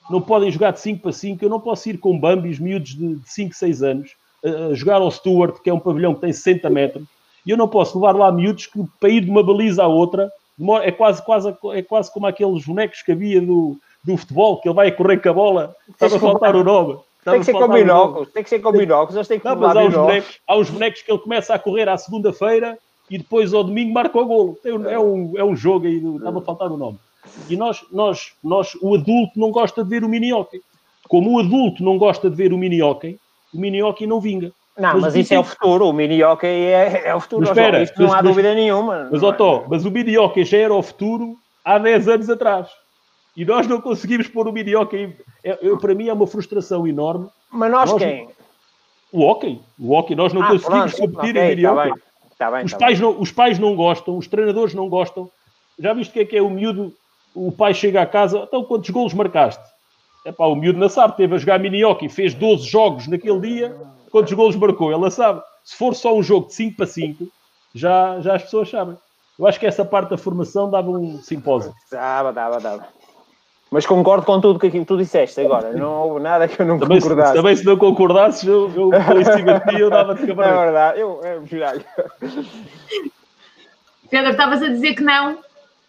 [0.10, 1.44] não podem jogar de 5 para 5.
[1.44, 4.12] Eu não posso ir com Bambis, miúdos de, de 5, 6 anos,
[4.44, 7.06] a, a jogar ao Stuart, que é um pavilhão que tem 60 metros,
[7.46, 10.30] e eu não posso levar lá miúdos que para ir de uma baliza à outra
[10.84, 14.76] é quase, quase, é quase como aqueles bonecos que havia do, do futebol, que ele
[14.76, 17.00] vai correr com a bola, estava a faltar o nome.
[17.24, 19.76] Tem que ser com binóculos, tem que ser com binóculos, eles têm que não, mas
[19.76, 22.78] há uns, bonecos, há uns bonecos que ele começa a correr à segunda-feira
[23.10, 24.58] e depois ao domingo marca o golo.
[24.64, 26.98] É um, é um jogo aí, estava a faltar o nome.
[27.50, 30.62] E nós, nós, nós, o adulto não gosta de ver o mini hockey.
[31.10, 33.20] Como o adulto não gosta de ver o mini hockey,
[33.54, 34.52] o mini hockey não vinga.
[34.78, 37.42] Não, mas, mas isso é o futuro, o mini hockey é, é o futuro.
[37.42, 39.10] Mas espera, Isto não há mas, dúvida nenhuma.
[39.12, 41.36] Mas, Otó, mas o mini hockey já era o futuro
[41.66, 42.68] há 10 anos atrás.
[43.36, 45.16] E nós não conseguimos pôr o mini hockey.
[45.44, 47.28] É, eu, para mim é uma frustração enorme.
[47.52, 48.30] Mas nós, nós quem?
[49.12, 49.60] O hockey.
[49.80, 50.16] O hockey.
[50.16, 51.90] Nós não ah, conseguimos pronto, competir okay, em mini tá hockey.
[51.90, 52.02] Bem,
[52.38, 53.10] tá bem, os, tá pais bem.
[53.10, 55.30] Não, os pais não gostam, os treinadores não gostam.
[55.80, 56.94] Já viste o que é que é o miúdo?
[57.34, 59.64] O pai chega a casa, então quantos golos marcaste?
[60.26, 63.40] É pá, o miúdo não sabe, teve a jogar mini hockey, fez 12 jogos naquele
[63.40, 63.76] dia,
[64.12, 64.92] quantos golos marcou?
[64.92, 65.42] Ela sabe.
[65.64, 67.28] Se for só um jogo de 5 para 5,
[67.74, 68.98] já, já as pessoas sabem.
[69.38, 71.74] Eu acho que essa parte da formação dava um simpósio.
[71.92, 72.88] Dava, dava, dava.
[73.70, 75.74] Mas concordo com tudo que tu disseste agora.
[75.74, 77.32] Não houve nada que eu não também, concordasse.
[77.32, 80.52] Se, também se não concordasses, eu, eu em cima de ti, eu dava-te cabaré.
[80.58, 81.44] É verdade, eu, eu.
[84.10, 85.38] Pedro, estavas a dizer que não?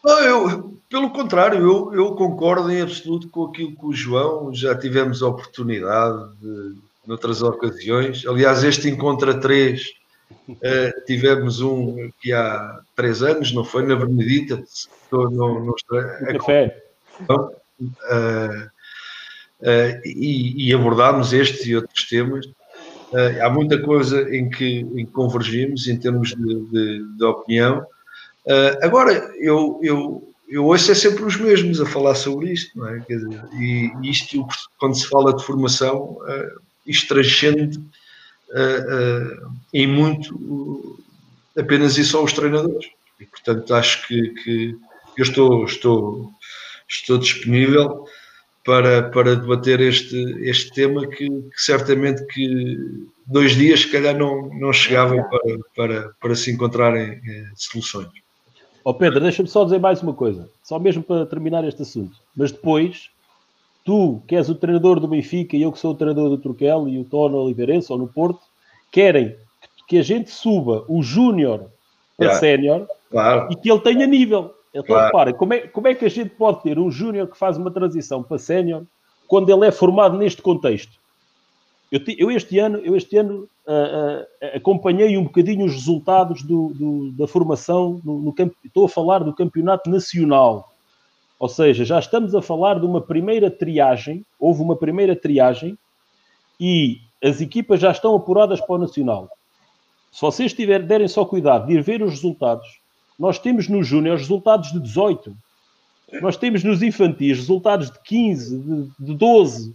[0.04, 4.76] não eu, pelo contrário, eu, eu concordo em absoluto com aquilo que o João já
[4.76, 6.74] tivemos a oportunidade de,
[7.08, 8.24] noutras ocasiões.
[8.26, 9.82] Aliás, este encontro a três
[10.50, 13.86] uh, tivemos um que há três anos, não foi?
[13.86, 14.62] Na Benedita.
[14.62, 15.74] Estou no, no,
[16.38, 16.84] café.
[17.28, 17.34] Uh,
[18.62, 22.44] uh, e, e, abordámos estes e outros temas.
[22.44, 27.86] Uh, há muita coisa em que, em que convergimos em termos de, de, de opinião.
[28.82, 32.98] agora, eu, eu, eu ouço é sempre os mesmos a falar sobre isto, não é?
[33.08, 34.46] Dizer, e isto,
[34.78, 36.18] quando se fala de formação,
[36.88, 37.80] isto transcende
[39.74, 40.98] em muito
[41.56, 42.88] apenas e só os treinadores.
[43.20, 44.76] E, portanto, acho que, que
[45.16, 46.32] eu estou, estou
[46.88, 48.06] estou disponível
[48.64, 52.76] para, para debater este, este tema que, que certamente que
[53.26, 58.08] dois dias se calhar não, não chegavam para, para, para se encontrarem eh, soluções.
[58.84, 62.16] Oh Pedro, deixa-me só dizer mais uma coisa, só mesmo para terminar este assunto.
[62.34, 63.10] Mas depois,
[63.88, 66.86] tu, que és o treinador do Benfica e eu que sou o treinador do Turquel
[66.86, 68.40] e o Tono Oliveirense ou no Porto,
[68.92, 69.34] querem
[69.88, 71.70] que a gente suba o Júnior
[72.14, 72.38] para yeah.
[72.38, 73.48] sénior claro.
[73.50, 74.54] e que ele tenha nível.
[74.74, 75.06] Então, claro.
[75.06, 77.70] repara, como é, como é que a gente pode ter um júnior que faz uma
[77.70, 78.82] transição para sénior
[79.26, 80.92] quando ele é formado neste contexto?
[81.90, 86.74] Eu, eu este ano, eu este ano uh, uh, acompanhei um bocadinho os resultados do,
[86.74, 88.52] do, da formação, no, no camp...
[88.62, 90.67] estou a falar do campeonato nacional.
[91.38, 95.78] Ou seja, já estamos a falar de uma primeira triagem, houve uma primeira triagem
[96.58, 99.30] e as equipas já estão apuradas para o Nacional.
[100.10, 102.80] Se vocês tiver, derem só cuidado de ir ver os resultados,
[103.18, 105.36] nós temos nos Júnior resultados de 18.
[106.22, 109.74] Nós temos nos infantis resultados de 15, de, de 12.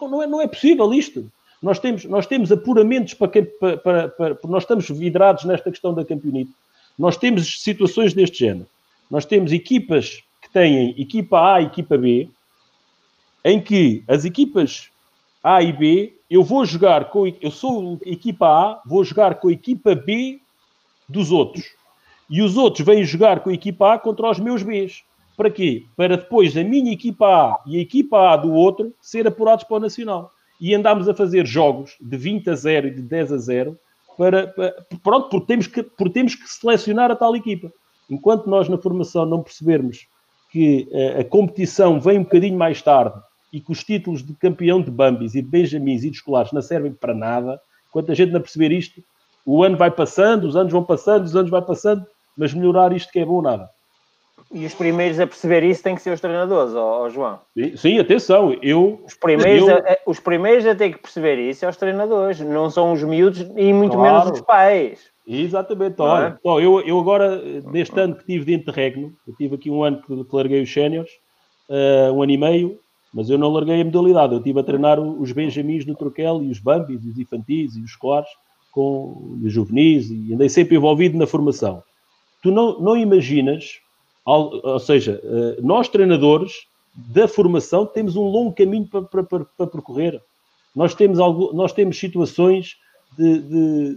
[0.00, 1.30] Não é, não é possível isto.
[1.60, 6.04] Nós temos, nós temos apuramentos para, para, para, para, Nós estamos vidrados nesta questão da
[6.04, 6.50] campeonato.
[6.98, 8.66] Nós temos situações deste género.
[9.10, 10.22] Nós temos equipas
[10.52, 12.28] têm equipa A e equipa B,
[13.44, 14.90] em que as equipas
[15.42, 17.26] A e B, eu vou jogar com.
[17.40, 20.40] Eu sou equipa A, vou jogar com a equipa B
[21.08, 21.64] dos outros
[22.32, 25.02] e os outros vêm jogar com a equipa A contra os meus Bs.
[25.36, 25.84] Para quê?
[25.94, 29.76] Para depois a minha equipa A e a equipa A do outro ser apurados para
[29.76, 30.32] o Nacional.
[30.58, 33.78] E andámos a fazer jogos de 20 a 0 e de 10 a 0
[34.16, 37.70] para, para, pronto, porque temos, que, porque temos que selecionar a tal equipa.
[38.08, 40.06] Enquanto nós na formação não percebermos
[40.52, 43.18] que a, eh, a competição vem um bocadinho mais tarde
[43.50, 46.60] e que os títulos de campeão de Bambis e de Benjamins e de escolares não
[46.60, 47.58] servem para nada,
[47.88, 49.02] enquanto a gente não perceber isto,
[49.44, 52.06] o ano vai passando, os anos vão passando, os anos vão passando,
[52.36, 53.68] mas melhorar isto que é bom nada.
[54.50, 57.40] E os primeiros a perceber isso têm que ser os treinadores, ó, ó João.
[57.76, 59.00] Sim, atenção, eu.
[59.06, 59.76] Os primeiros, eu...
[59.76, 63.40] A, os primeiros a ter que perceber isso são os treinadores, não são os miúdos
[63.56, 64.24] e muito claro.
[64.24, 65.11] menos os pais.
[65.26, 66.48] Exatamente, olha, é?
[66.64, 67.40] eu, eu agora,
[67.70, 70.72] neste ano que tive de interregno, eu tive aqui um ano que, que larguei os
[70.72, 71.10] séniores,
[71.68, 72.78] uh, um ano e meio,
[73.14, 76.50] mas eu não larguei a modalidade, eu estive a treinar os benjamins no Troquel e
[76.50, 78.28] os bambis, e os infantis e os escolares,
[78.72, 81.82] com os juvenis, e andei sempre envolvido na formação.
[82.42, 83.78] Tu não, não imaginas,
[84.24, 89.66] ou, seja, uh, nós treinadores da formação temos um longo caminho para, para, para, para
[89.66, 90.20] percorrer.
[90.74, 92.76] Nós temos, algo, nós temos situações
[93.16, 93.94] de, de,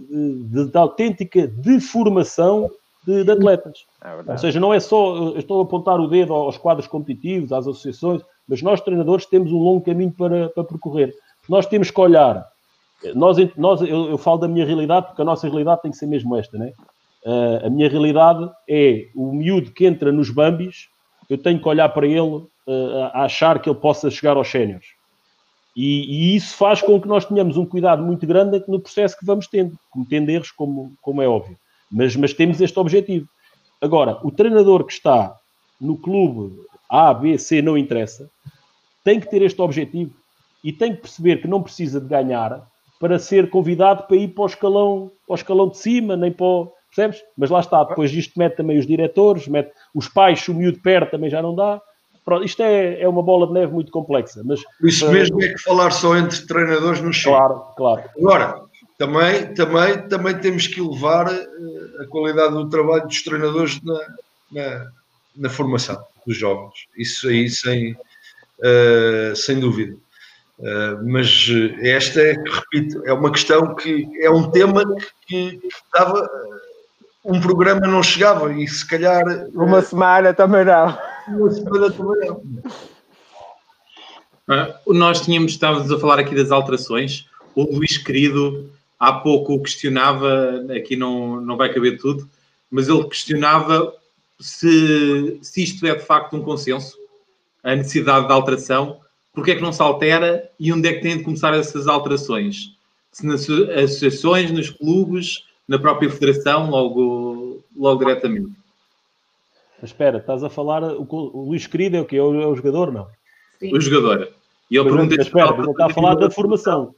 [0.48, 2.70] de, de autêntica deformação
[3.06, 3.86] de, de atletas.
[4.02, 7.66] É Ou seja, não é só, estou a apontar o dedo aos quadros competitivos, às
[7.66, 11.14] associações, mas nós treinadores temos um longo caminho para, para percorrer.
[11.48, 12.44] Nós temos que olhar,
[13.14, 16.06] nós, nós, eu, eu, falo da minha realidade, porque a nossa realidade tem que ser
[16.06, 16.72] mesmo esta, né?
[17.24, 20.88] Uh, a minha realidade é o miúdo que entra nos Bambis,
[21.28, 22.48] eu tenho que olhar para ele uh,
[23.12, 24.86] a achar que ele possa chegar aos séniores.
[25.76, 29.26] E, e, isso faz com que nós tenhamos um cuidado muito grande no processo que
[29.26, 31.58] vamos tendo, cometendo erros, como, como é óbvio.
[31.92, 33.28] Mas, mas temos este objetivo.
[33.80, 35.36] Agora, o treinador que está
[35.78, 36.58] no clube
[36.88, 38.30] A, B, C, não interessa,
[39.04, 40.12] tem que ter este objetivo
[40.64, 42.66] e tem que perceber que não precisa de ganhar
[42.98, 46.46] para ser convidado para ir para o escalão, para o escalão de cima, nem para
[46.46, 47.22] o, percebes?
[47.36, 51.10] Mas lá está, depois isto mete também os diretores, mete os pais, o miúdo perde
[51.10, 51.80] também já não dá.
[52.26, 54.42] Pronto, isto é, é uma bola de neve muito complexa.
[54.44, 57.32] Mas, Isso mesmo é que falar só entre treinadores no chão.
[57.32, 58.02] Claro, claro.
[58.18, 58.62] Agora,
[58.98, 64.00] também, também, também temos que elevar eh, a qualidade do trabalho dos treinadores na,
[64.50, 64.86] na,
[65.36, 66.74] na formação dos jovens.
[66.98, 69.96] Isso aí sem, uh, sem dúvida.
[70.58, 71.46] Uh, mas
[71.80, 74.82] esta é, repito, é uma questão que é um tema
[75.28, 76.28] que, que estava.
[77.24, 79.22] Um programa não chegava e se calhar.
[79.54, 81.15] Uma semana também não
[84.48, 87.26] Uh, nós tínhamos, estávamos a falar aqui das alterações.
[87.54, 92.28] O Luís Querido há pouco questionava, aqui não, não vai caber tudo,
[92.70, 93.92] mas ele questionava
[94.38, 96.96] se, se isto é de facto um consenso,
[97.62, 99.00] a necessidade de alteração,
[99.32, 102.76] porque é que não se altera e onde é que têm de começar essas alterações?
[103.10, 108.50] Se nas associações, nos clubes, na própria federação, logo, logo diretamente.
[109.80, 110.82] Mas espera, estás a falar.
[110.82, 112.16] O, o Luís Querido é o que?
[112.16, 113.08] É o, é o jogador, não?
[113.58, 113.74] Sim.
[113.74, 114.32] O jogador.
[114.70, 116.94] E eu pergunto espera, ele está a falar da formação.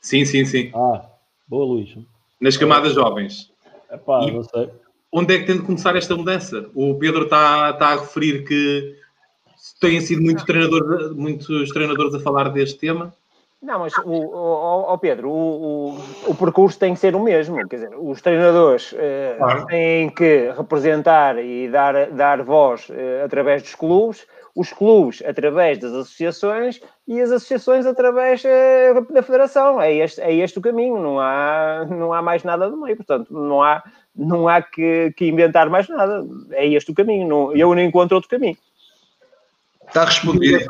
[0.00, 0.70] Sim, sim, sim.
[0.74, 1.04] Ah,
[1.48, 1.96] boa, Luís.
[2.40, 3.50] Nas camadas jovens.
[3.90, 4.70] Epá, e não sei.
[5.10, 6.70] Onde é que tem de começar esta mudança?
[6.74, 8.96] O Pedro está, está a referir que
[9.80, 13.14] têm sido muitos treinadores, muitos treinadores a falar deste tema.
[13.62, 17.56] Não, mas o, o, o Pedro, o, o, o, percurso tem que ser o mesmo.
[17.68, 19.66] Quer dizer, os treinadores eh, claro.
[19.66, 25.92] têm que representar e dar, dar voz eh, através dos clubes, os clubes através das
[25.92, 29.80] associações e as associações através eh, da federação.
[29.80, 32.96] É este, é este o caminho, não há, não há mais nada do meio.
[32.96, 33.80] Portanto, não há,
[34.12, 36.26] não há que, que inventar mais nada.
[36.50, 37.28] É este o caminho.
[37.28, 38.58] Não, eu não encontro outro caminho.
[39.86, 40.66] Está respondido.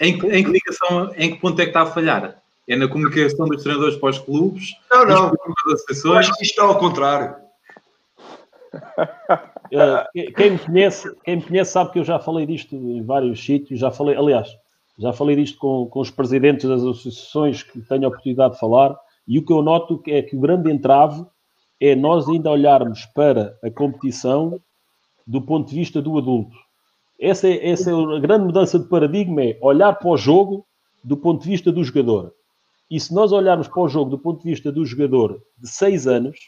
[0.00, 2.40] Em, em que ligação, em que ponto é que está a falhar?
[2.68, 4.74] É na comunicação dos treinadores para os clubes?
[4.90, 5.32] Não, não.
[6.04, 7.36] Eu acho que isto está ao contrário.
[9.68, 13.44] Uh, quem, me conhece, quem me conhece sabe que eu já falei disto em vários
[13.44, 14.48] sítios, já falei, aliás,
[14.98, 18.96] já falei disto com, com os presidentes das associações que tenho a oportunidade de falar,
[19.26, 21.22] e o que eu noto é que o grande entrave
[21.78, 24.58] é nós ainda olharmos para a competição
[25.26, 26.56] do ponto de vista do adulto.
[27.20, 30.64] Essa é, essa é a grande mudança de paradigma, é olhar para o jogo
[31.02, 32.32] do ponto de vista do jogador.
[32.90, 36.06] E se nós olharmos para o jogo do ponto de vista do jogador de 6
[36.06, 36.38] anos,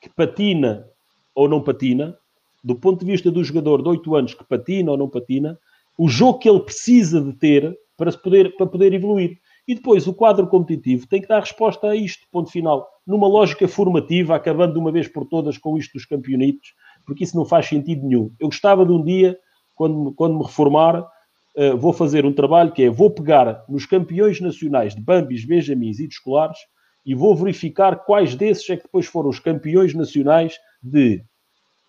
[0.00, 0.86] que patina
[1.34, 2.16] ou não patina,
[2.62, 5.58] do ponto de vista do jogador de 8 anos que patina ou não patina,
[5.96, 9.38] o jogo que ele precisa de ter para, poder, para poder evoluir.
[9.66, 12.88] E depois o quadro competitivo tem que dar resposta a isto, ponto final.
[13.06, 16.74] Numa lógica formativa, acabando de uma vez por todas com isto dos campeonitos,
[17.06, 18.32] porque isso não faz sentido nenhum.
[18.40, 19.38] Eu gostava de um dia
[19.80, 24.38] quando, quando me reformar, uh, vou fazer um trabalho que é, vou pegar nos campeões
[24.38, 26.58] nacionais de Bambis, Benjamins e de escolares
[27.06, 31.24] e vou verificar quais desses é que depois foram os campeões nacionais de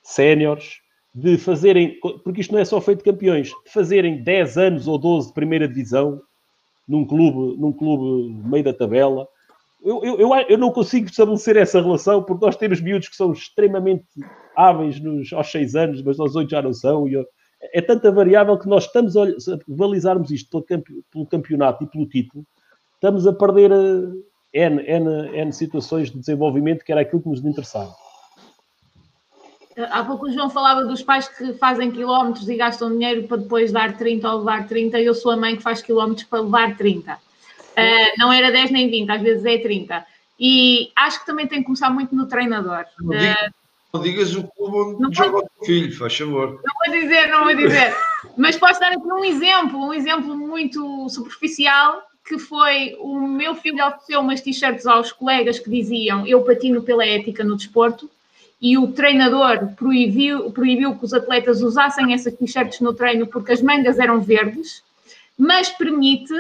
[0.02, 0.78] séniores,
[1.14, 4.98] de fazerem, porque isto não é só feito de campeões, de fazerem 10 anos ou
[4.98, 6.22] 12 de primeira divisão
[6.88, 9.28] num clube, num clube meio da tabela.
[9.84, 13.34] Eu, eu, eu, eu, não consigo estabelecer essa relação porque nós temos miúdos que são
[13.34, 14.06] extremamente
[14.56, 17.06] hábeis nos, aos 6 anos, mas aos 8 já não são.
[17.06, 17.18] E
[17.62, 19.26] é tanta variável que nós estamos a
[19.68, 20.64] balizarmos isto
[21.12, 22.46] pelo, campeonato e pelo título,
[22.96, 27.44] estamos a perder eh, N, N, N situações de desenvolvimento que era aquilo que nos
[27.46, 27.94] interessava.
[29.78, 33.72] Há pouco o João falava dos pais que fazem quilómetros e gastam dinheiro para depois
[33.72, 35.00] dar 30 ou levar 30.
[35.00, 37.14] Eu sou a mãe que faz quilómetros para levar 30.
[37.14, 37.18] Uh,
[37.78, 40.06] ah, não era 10 nem 20, às vezes é 30.
[40.38, 42.84] E acho que também tem que começar muito no treinador.
[43.02, 43.61] Uh,
[43.94, 46.62] não digas o clube onde joga o teu filho, faz favor.
[46.64, 47.94] Não vou dizer, não vou dizer.
[48.38, 53.86] Mas posso dar aqui um exemplo, um exemplo muito superficial, que foi o meu filho
[53.86, 58.10] ofereceu umas t-shirts aos colegas que diziam eu patino pela ética no desporto
[58.62, 63.62] e o treinador proibiu, proibiu que os atletas usassem essas t-shirts no treino porque as
[63.62, 64.84] mangas eram verdes,
[65.38, 66.34] mas permite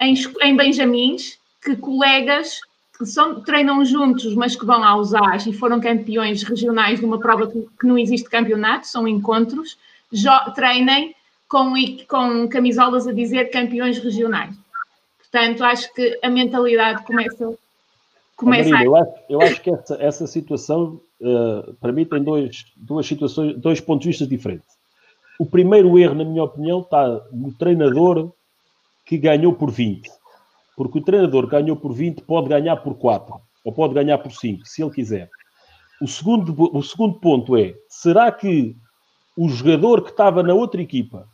[0.00, 2.60] em, em Benjamins que colegas
[3.06, 7.46] são, treinam juntos, mas que vão aos AS e foram campeões regionais de uma prova
[7.46, 9.78] que, que não existe campeonato, são encontros,
[10.54, 11.14] treinem
[11.48, 11.72] com,
[12.08, 14.54] com camisolas a dizer campeões regionais.
[15.18, 17.54] Portanto, acho que a mentalidade começa,
[18.36, 18.84] começa a...
[18.84, 23.56] eu, acho, eu acho que essa, essa situação uh, para mim tem dois, duas situações,
[23.56, 24.78] dois pontos de vista diferentes.
[25.38, 28.32] O primeiro erro, na minha opinião, está no treinador
[29.06, 30.10] que ganhou por 20.
[30.76, 33.34] Porque o treinador que ganhou por 20 pode ganhar por 4
[33.64, 35.28] ou pode ganhar por 5, se ele quiser.
[36.00, 38.74] O segundo, o segundo ponto é: será que
[39.36, 41.26] o jogador que estava na outra equipa,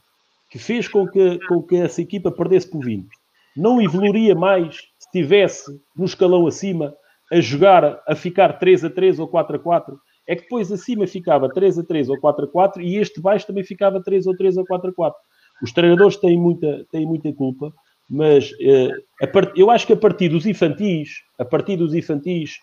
[0.50, 3.08] que fez com que, com que essa equipa perdesse por 20,
[3.56, 6.94] não evoluiria mais se estivesse no escalão acima
[7.32, 11.06] a jogar, a ficar 3 a 3 ou 4 a 4, é que depois acima
[11.06, 14.36] ficava 3 a 3 ou 4 a 4 e este baixo também ficava 3 ou
[14.36, 15.20] 3 ou 4 a 4.
[15.62, 17.72] Os treinadores têm muita, têm muita culpa,
[18.08, 19.52] mas uh, part...
[19.56, 22.58] eu acho que a partir dos infantis, a partir dos infantis,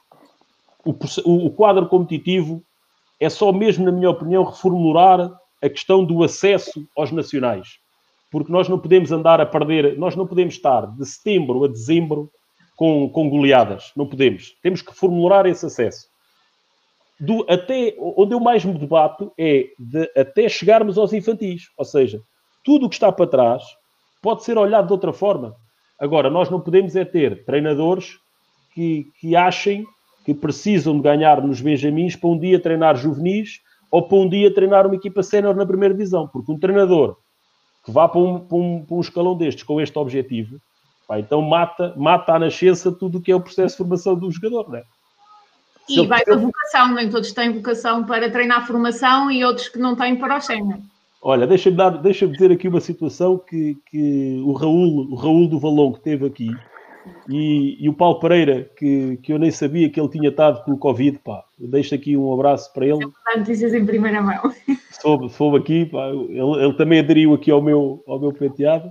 [0.85, 0.95] o,
[1.45, 2.63] o quadro competitivo
[3.19, 7.79] é só mesmo, na minha opinião, reformular a questão do acesso aos nacionais.
[8.29, 12.29] Porque nós não podemos andar a perder, nós não podemos estar de setembro a dezembro
[12.75, 13.91] com, com goleadas.
[13.95, 14.55] Não podemos.
[14.61, 16.07] Temos que formular esse acesso.
[17.19, 21.69] Do, até, onde eu mais me debato é de até chegarmos aos infantis.
[21.77, 22.19] Ou seja,
[22.63, 23.63] tudo o que está para trás
[24.23, 25.53] pode ser olhado de outra forma.
[25.99, 28.17] Agora, nós não podemos é ter treinadores
[28.73, 29.85] que, que achem
[30.25, 33.59] que precisam de ganhar nos Benjamins para um dia treinar juvenis
[33.91, 36.27] ou para um dia treinar uma equipa sénior na primeira divisão.
[36.27, 37.17] Porque um treinador
[37.85, 40.57] que vá para um, para um, para um escalão destes com este objetivo
[41.07, 44.31] Pá, então mata, mata à nascença tudo o que é o processo de formação do
[44.31, 44.83] jogador, não é?
[45.89, 49.77] E vai para a vocação, nem todos têm vocação para treinar formação e outros que
[49.77, 50.79] não têm para o sénior.
[51.25, 55.93] Olha, deixa-me deixa dizer aqui uma situação que, que o, Raul, o Raul do Valon
[55.93, 56.49] que teve aqui
[57.29, 60.71] e, e, o Paulo Pereira, que, que eu nem sabia que ele tinha estado com
[60.71, 63.07] o Covid, pá, deixo aqui um abraço para ele.
[63.37, 64.53] Notícias em primeira mão.
[65.01, 68.89] Soube, soube aqui, pá, ele, ele também aderiu aqui ao meu, ao meu penteado.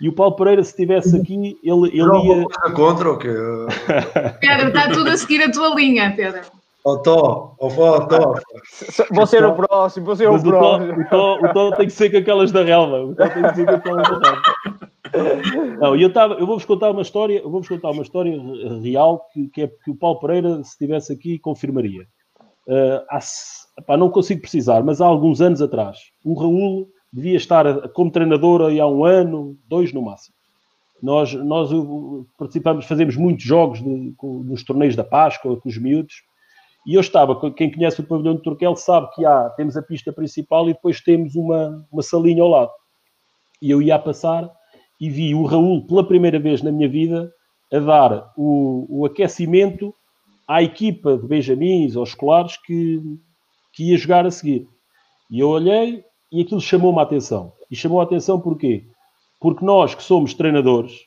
[0.00, 2.46] E o Paulo Pereira, se estivesse aqui, ele, ele ia.
[2.74, 3.28] contra o quê?
[4.40, 6.40] Pedro, está tudo a seguir a tua linha, Pedro.
[6.84, 8.34] Ó, Tó, ó, Tó.
[9.12, 11.00] Vou ser o próximo, vou ser o próximo.
[11.00, 13.04] O Tó, o Tó tem que ser com aquelas da relva.
[13.04, 14.42] O Tó tem que ser com aquelas da relva.
[15.80, 18.40] Não, eu, tava, eu vou-vos contar uma história, eu vou-vos contar uma história
[18.82, 22.06] real que, que, é que o Paulo Pereira, se estivesse aqui, confirmaria.
[22.66, 23.18] Uh, há,
[23.78, 28.62] epá, não consigo precisar, mas há alguns anos atrás, o Raul devia estar como treinador
[28.62, 30.34] aí há um ano, dois no máximo.
[31.02, 31.70] Nós, nós
[32.38, 36.22] participamos, fazemos muitos jogos de, nos torneios da Páscoa com os miúdos.
[36.86, 40.12] E eu estava, quem conhece o pavilhão de Turquel sabe que há, temos a pista
[40.12, 42.72] principal e depois temos uma, uma salinha ao lado.
[43.60, 44.50] E eu ia a passar
[45.00, 47.32] e vi o Raul, pela primeira vez na minha vida,
[47.72, 49.94] a dar o, o aquecimento
[50.46, 53.00] à equipa de Benjamins ou escolares que,
[53.72, 54.66] que ia jogar a seguir.
[55.30, 57.52] E eu olhei, e aquilo chamou-me a atenção.
[57.70, 58.84] E chamou a atenção porquê?
[59.40, 61.00] Porque nós que somos treinadores,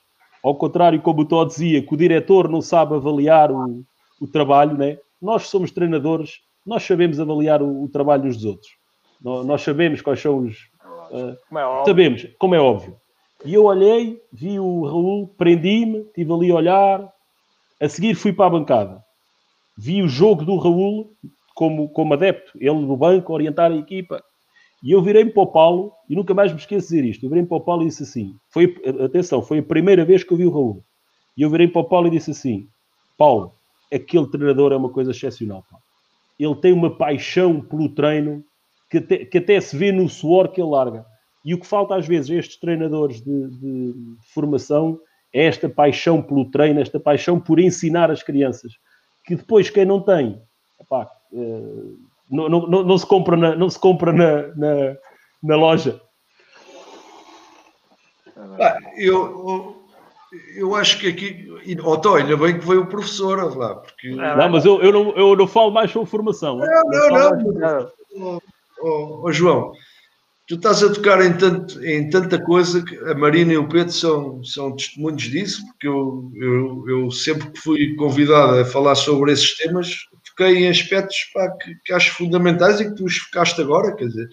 [0.43, 3.83] ao contrário, como o Tó dizia, que o diretor não sabe avaliar o,
[4.21, 4.97] o trabalho, né?
[5.21, 8.69] Nós somos treinadores, nós sabemos avaliar o, o trabalho dos outros.
[9.21, 10.57] Nós, nós, sabemos quais são os.
[11.11, 12.95] Uh, como é sabemos, como é óbvio.
[13.43, 17.13] E eu olhei, vi o Raul, prendi-me, estive ali a olhar.
[17.81, 19.03] A seguir fui para a bancada.
[19.77, 21.11] Vi o jogo do Raul
[21.53, 24.23] como, como adepto, ele no banco, orientar a equipa.
[24.83, 27.29] E eu virei-me para o Paulo, e nunca mais me esqueço de dizer isto, eu
[27.29, 30.37] virei-me para o Paulo e disse assim, foi, atenção, foi a primeira vez que eu
[30.37, 30.83] vi o Raul.
[31.35, 32.67] E eu virei para o Paulo e disse assim,
[33.17, 33.53] Paulo,
[33.93, 35.63] aquele treinador é uma coisa excepcional.
[35.69, 35.83] Paulo.
[36.39, 38.43] Ele tem uma paixão pelo treino
[38.89, 41.05] que até, que até se vê no suor que ele larga.
[41.43, 44.99] E o que falta às vezes a estes treinadores de, de, de formação
[45.33, 48.73] é esta paixão pelo treino, esta paixão por ensinar as crianças.
[49.25, 50.41] Que depois quem não tem,
[50.79, 51.97] epá, uh,
[52.29, 54.97] não, não, não, se compra na, não se compra na, na,
[55.43, 56.01] na loja.
[58.59, 59.84] Ah, eu,
[60.55, 61.47] eu acho que aqui.
[61.83, 64.09] Otó, ainda bem que veio o professor lá, porque.
[64.09, 66.57] Não, mas eu, eu, não, eu não falo mais sobre formação.
[66.57, 67.53] Não, não, não.
[67.53, 67.91] não.
[68.17, 68.39] Oh,
[68.81, 69.71] oh, oh, João,
[70.47, 73.91] tu estás a tocar em, tanto, em tanta coisa que a Marina e o Pedro
[73.91, 79.33] são, são testemunhos disso, porque eu, eu, eu sempre que fui convidado a falar sobre
[79.33, 79.97] esses temas,
[80.29, 84.07] toquei em aspectos pá, que, que acho fundamentais e que tu os focaste agora, quer
[84.07, 84.29] dizer.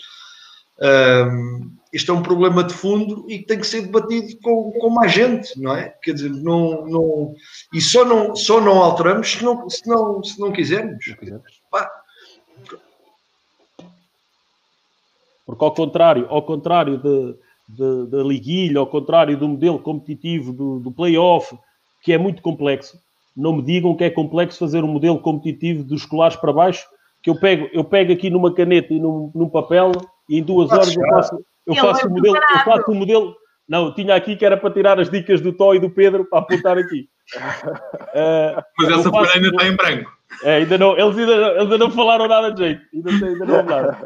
[0.80, 4.88] Um, isto é um problema de fundo e que tem que ser debatido com, com
[4.88, 5.94] mais gente, não é?
[6.02, 7.34] Quer dizer, não, não,
[7.72, 11.04] e só não, só não alteramos se não, se não, se não quisermos.
[15.44, 16.98] Porque ao contrário, ao contrário
[17.68, 21.54] da liguilha, ao contrário do modelo competitivo do, do playoff,
[22.02, 22.98] que é muito complexo,
[23.36, 26.86] não me digam que é complexo fazer um modelo competitivo dos escolares para baixo,
[27.22, 29.92] que eu pego, eu pego aqui numa caneta e num, num papel
[30.28, 33.36] e em duas horas eu faço, eu faço o modelo, eu faço o modelo.
[33.68, 36.40] Não, tinha aqui que era para tirar as dicas do Tó e do Pedro para
[36.40, 37.08] apontar aqui.
[37.36, 40.10] Uh, Mas essa folha ainda está em branco.
[40.42, 42.82] É, ainda não, eles ainda, ainda não falaram nada de jeito.
[42.92, 43.96] Ainda, ainda não falaram.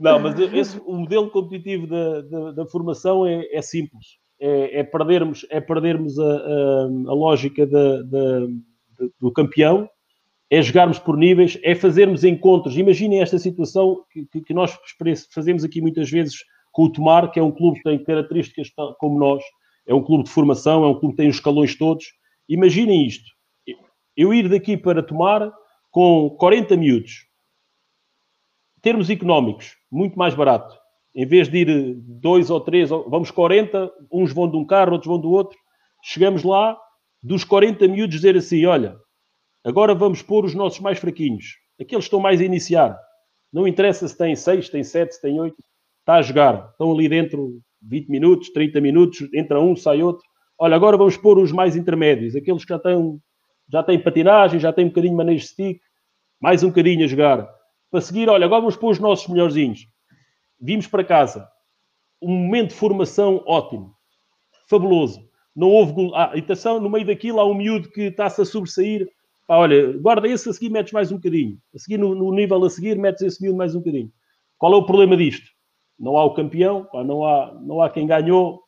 [0.00, 4.18] Não, mas esse, o modelo competitivo da, da, da formação é, é simples.
[4.40, 8.02] É, é, perdermos, é perdermos a, a, a lógica da,
[9.20, 9.88] do campeão
[10.50, 12.76] é jogarmos por níveis, é fazermos encontros.
[12.76, 14.76] Imaginem esta situação que, que, nós
[15.32, 16.36] fazemos aqui muitas vezes
[16.74, 18.68] com o Tomar, que é um clube que tem características
[18.98, 19.42] como nós,
[19.86, 22.04] é um clube de formação, é um clube que tem os escalões todos.
[22.46, 23.30] Imaginem isto:
[24.14, 25.50] eu ir daqui para Tomar
[25.90, 27.26] com 40 miúdos,
[28.82, 30.76] termos económicos, muito mais barato.
[31.14, 35.08] Em vez de ir dois ou três, vamos 40, uns vão de um carro, outros
[35.08, 35.56] vão do outro.
[36.02, 36.76] Chegamos lá,
[37.22, 38.98] dos 40 miúdos, dizer assim: olha,
[39.64, 41.56] Agora vamos pôr os nossos mais fraquinhos.
[41.80, 43.00] Aqueles que estão mais a iniciar.
[43.50, 45.56] Não interessa se tem 6, tem 7, se tem 8.
[46.04, 46.68] Está a jogar.
[46.70, 49.26] Estão ali dentro 20 minutos, 30 minutos.
[49.32, 50.22] Entra um, sai outro.
[50.58, 52.36] Olha, agora vamos pôr os mais intermédios.
[52.36, 53.18] Aqueles que já têm,
[53.72, 55.80] já têm patinagem, já têm um bocadinho de manejo de stick.
[56.38, 57.48] Mais um bocadinho a jogar.
[57.90, 59.86] Para seguir, olha, agora vamos pôr os nossos melhorzinhos.
[60.60, 61.48] Vimos para casa.
[62.20, 63.94] Um momento de formação ótimo.
[64.68, 65.26] Fabuloso.
[65.56, 69.08] Não houve ah, atenção, no meio daquilo há um miúdo que está-se a sobressair
[69.46, 71.58] Pá, olha, guarda esse, a seguir metes mais um bocadinho.
[71.74, 74.10] A seguir, no, no nível a seguir, metes esse miúdo mais um bocadinho.
[74.56, 75.53] Qual é o problema disto?
[75.98, 78.62] Não há o campeão, pá, não, há, não há quem ganhou,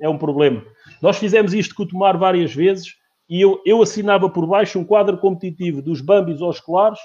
[0.00, 0.64] é um problema.
[1.00, 2.94] Nós fizemos isto com o Tomar várias vezes
[3.28, 6.98] e eu, eu assinava por baixo um quadro competitivo dos Bambis aos escolares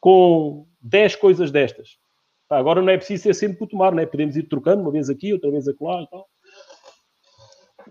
[0.00, 1.98] com 10 coisas destas.
[2.48, 4.06] Pá, agora não é preciso ser sempre com o Tomar, não é?
[4.06, 6.28] Podemos ir trocando, uma vez aqui, outra vez acolá e tal.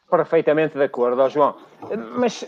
[0.09, 1.55] Perfeitamente de acordo, João.
[2.17, 2.45] Mas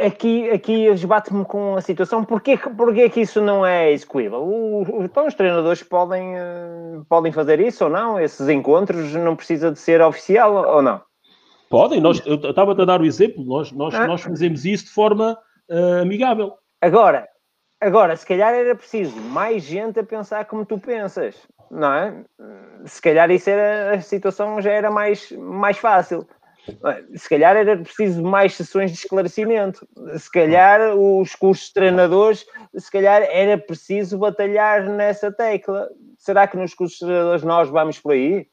[0.00, 2.24] aqui, aqui esbato-me com a situação.
[2.24, 4.84] Porquê, porquê que isso não é execuível?
[5.00, 8.20] então, os treinadores podem, eh, podem fazer isso ou não?
[8.20, 11.00] Esses encontros não precisa de ser oficial ou não?
[11.68, 12.00] Podem.
[12.00, 13.44] Nós, eu estava a dar o exemplo.
[13.44, 14.06] Nós, nós, ah.
[14.06, 15.38] nós fazemos isso de forma
[15.70, 16.54] uh, amigável.
[16.80, 17.28] Agora,
[17.80, 21.36] agora, se calhar era preciso mais gente a pensar como tu pensas,
[21.70, 22.24] não é?
[22.86, 26.26] Se calhar isso era, a situação já era mais, mais fácil.
[27.14, 29.86] Se calhar era preciso mais sessões de esclarecimento.
[30.18, 32.46] Se calhar os cursos de treinadores,
[32.76, 35.88] se calhar era preciso batalhar nessa tecla.
[36.16, 38.46] Será que nos cursos treinadores nós vamos por aí?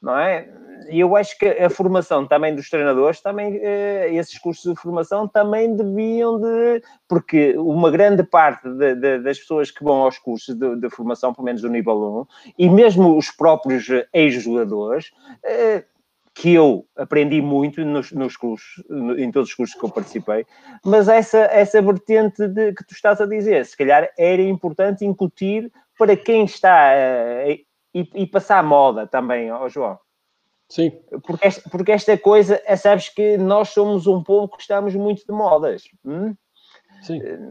[0.00, 0.48] Não é?
[0.88, 5.28] E eu acho que a formação também dos treinadores, também eh, esses cursos de formação
[5.28, 6.82] também deviam de.
[7.06, 11.34] Porque uma grande parte de, de, das pessoas que vão aos cursos de, de, formação,
[11.34, 15.12] pelo menos do nível 1, e mesmo os próprios ex-jogadores,
[15.44, 15.84] eh,
[16.40, 18.82] que eu aprendi muito nos, nos cursos,
[19.18, 20.46] em todos os cursos que eu participei,
[20.82, 25.70] mas essa, essa vertente de, que tu estás a dizer, se calhar era importante incutir
[25.98, 27.50] para quem está uh,
[27.94, 29.98] e, e, passar a moda também, ó João.
[30.66, 30.90] Sim.
[31.26, 35.26] Porque esta, porque esta coisa, é, sabes que nós somos um povo que estamos muito
[35.26, 35.82] de modas.
[36.02, 36.34] Hum?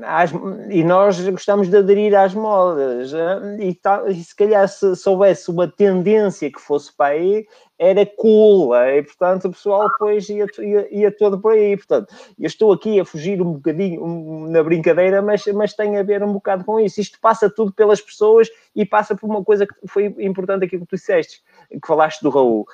[0.04, 0.32] As,
[0.70, 3.12] e nós gostamos de aderir às modas.
[3.60, 7.48] E, tal, e se calhar se, se, houvesse uma tendência que fosse para aí,
[7.78, 8.76] era cool.
[8.76, 11.76] E portanto o pessoal depois ia, ia, ia todo por aí.
[11.76, 16.04] Portanto, eu estou aqui a fugir um bocadinho um, na brincadeira, mas, mas tem a
[16.04, 17.02] ver um bocado com isso.
[17.02, 20.86] Isto passa tudo pelas pessoas e passa por uma coisa que foi importante aqui que
[20.86, 22.66] tu disseste, que falaste do Raul.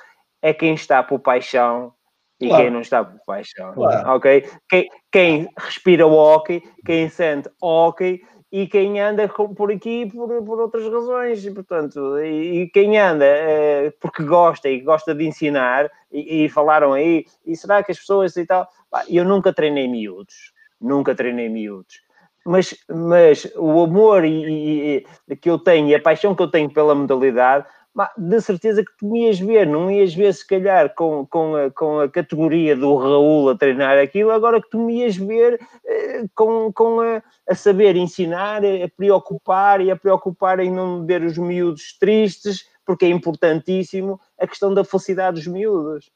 [0.42, 1.95] É quem está por paixão
[2.40, 2.62] e claro.
[2.62, 4.10] quem não está por paixão, claro.
[4.10, 4.48] ok?
[4.68, 8.22] Quem, quem respira o hockey, quem sente hockey
[8.52, 13.24] e quem anda por aqui por, por outras razões, e, portanto, e, e quem anda
[13.24, 17.98] é, porque gosta e gosta de ensinar, e, e, falaram aí, e será que as
[17.98, 18.68] pessoas e tal,
[19.08, 22.00] eu nunca treinei miúdos, nunca treinei miúdos,
[22.46, 26.72] mas, mas o amor e, e, que eu tenho e a paixão que eu tenho
[26.72, 27.66] pela modalidade
[28.16, 32.00] de certeza que tu ias ver, não ias ver se calhar com, com, a, com
[32.00, 36.70] a categoria do Raul a treinar aquilo, agora que tu me ias ver eh, com,
[36.72, 41.96] com a, a, saber ensinar, a preocupar e a preocupar em não ver os miúdos
[41.98, 46.10] tristes, porque é importantíssimo a questão da felicidade dos miúdos.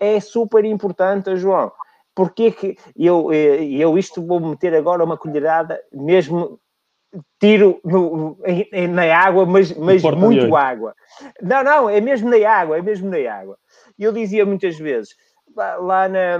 [0.00, 1.70] É super importante, João.
[2.14, 6.58] Porque que eu, eh, eu isto vou meter agora uma colherada, mesmo
[7.38, 10.94] tiro no, em, na água, mas, mas muito água.
[11.40, 13.58] Não, não, é mesmo na água, é mesmo na água.
[13.98, 15.14] E eu dizia muitas vezes,
[15.56, 16.38] lá na,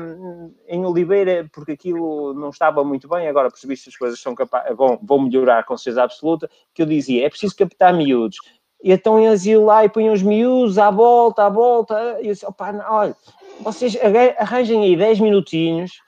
[0.66, 4.74] em Oliveira, porque aquilo não estava muito bem, agora percebi que as coisas são capazes,
[4.76, 8.38] vão, vão melhorar com certeza absoluta, que eu dizia, é preciso captar miúdos.
[8.82, 12.32] E então eles iam lá e punham os miúdos à volta, à volta, e eu
[12.32, 13.14] disse, opa, olha,
[13.60, 13.96] vocês
[14.38, 16.00] arranjem aí 10 minutinhos,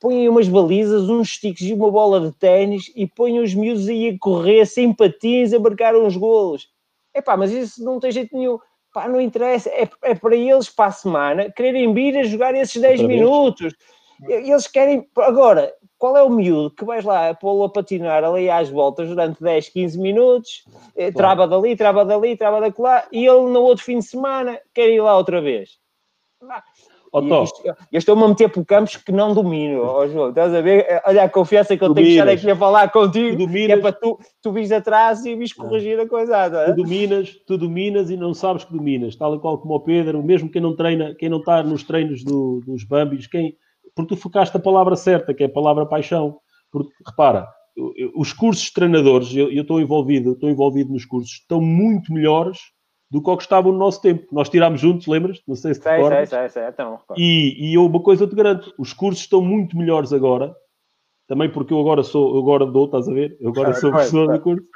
[0.00, 4.10] põem umas balizas, uns sticks e uma bola de ténis e põem os miúdos aí
[4.10, 6.68] a correr sem patins, a marcar uns golos.
[7.14, 8.58] É pá, mas isso não tem jeito nenhum.
[8.92, 9.70] Pá, não interessa.
[9.70, 13.74] É, é para eles, para a semana, quererem vir a jogar esses 10 minutos.
[14.28, 15.08] Eles querem.
[15.16, 19.42] Agora, qual é o miúdo que vais lá pô-lo a patinar ali às voltas durante
[19.42, 20.64] 10, 15 minutos,
[20.96, 21.14] eh, claro.
[21.14, 25.00] trava dali, trava dali, trava daquela, e ele no outro fim de semana quer ir
[25.00, 25.78] lá outra vez.
[27.20, 27.44] Oh,
[27.92, 30.28] eu estou-me a meter por campos que não domino, oh, João.
[30.30, 31.02] Estás a ver?
[31.06, 32.08] Olha a confiança que eu dominas.
[32.08, 33.48] tenho que estar aqui a falar contigo.
[33.56, 36.50] É para tu, tu vis atrás e vis corrigir a coisa.
[36.50, 36.66] Tá?
[36.66, 39.16] Tu dominas, tu dominas e não sabes que dominas.
[39.16, 42.22] Tal e qual como o Pedro, mesmo quem não treina, quem não está nos treinos
[42.24, 43.56] do, dos Bambis, quem,
[43.94, 46.38] porque tu focaste a palavra certa, que é a palavra paixão.
[46.70, 47.48] Porque, repara,
[48.14, 52.58] os cursos de treinadores, eu, eu estou envolvido, estou envolvido nos cursos, estão muito melhores
[53.10, 54.26] do que estavam no nosso tempo.
[54.32, 55.40] Nós tirámos juntos, lembras?
[55.46, 56.28] Não sei se te sei, recordas.
[56.28, 56.68] Sei, sei, sei.
[56.68, 60.54] Então, e, e uma coisa eu te garanto, os cursos estão muito melhores agora,
[61.26, 63.36] também porque eu agora sou, eu agora dou, estás a ver?
[63.40, 64.66] Eu agora sou professor do curso.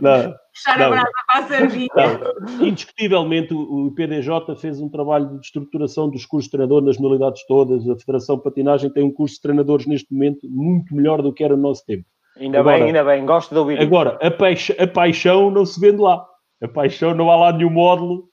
[0.00, 2.64] Não, Puxar a brasa para a.
[2.64, 7.44] Indiscutivelmente, o, o PDJ fez um trabalho de estruturação dos cursos de treinador nas modalidades
[7.46, 7.88] todas.
[7.88, 11.44] A Federação de Patinagem tem um curso de treinadores neste momento muito melhor do que
[11.44, 12.04] era no nosso tempo.
[12.38, 13.80] Ainda agora, bem, ainda bem, gosto de ouvir.
[13.80, 16.26] Agora, a, paixão, a paixão não se vende lá.
[16.62, 18.28] A paixão, não há lá nenhum módulo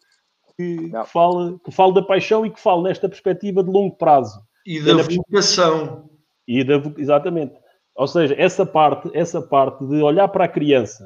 [0.55, 4.41] que, que, fale, que fale da paixão e que fale nesta perspectiva de longo prazo.
[4.65, 6.09] E da vocação.
[6.47, 7.53] E da, exatamente.
[7.95, 11.03] Ou seja, essa parte, essa parte de olhar para a criança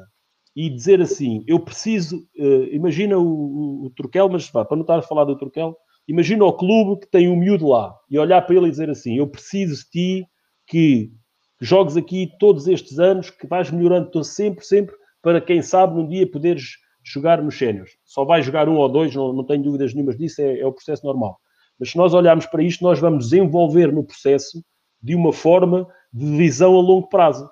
[0.56, 4.82] e dizer assim, eu preciso, uh, imagina o, o, o Turquel, mas pá, para não
[4.82, 5.76] estar a falar do Turquel,
[6.06, 9.18] imagina o clube que tem um miúdo lá e olhar para ele e dizer assim,
[9.18, 10.26] eu preciso de ti
[10.66, 11.12] que
[11.60, 16.30] jogues aqui todos estes anos, que vais melhorando sempre, sempre, para quem sabe num dia
[16.30, 16.76] poderes
[17.12, 17.92] jogar nos séniores.
[18.04, 20.72] Só vai jogar um ou dois, não, não tenho dúvidas nenhumas disso, é, é, o
[20.72, 21.38] processo normal.
[21.78, 24.62] Mas se nós olharmos para isto, nós vamos desenvolver no processo
[25.00, 27.48] de uma forma de visão a longo prazo.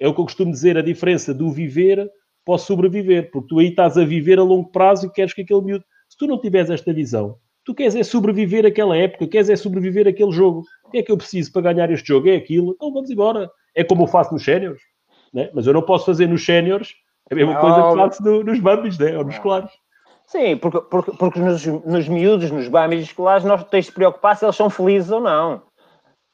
[0.00, 2.10] É o que eu costumo dizer, a diferença do viver
[2.44, 5.42] para o sobreviver, porque tu aí estás a viver a longo prazo e queres que
[5.42, 5.84] aquele miúdo...
[6.08, 10.08] Se tu não tiveres esta visão, tu queres é sobreviver aquela época, queres é sobreviver
[10.08, 10.62] aquele jogo.
[10.84, 12.28] O que é que eu preciso para ganhar este jogo?
[12.28, 12.72] É aquilo.
[12.74, 13.50] Então vamos embora.
[13.74, 14.80] É como eu faço nos séniores.
[15.32, 15.50] Né?
[15.52, 16.94] Mas eu não posso fazer nos séniores
[17.30, 19.16] a mesma coisa que faço no, nos bambis, né?
[19.16, 19.70] ou nos escolares.
[20.26, 24.44] Sim, porque, porque, porque nos, nos miúdos, nos bambis escolares, nós tens de preocupar se
[24.44, 25.62] eles são felizes ou não.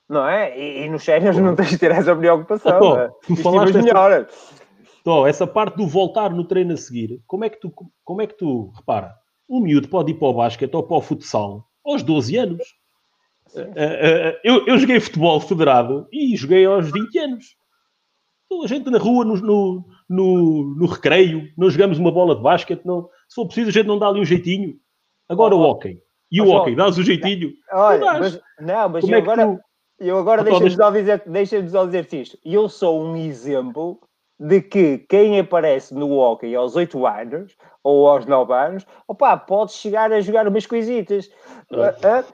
[0.08, 0.58] Não é?
[0.58, 2.76] E, e nos sénios não tens de ter essa preocupação.
[2.76, 3.10] Ah, tô, é?
[3.26, 3.76] tu falaste
[5.26, 7.72] essa, parte do voltar no treino a seguir, como é que tu,
[8.02, 9.14] como é que tu, repara,
[9.48, 12.62] um miúdo pode ir para o basquete ou para o futsal aos 12 anos.
[13.54, 17.44] Uh, uh, eu, eu joguei futebol federado e joguei aos 20 anos.
[18.46, 22.42] Então, a gente na rua, no, no, no, no recreio, não jogamos uma bola de
[22.42, 23.08] basquete, não.
[23.28, 24.74] Se for preciso, a gente não dá ali um jeitinho.
[25.28, 25.98] Agora oh, o hockey.
[26.30, 27.52] E o hockey, dás o jeitinho?
[27.72, 29.60] Olha, não, mas, não, mas eu, é agora, tu...
[30.00, 32.38] eu agora deixa-me só dizer, deixa só dizer isto.
[32.44, 34.00] Eu sou um exemplo
[34.38, 39.72] de que quem aparece no hockey aos 8 anos ou aos 9 anos, opa, pode
[39.72, 41.30] chegar a jogar umas coisitas.
[41.72, 42.24] Ah.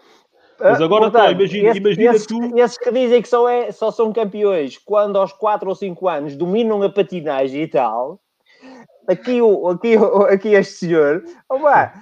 [0.61, 2.59] Mas agora Portanto, tá, imagina, esse, imagina esses, tu.
[2.59, 6.37] Esses que dizem que só, é, só são campeões quando aos 4 ou 5 anos
[6.37, 8.21] dominam a patinagem e tal.
[9.09, 9.97] Aqui, o, aqui,
[10.29, 11.93] aqui este senhor, opa,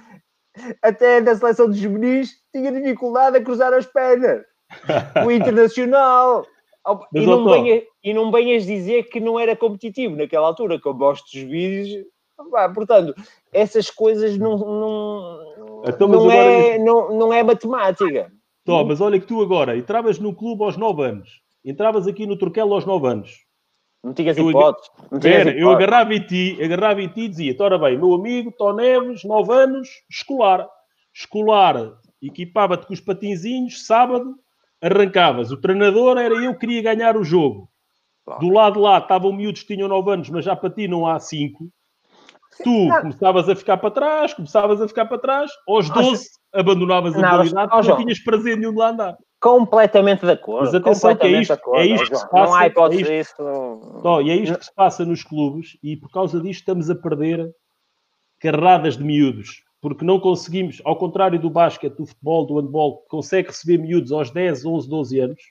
[0.81, 4.43] até na seleção dos juvenis tinha dificuldade a cruzar as pernas.
[5.25, 6.45] O internacional.
[7.13, 10.93] e, não venha, e não venhas dizer que não era competitivo naquela altura, que eu
[10.93, 12.05] gosto dos vídeos.
[12.37, 13.13] Opa, portanto,
[13.51, 18.31] essas coisas não, não, então, não, é, não, não é matemática.
[18.69, 22.37] Tó, mas olha que tu agora entravas no clube aos 9 anos, entravas aqui no
[22.37, 23.45] Turquel aos 9 anos.
[24.03, 24.89] Não tinhas hipóteses.
[25.11, 25.19] Não
[25.51, 29.23] eu agarrava em ti, agarrava em ti e dizia: ora bem, meu amigo, Tó Neves,
[29.23, 30.67] 9 anos, escolar.
[31.13, 34.35] Escolar, equipava-te com os patinzinhos, sábado,
[34.81, 35.51] arrancavas.
[35.51, 37.69] O treinador era eu que queria ganhar o jogo.
[38.39, 41.19] Do lado lá estavam miúdos que tinham 9 anos, mas já para ti não há
[41.19, 41.67] 5.
[42.63, 47.17] Tu começavas a ficar para trás, começavas a ficar para trás, aos 12 abandonavas a
[47.17, 49.17] modalidade, não, não tinhas prazer nenhum de lá andar.
[49.39, 50.65] Completamente de acordo.
[50.65, 52.51] Mas atenção que é isto, é isto que se passa.
[52.51, 53.43] Não há hipótese é isto,
[54.03, 56.95] Não, e é isto que se passa nos clubes e por causa disto estamos a
[56.95, 57.49] perder
[58.39, 59.63] carradas de miúdos.
[59.81, 64.11] Porque não conseguimos, ao contrário do basquete, do futebol, do handball, que consegue receber miúdos
[64.11, 65.41] aos 10, 11, 12 anos,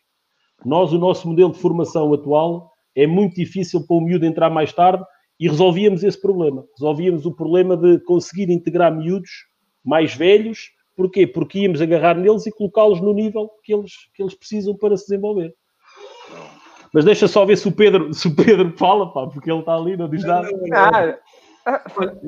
[0.67, 4.71] nós, o nosso modelo de formação atual, é muito difícil para o miúdo entrar mais
[4.71, 5.03] tarde
[5.41, 6.63] e resolvíamos esse problema.
[6.79, 9.31] Resolvíamos o problema de conseguir integrar miúdos
[9.83, 11.29] mais velhos Porquê?
[11.29, 15.05] Porque íamos agarrar neles e colocá-los no nível que eles, que eles precisam para se
[15.05, 15.55] desenvolver.
[16.93, 19.77] Mas deixa só ver se o Pedro, se o Pedro fala, pá, porque ele está
[19.77, 20.49] ali, não diz nada.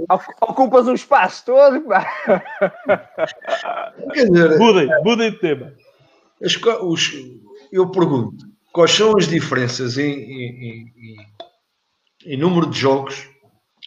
[0.08, 2.06] Ah, ocupas o espaço todo, pá.
[4.56, 5.74] mudem, mudem de tema.
[6.40, 7.12] Os, os,
[7.72, 11.16] eu pergunto, quais são as diferenças em, em, em,
[12.24, 13.28] em número de jogos,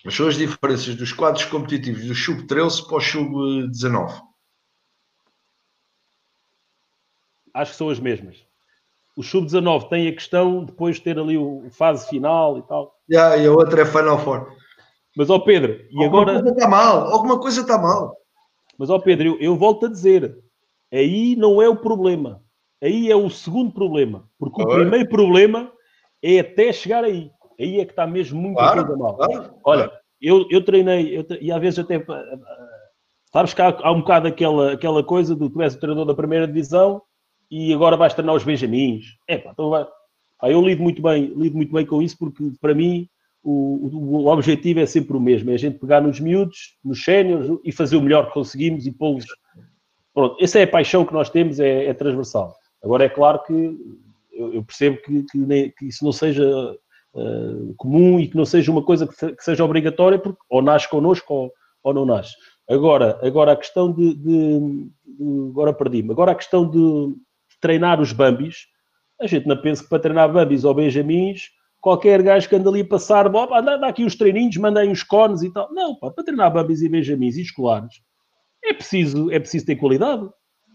[0.01, 4.32] quais são as diferenças dos quadros competitivos do sub-13 para o sub-19?
[7.53, 8.43] Acho que são as mesmas.
[9.15, 12.95] O Sub-19 tem a questão depois de ter ali o fase final e tal.
[13.09, 14.47] Yeah, e a outra é Final Four.
[15.15, 16.41] Mas, ó Pedro, e alguma agora...
[16.41, 18.17] coisa está mal, alguma coisa está mal.
[18.77, 20.35] Mas, ó Pedro, eu, eu, volto a dizer,
[20.91, 22.41] aí não é o problema.
[22.81, 24.27] Aí é o segundo problema.
[24.39, 25.71] Porque o primeiro problema
[26.21, 27.29] é até chegar aí.
[27.59, 29.15] Aí é que está mesmo muito claro, coisa mal.
[29.15, 29.91] Claro, Olha, claro.
[30.19, 32.03] Eu, eu treinei, eu, e às vezes até...
[33.31, 36.15] Sabes que há, há um bocado aquela, aquela coisa do tu és o treinador da
[36.15, 37.01] primeira divisão
[37.49, 39.05] e agora vais treinar os Benjamins.
[39.27, 39.85] É pá, então vai.
[40.43, 43.07] Eu lido muito bem, lido muito bem com isso porque para mim
[43.43, 47.03] o, o, o, objetivo é sempre o mesmo, é a gente pegar nos miúdos, nos
[47.03, 49.25] séniores e fazer o melhor que conseguimos e pô-los.
[50.13, 52.55] Pronto, essa é a paixão que nós temos, é, é transversal.
[52.83, 53.53] Agora é claro que
[54.31, 56.45] eu, eu percebo que, que, nem, que, isso não seja
[57.13, 60.89] uh, comum e que não seja uma coisa que, que seja obrigatória, porque ou nasce
[60.89, 61.51] connosco ou,
[61.83, 62.33] ou não nasce.
[62.69, 64.59] Agora, agora a questão de, de,
[65.05, 66.11] de agora perdi-me.
[66.11, 67.15] Agora a questão de,
[67.63, 68.67] treinar os Bambis,
[69.21, 71.43] a gente não pensa que para treinar Bambis ou Benjamins,
[71.79, 75.01] qualquer gajo que anda ali a passar, anda, anda aqui uns treininhos, manda aí uns
[75.01, 75.73] cones e tal.
[75.73, 78.01] Não, pá, para treinar Bambis e Benjamins e escolares,
[78.61, 80.29] é preciso, é preciso ter qualidade,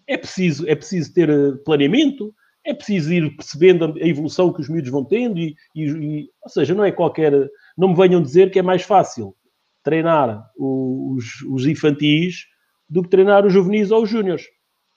[0.07, 2.35] é preciso, é preciso ter eh, planeamento,
[2.65, 6.49] é preciso ir percebendo a evolução que os miúdos vão tendo e, e, e, ou
[6.49, 7.33] seja, não é qualquer,
[7.77, 9.35] não me venham dizer que é mais fácil
[9.83, 12.47] treinar os, os infantis
[12.89, 14.47] do que treinar os juvenis ou os júniores.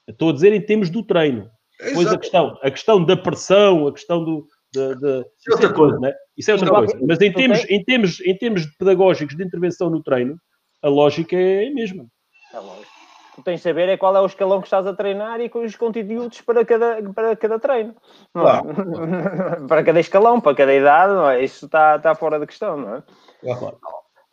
[0.08, 1.50] Estou a dizer em termos do treino.
[1.80, 4.46] Depois a questão, a questão da pressão, a questão do.
[4.74, 6.14] De, de, isso, é outra coisa, né?
[6.34, 6.98] isso é outra coisa.
[7.06, 10.36] Mas em termos, em, termos, em termos pedagógicos de intervenção no treino,
[10.82, 12.06] a lógica é a mesma.
[12.54, 12.92] É lógico.
[13.34, 15.64] Tu tens de saber é qual é o escalão que estás a treinar e com
[15.64, 17.94] os conteúdos para cada, para cada treino.
[18.34, 18.40] É?
[18.40, 18.68] Claro.
[19.68, 21.42] para cada escalão, para cada idade, não é?
[21.42, 23.02] Isso está, está fora de questão, não é?
[23.40, 23.78] Claro.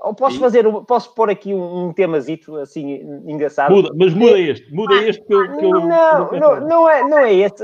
[0.01, 0.39] Ou posso e...
[0.39, 3.71] fazer, posso pôr aqui um, um temazito assim engraçado?
[3.71, 7.03] Muda, mas muda este, muda ah, este que eu, que eu não, não, não, é,
[7.03, 7.63] não é este.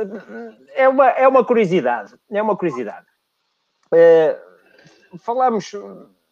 [0.76, 2.14] É uma, é uma curiosidade.
[2.30, 3.06] É uma curiosidade.
[3.88, 5.72] Uh, falamos,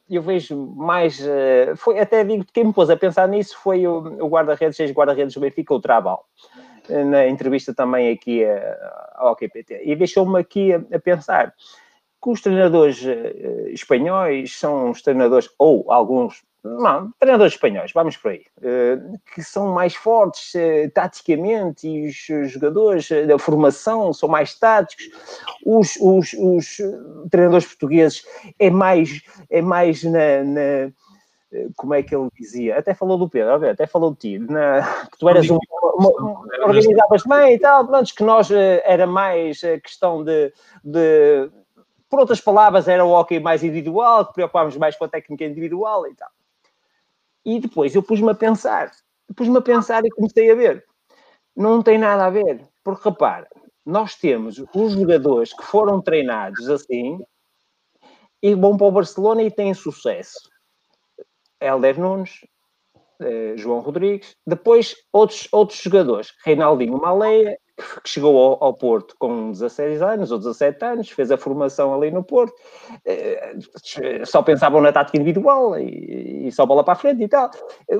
[0.09, 1.19] eu vejo mais.
[1.19, 5.33] Uh, foi até digo quem me pôs a pensar nisso foi o, o guarda-redes, ex-guarda-redes
[5.33, 6.25] do Benfica, o Trabal.
[6.89, 8.41] Na entrevista também aqui
[9.13, 9.83] ao OKPT.
[9.85, 11.53] E deixou-me aqui a, a pensar
[12.23, 18.31] que os treinadores uh, espanhóis são os treinadores, ou alguns, não, treinadores espanhóis, vamos por
[18.31, 24.57] aí, uh, que são mais fortes uh, taticamente e os jogadores da formação são mais
[24.57, 25.09] táticos,
[25.65, 26.77] os, os, os
[27.29, 28.23] treinadores portugueses
[28.57, 30.91] é mais, é mais na, na
[31.75, 32.79] como é que ele dizia?
[32.79, 35.59] Até falou do Pedro, até falou de ti, na, que tu eras um,
[35.99, 36.09] uma,
[36.65, 40.51] organizavas bem e tal, antes que nós era mais questão de,
[40.83, 41.51] de
[42.13, 46.13] por outras palavras, era o hockey mais individual, preocupávamos mais com a técnica individual e
[46.13, 46.29] tal.
[47.43, 48.91] E depois eu pus-me a pensar,
[49.35, 50.85] pus-me a pensar e comecei a ver.
[51.55, 53.47] Não tem nada a ver, porque repara,
[53.83, 57.19] nós temos os jogadores que foram treinados assim
[58.43, 60.51] e vão para o Barcelona e têm sucesso.
[61.59, 62.45] Helder Nunes,
[63.21, 69.51] eh, João Rodrigues, depois outros, outros jogadores, Reinaldinho Maleia, que chegou ao, ao, Porto com
[69.51, 72.53] 16 anos ou 17 anos, fez a formação ali no Porto,
[73.05, 73.55] eh,
[74.25, 77.49] só pensavam na tática individual e, e, só bola para a frente e tal.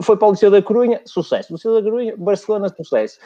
[0.02, 1.54] Foi para o Liceu da Corunha, sucesso.
[1.54, 3.20] Liceu da Corunha, Barcelona, sucesso.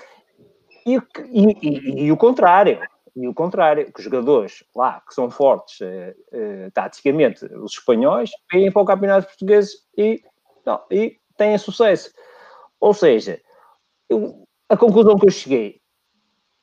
[0.86, 2.80] E, e, e, e o contrário,
[3.14, 8.30] e o contrário, que os jogadores lá que são fortes eh, eh, taticamente, os espanhóis,
[8.52, 10.22] vêm para o campeonato português e,
[10.66, 12.12] não, e têm sucesso.
[12.80, 13.42] Ou seja,
[14.10, 15.82] eu, a conclusão que eu cheguei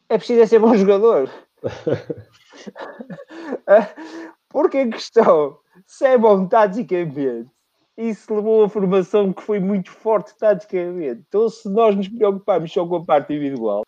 [0.08, 1.30] é preciso é ser bom jogador.
[4.48, 7.50] Porque a questão, se é bom taticamente,
[7.96, 11.24] isso levou a formação que foi muito forte taticamente.
[11.28, 13.82] Então, se nós nos preocuparmos só com a parte individual.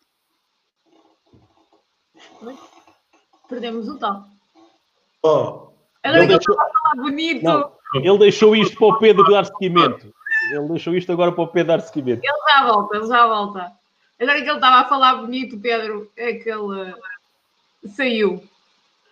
[3.47, 4.25] Perdemos o tal.
[5.23, 5.67] Oh,
[6.03, 9.45] Agora Ele deixou- estava a falar bonito, Não, ele deixou isto para o Pedro dar
[9.45, 10.13] seguimento.
[10.51, 12.21] Ele deixou isto agora para o Pedro dar seguimento.
[12.23, 13.71] ele já volta, ele já volta.
[14.19, 18.43] Agora que ele estava a falar bonito, Pedro, é que ele eh, saiu.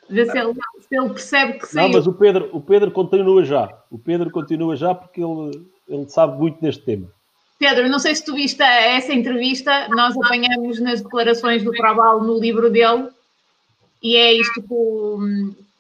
[0.10, 1.92] Vê se ele, se ele percebe que Não, saiu.
[1.94, 3.70] mas o Pedro, o Pedro continua já.
[3.90, 7.08] O Pedro continua já porque ele, ele sabe muito deste tema.
[7.58, 12.40] Pedro, não sei se tu viste essa entrevista, nós apanhamos nas declarações do trabalho no
[12.40, 13.08] livro dele
[14.04, 15.20] e é isto que o,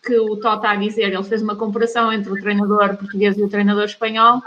[0.04, 1.14] que o Tó está a dizer.
[1.14, 4.42] Ele fez uma comparação entre o treinador português e o treinador espanhol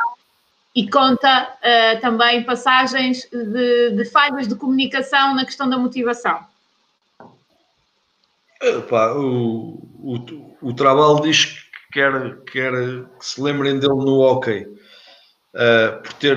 [0.78, 6.38] e conta eh, também passagens de, de falhas de comunicação na questão da motivação.
[8.62, 11.58] O, o, o trabalho diz que
[11.94, 12.72] quer, quer
[13.18, 14.68] que se lembrem dele no hockey
[15.56, 16.36] ah, por, ter,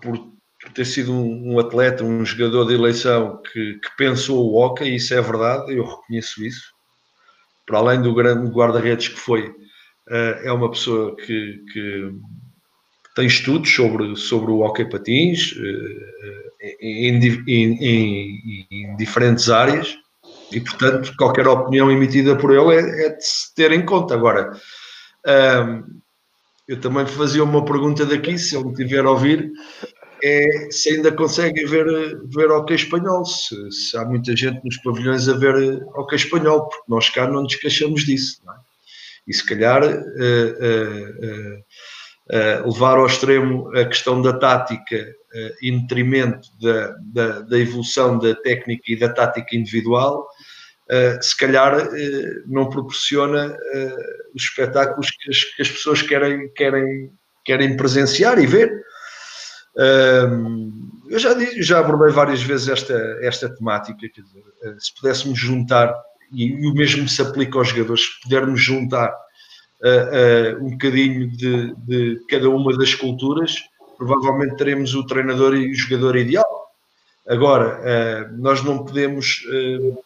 [0.00, 0.16] por,
[0.60, 4.94] por ter sido um, um atleta, um jogador de eleição que, que pensou o hockey,
[4.94, 6.72] isso é verdade, eu reconheço isso.
[7.66, 9.52] Para além do grande guarda-redes que foi,
[10.08, 12.12] ah, é uma pessoa que, que
[13.14, 19.94] tem estudos sobre, sobre o hockey patins eh, em, di- em- em- em diferentes áreas
[20.52, 24.14] e, portanto, qualquer opinião emitida por ele é, é de se ter em conta.
[24.14, 24.52] Agora,
[26.68, 29.50] eu também fazia uma pergunta daqui, se ele tiver a ouvir,
[30.22, 31.86] é se ainda consegue ver,
[32.28, 36.84] ver hockey espanhol, se, se há muita gente nos pavilhões a ver hockey espanhol, porque
[36.88, 38.40] nós cá não nos queixamos disso.
[38.44, 38.56] Não é?
[39.26, 41.62] E se calhar eh, eh, eh,
[42.32, 48.18] eh, levar ao extremo a questão da tática eh, em detrimento da, da, da evolução
[48.18, 50.26] da técnica e da tática individual,
[50.88, 51.90] eh, se calhar
[52.46, 53.54] não proporciona
[54.34, 57.12] os espetáculos que as, que as pessoas querem, querem,
[57.44, 58.82] querem presenciar e ver.
[61.10, 64.42] Eu já, já abordei várias vezes esta, esta temática, quer dizer,
[64.78, 65.94] se pudéssemos juntar,
[66.32, 69.14] e, e o mesmo se aplica aos jogadores, se pudermos juntar
[69.84, 73.56] eh, um bocadinho de, de cada uma das culturas,
[73.98, 76.70] provavelmente teremos o treinador e o jogador ideal.
[77.28, 79.96] Agora, eh, nós não podemos eh,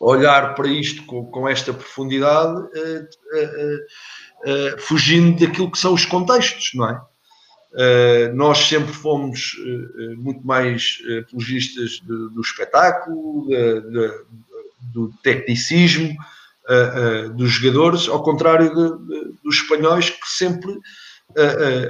[0.00, 2.68] olhar para isto com, com esta profundidade,
[4.44, 7.00] eh, fugindo daquilo que são os contextos, não é?
[7.72, 14.24] Uh, nós sempre fomos uh, uh, muito mais apologistas do, do espetáculo, de- de-
[14.94, 16.16] do tecnicismo
[17.34, 20.78] dos jogadores, ao contrário de- de- dos espanhóis que sempre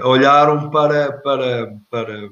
[0.03, 2.29] olharam para, para, para,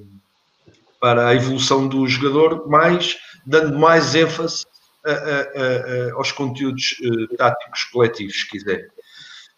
[1.00, 3.16] para a evolução do jogador, mais
[3.46, 4.64] dando mais ênfase
[5.04, 8.88] a- a- a- aos conteúdos eh, táticos coletivos, se quiser.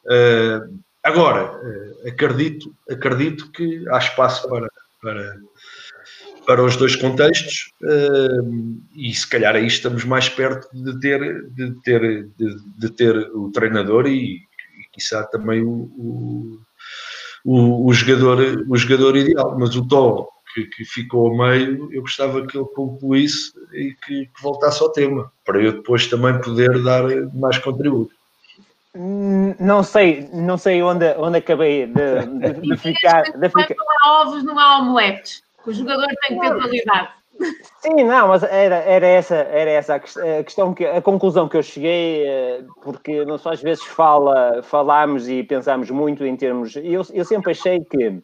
[0.04, 1.60] Uh, agora,
[2.04, 4.68] eh, acredito, acredito que há espaço para,
[5.02, 5.36] para,
[6.46, 11.20] para os dois contextos uh, e se calhar aí estamos mais perto de ter,
[11.50, 14.40] de ter, de, de ter o treinador e, e
[14.92, 15.68] quiçá também o,
[15.98, 16.58] o,
[17.44, 19.56] o, o jogador, o jogador ideal.
[19.58, 24.26] Mas o Tó, que, que ficou a meio, eu gostava que ele concluísse e que,
[24.26, 27.04] que voltasse ao tema, para eu depois também poder dar
[27.34, 28.14] mais contributo.
[28.94, 33.24] Hum, Não sei, não sei onde, onde acabei de, de- de ficar.
[33.24, 33.74] De ficar...
[33.76, 35.42] não há ovos, não há omeletes.
[35.66, 37.08] O jogador tem que ter qualidade.
[37.80, 41.48] Sim, não, mas era, era essa, era essa a ques- a questão, que, a conclusão
[41.48, 46.34] que eu cheguei, eh, porque não só às vezes fala, falamos e pensamos muito em
[46.36, 46.74] termos.
[46.76, 48.22] Eu, eu sempre achei que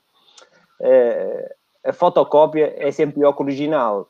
[0.81, 1.55] eh,
[1.85, 4.09] a fotocópia é sempre pior que o original.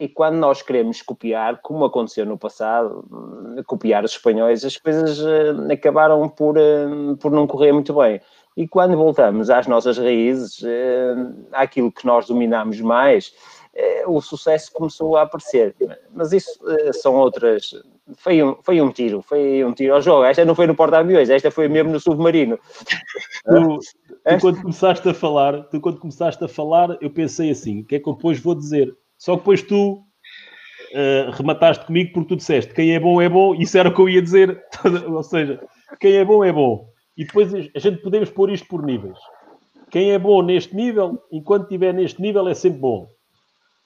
[0.00, 5.18] E quando nós queremos copiar, como aconteceu no passado, hum, copiar os espanhóis, as coisas
[5.20, 6.86] eh, acabaram por, eh,
[7.20, 8.20] por não correr muito bem.
[8.58, 11.14] E quando voltamos às nossas raízes, eh,
[11.52, 13.32] àquilo que nós dominamos mais,
[13.72, 15.76] eh, o sucesso começou a aparecer.
[16.12, 17.72] Mas isso eh, são outras.
[18.16, 20.24] Foi um, foi um tiro, foi um tiro ao jogo.
[20.24, 22.58] Esta não foi no porta-aviões, esta foi mesmo no submarino.
[23.44, 27.84] Tu, tu quando começaste a falar, tu quando começaste a falar, eu pensei assim, o
[27.84, 28.92] que é que eu depois vou dizer?
[29.16, 30.02] Só que depois tu
[30.92, 34.00] eh, remataste comigo porque tu disseste quem é bom é bom, isso era o que
[34.00, 34.60] eu ia dizer.
[35.06, 35.60] Ou seja,
[36.00, 36.97] quem é bom é bom.
[37.18, 39.18] E depois a gente podemos pôr isto por níveis.
[39.90, 43.10] Quem é bom neste nível, enquanto estiver neste nível, é sempre bom.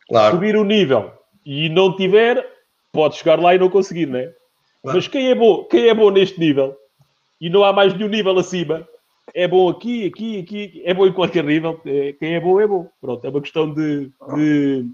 [0.07, 0.35] Claro.
[0.35, 1.11] Subir o nível
[1.47, 2.47] e não tiver,
[2.93, 4.35] pode chegar lá e não conseguir, não é?
[4.83, 4.99] Claro.
[4.99, 6.77] Mas quem é bom, quem é bom neste nível
[7.41, 8.87] e não há mais nenhum nível acima,
[9.35, 11.81] é bom aqui, aqui, aqui, é bom em qualquer nível.
[11.87, 12.87] É- quem é bom é bom.
[13.01, 14.87] Pronto, é uma questão de, de-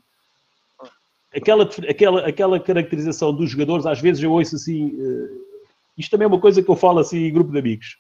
[1.35, 3.85] aquela, aquela, aquela caracterização dos jogadores.
[3.87, 5.29] Às vezes eu ouço assim, eh,
[5.97, 7.97] isto também é uma coisa que eu falo assim em grupo de amigos.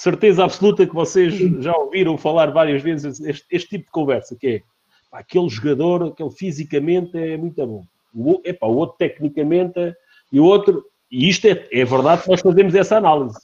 [0.00, 4.46] Certeza absoluta que vocês já ouviram falar várias vezes este, este tipo de conversa, que
[4.46, 4.62] é
[5.10, 7.84] pá, aquele jogador, aquele fisicamente é muito bom.
[8.14, 9.94] O, epá, o outro tecnicamente é,
[10.30, 13.38] e o outro, e isto é, é verdade que nós fazemos essa análise.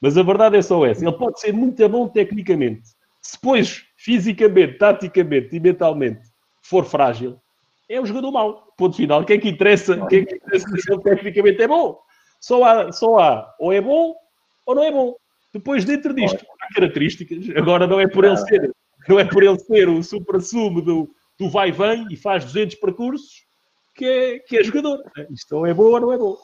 [0.00, 1.04] Mas a verdade é só essa.
[1.04, 2.82] Ele pode ser muito bom tecnicamente.
[3.20, 6.22] Se depois, fisicamente, taticamente e mentalmente,
[6.60, 7.38] for frágil,
[7.88, 8.72] é um jogador mau.
[8.76, 9.24] Ponto final.
[9.24, 10.06] Quem é que interessa?
[10.06, 11.98] Quem é que interessa se ele tecnicamente é bom?
[12.40, 14.14] Só há, só há ou é bom
[14.66, 15.14] ou não é bom.
[15.52, 17.56] Depois, dentro disto, há características.
[17.56, 18.72] Agora não é por ele ser,
[19.08, 23.44] não é por ele ser o supra-sumo do, do vai-vem e faz 200 percursos
[23.94, 25.02] que é, que é jogador.
[25.30, 26.36] Isto ou é bom ou não é bom.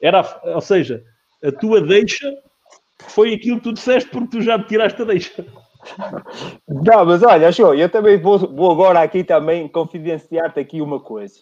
[0.00, 1.02] Era, ou seja,
[1.42, 2.32] a tua deixa
[3.08, 5.46] foi aquilo que tu disseste porque tu já me tiraste a deixa.
[6.66, 11.40] Não, mas olha, show, eu também vou, vou agora aqui também confidenciar-te aqui uma coisa.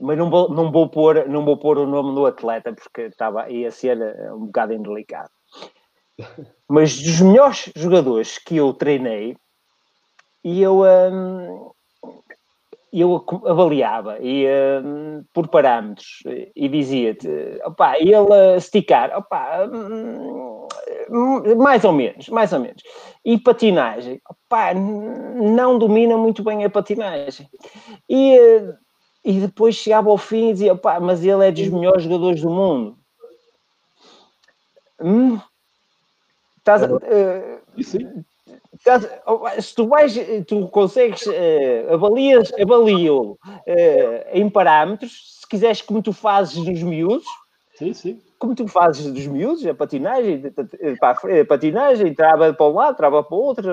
[0.00, 3.50] Mas não vou, não, vou pôr, não vou pôr o nome do atleta porque estava,
[3.50, 5.30] ia ser eh, um bocado indelicado.
[6.68, 9.36] Mas dos melhores jogadores que eu treinei,
[10.42, 11.70] e eu, hum,
[12.92, 14.46] eu avaliava e,
[14.84, 16.22] hum, por parâmetros
[16.54, 17.28] e dizia-te,
[17.64, 20.66] opá, ele esticar, opá, hum,
[21.56, 22.82] mais ou menos, mais ou menos.
[23.24, 27.48] E patinagem, opá, não domina muito bem a patinagem.
[28.08, 28.38] E,
[29.24, 32.50] e depois chegava ao fim e dizia, opá, mas ele é dos melhores jogadores do
[32.50, 32.96] mundo.
[35.00, 35.38] Hum,
[36.66, 38.24] estás, uh, Sim
[39.60, 40.14] se tu vais,
[40.46, 43.38] tu consegues, uh, avalias, avalio uh,
[44.32, 47.26] em parâmetros, se quiseres como tu fazes nos miúdos,
[47.74, 48.20] sim, sim.
[48.38, 53.36] como tu fazes dos miúdos, a patinagem, a patinagem, trava para um lado, trava para
[53.36, 53.68] o outro,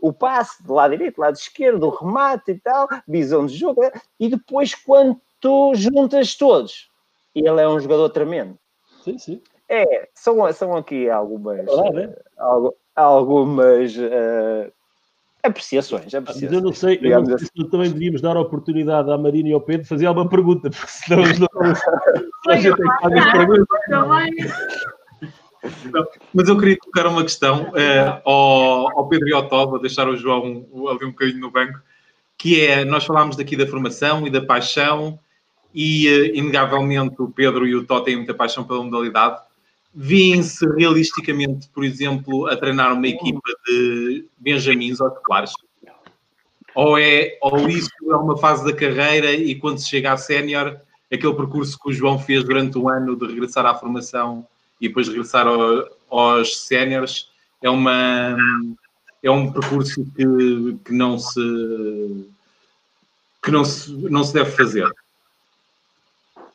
[0.00, 3.82] o passe do lado direito, lado esquerdo, o remate e tal, visão de jogo,
[4.18, 6.88] e depois quando tu juntas todos,
[7.34, 8.56] ele é um jogador tremendo.
[9.02, 9.42] Sim, sim.
[9.74, 12.14] É, são, são aqui algumas, é
[12.94, 14.70] algumas uh,
[15.42, 16.42] apreciações, apreciações.
[16.42, 17.46] Mas eu não sei, eu não sei assim.
[17.46, 20.68] se também devíamos dar a oportunidade à Marina e ao Pedro de fazer alguma pergunta,
[20.68, 21.48] porque senão eles não.
[22.50, 23.66] a gente tem que fazer perguntas.
[26.34, 30.06] Mas eu queria colocar uma questão uh, ao, ao, Pedro e ao Tó, vou deixar
[30.06, 31.80] o João ali um bocadinho no banco,
[32.36, 35.18] que é, nós falámos daqui da formação e da paixão,
[35.74, 39.40] e uh, inegavelmente o Pedro e o Tó têm muita paixão pela modalidade,
[39.94, 45.52] Vêm-se realisticamente, por exemplo, a treinar uma equipa de benjamins ou de claros?
[46.74, 50.78] Ou, é, ou isso é uma fase da carreira e quando se chega à sénior,
[51.12, 54.46] aquele percurso que o João fez durante o ano de regressar à formação
[54.80, 57.28] e depois regressar ao, aos séniores,
[57.62, 58.36] é, uma,
[59.22, 62.26] é um percurso que, que, não se
[63.42, 64.90] que não se, não se deve fazer.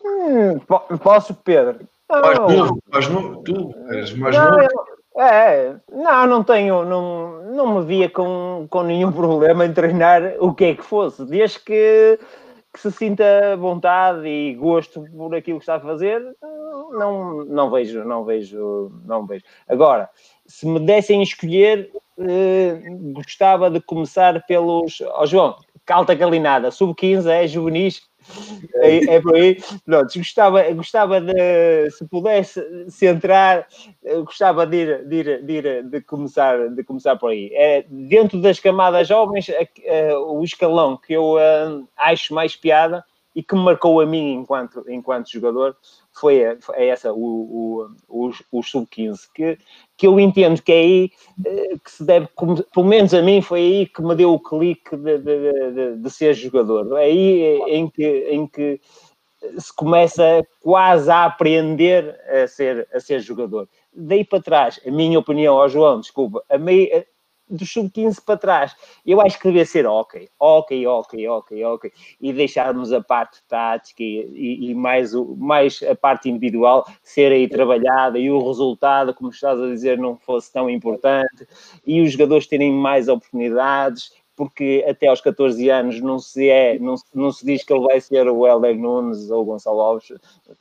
[0.04, 0.60] Hum,
[0.98, 1.88] posso, Pedro?
[2.10, 4.62] Mais novo, mais novo, tu és mais não, novo.
[4.62, 10.36] Eu, é, não, não tenho, não, não me via com, com nenhum problema em treinar
[10.40, 12.20] o que é que fosse, desde que,
[12.74, 16.22] que se sinta vontade e gosto por aquilo que está a fazer,
[16.92, 19.44] não, não vejo, não vejo, não vejo.
[19.68, 20.10] Agora,
[20.46, 22.80] se me dessem escolher, eh,
[23.14, 25.02] gostava de começar pelos.
[25.02, 25.56] Ó oh, João,
[25.86, 28.02] Calta Galinada, sub-15, é juvenis,
[28.76, 29.62] é, é por aí.
[29.86, 33.68] Pronto, gostava, gostava de, se pudesse centrar,
[34.26, 37.52] gostava de ir, de, ir, de, ir, de, começar, de começar por aí.
[37.54, 39.48] É, dentro das camadas jovens,
[40.28, 43.04] o escalão que eu uh, acho mais piada
[43.36, 45.78] e que me marcou a mim enquanto, enquanto jogador
[46.12, 46.40] foi,
[46.74, 49.60] é essa, o, o, os, os sub-15, que,
[49.98, 51.12] que eu entendo que é aí
[51.46, 52.28] eh, que se deve,
[52.74, 56.10] pelo menos a mim, foi aí que me deu o clique de, de, de, de
[56.10, 56.98] ser jogador.
[56.98, 58.80] É aí em que, em que
[59.58, 63.68] se começa quase a aprender a ser, a ser jogador.
[63.94, 67.06] Daí para trás, a minha opinião, ó João, desculpa, a meia,
[67.50, 68.76] do sub-15 para trás.
[69.06, 74.04] Eu acho que devia ser ok, ok, ok, ok, ok, e deixarmos a parte tática
[74.04, 79.14] e, e, e, mais, o, mais a parte individual ser aí trabalhada e o resultado,
[79.14, 81.48] como estás a dizer, não fosse tão importante
[81.86, 84.12] e os jogadores terem mais oportunidades.
[84.36, 88.00] Porque até aos 14 anos não se é, não, não se diz que ele vai
[88.00, 90.14] ser o Helder Nunes ou o Gonçalo Alves,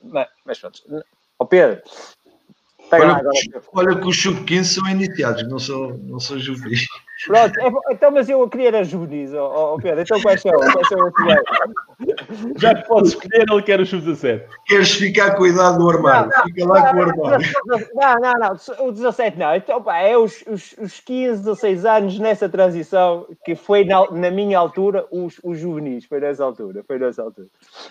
[0.02, 0.82] mas, mas pronto.
[1.38, 1.82] Ó Pedro,
[2.92, 3.20] Olha,
[3.72, 6.86] olha que os sub-15 são iniciados, não são, não são juvenis.
[7.26, 10.02] Pronto, é, então, mas eu queria era juvenis, oh, oh, Pedro.
[10.02, 10.52] Então quais são?
[10.52, 11.12] Quais são
[12.56, 14.42] Já que podes escolher, ele quer os sub-17.
[14.66, 16.30] Queres ficar com a idade do armário?
[16.36, 17.46] Não, Fica lá não, com o armário.
[17.66, 18.32] Não, não,
[18.78, 19.56] não, o 17 não.
[19.56, 24.30] Então, pá, é os, os, os 15, 16 anos nessa transição que foi na, na
[24.30, 26.04] minha altura os, os juvenis.
[26.04, 27.48] Foi nessa altura, foi nessa altura.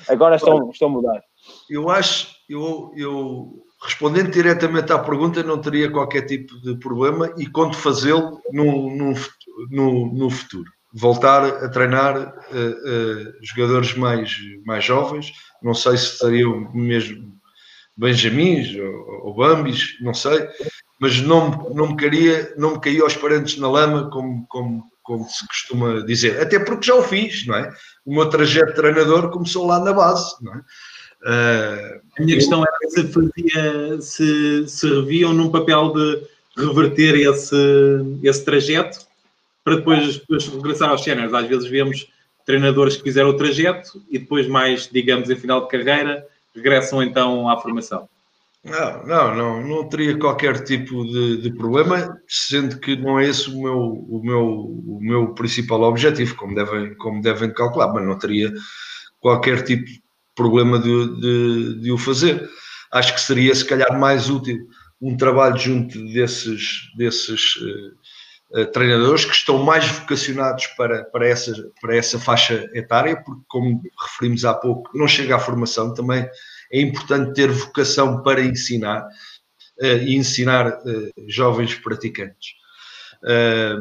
[0.07, 1.23] Agora estão, estão a mudar.
[1.69, 7.45] Eu acho, eu, eu respondendo diretamente à pergunta, não teria qualquer tipo de problema e
[7.45, 8.95] conto fazê-lo no,
[9.69, 10.69] no, no, futuro.
[10.91, 14.35] Voltar a treinar uh, uh, jogadores mais,
[14.65, 15.31] mais jovens,
[15.61, 17.35] não sei se seriam mesmo
[17.95, 20.47] Benjamins ou, ou Bambis, não sei,
[20.99, 25.29] mas não, não, me queria, não me caía aos parentes na lama, como, como, como
[25.29, 26.41] se costuma dizer.
[26.41, 27.71] Até porque já o fiz, não é?
[28.05, 30.61] O meu trajeto de treinador começou lá na base, não é?
[31.25, 36.21] Uh, a minha questão era se, fazia, se, se reviam num papel de
[36.55, 37.55] reverter esse,
[38.23, 38.99] esse trajeto
[39.63, 41.33] para depois, depois regressar aos séniores.
[41.33, 42.07] Às vezes vemos
[42.45, 46.25] treinadores que fizeram o trajeto e depois, mais, digamos, em final de carreira,
[46.55, 48.07] regressam então à formação.
[48.63, 53.49] Não, não, não, não teria qualquer tipo de, de, problema, sendo que não é esse
[53.49, 54.47] o meu, o meu,
[54.87, 58.51] o meu principal objetivo, como devem, como devem calcular, mas não teria
[59.19, 59.85] qualquer tipo
[60.35, 62.47] problema de, de, de o fazer.
[62.91, 64.67] Acho que seria, se calhar, mais útil
[65.01, 71.53] um trabalho junto desses, desses uh, uh, treinadores que estão mais vocacionados para, para, essa,
[71.81, 76.27] para essa faixa etária, porque, como referimos há pouco, não chega à formação também
[76.71, 79.05] é importante ter vocação para ensinar
[79.81, 80.79] uh, e ensinar
[81.27, 82.53] jovens praticantes.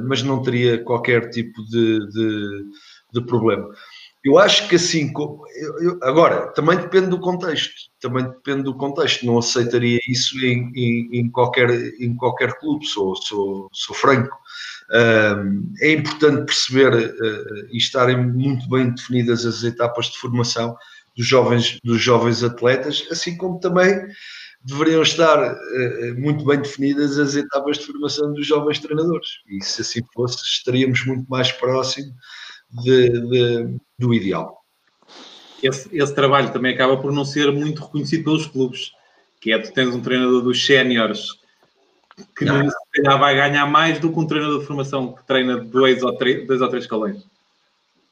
[0.06, 2.64] Mas não teria qualquer tipo de, de,
[3.12, 3.68] de problema.
[4.24, 9.26] Eu acho que assim, eu, eu, agora, também depende do contexto, também depende do contexto,
[9.26, 11.70] não aceitaria isso em, em, em qualquer,
[12.01, 14.34] em qualquer clube, sou, sou, sou franco.
[14.90, 20.74] Uh, é importante perceber uh, e estarem muito bem definidas as etapas de formação
[21.14, 24.06] dos jovens, dos jovens atletas, assim como também
[24.64, 29.28] deveriam estar uh, muito bem definidas as etapas de formação dos jovens treinadores.
[29.51, 32.10] E se assim fosse, estaríamos muito mais próximo
[32.82, 34.58] de, de, do ideal.
[35.62, 38.92] Esse, esse, trabalho também acaba por não ser muito reconhecido pelos clubes,
[39.40, 41.38] que é tu tens um treinador dos séniores
[42.36, 42.68] que não.
[42.68, 46.16] se calhar vai ganhar mais do que um treinador de formação que treina dois ou
[46.16, 47.24] três, dois ou três escalões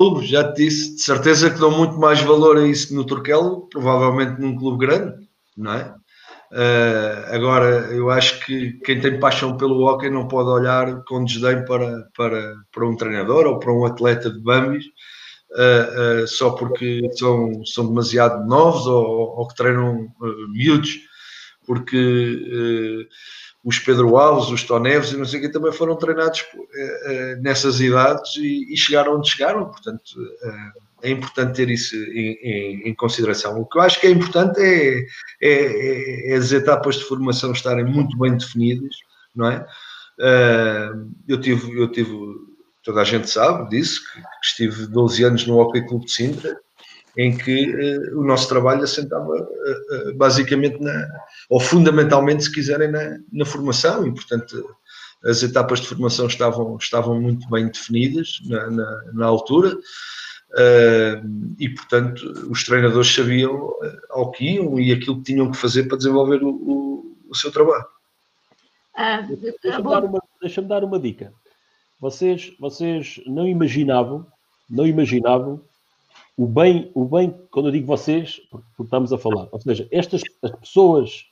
[0.02, 3.04] clubes, já te disse, de certeza que dão muito mais valor a isso que no
[3.04, 5.94] Turquelo, provavelmente num clube grande, não é?
[6.50, 11.64] Uh, agora, eu acho que quem tem paixão pelo hockey não pode olhar com desdém
[11.64, 14.84] para, para, para um treinador ou para um atleta de Bambis
[15.55, 20.09] uh, uh, só porque são, são demasiado novos ou, ou que treinam
[20.53, 20.99] miúdos,
[21.66, 23.09] porque
[23.65, 27.81] os Pedro Alves, os Toneves e não sei o que também foram treinados uh, nessas
[27.81, 32.95] idades e, e, chegaram onde chegaram, portanto uh, é importante ter isso em, em, em,
[32.95, 33.61] consideração.
[33.61, 35.07] O que eu acho que é importante é,
[35.41, 38.97] é, é, as etapas de formação estarem muito bem definidas,
[39.35, 39.66] não é?
[40.19, 42.12] Uh, eu tive, eu tive,
[42.82, 46.59] toda a gente sabe disso, que, que estive 12 anos no Hockey Clube de Sintra,
[47.16, 51.09] em que uh, o nosso trabalho assentava uh, uh, basicamente na,
[51.48, 54.76] ou fundamentalmente, se quiserem, na, na, formação e, portanto,
[55.24, 59.76] as etapas de formação estavam, estavam muito bem definidas na, na, na altura
[61.59, 63.72] e, portanto, os treinadores sabiam
[64.10, 67.50] ao que iam e aquilo que tinham que fazer para desenvolver o, o, o seu
[67.50, 67.86] trabalho.
[68.94, 71.32] Ah, deixa-me dar, uma, deixa dar uma dica.
[72.03, 74.27] Vocês, vocês não imaginavam,
[74.69, 75.61] não imaginavam
[76.37, 80.20] o bem, o bem, quando eu digo vocês, porque, estamos a falar, ou seja, estas
[80.43, 81.27] as pessoas,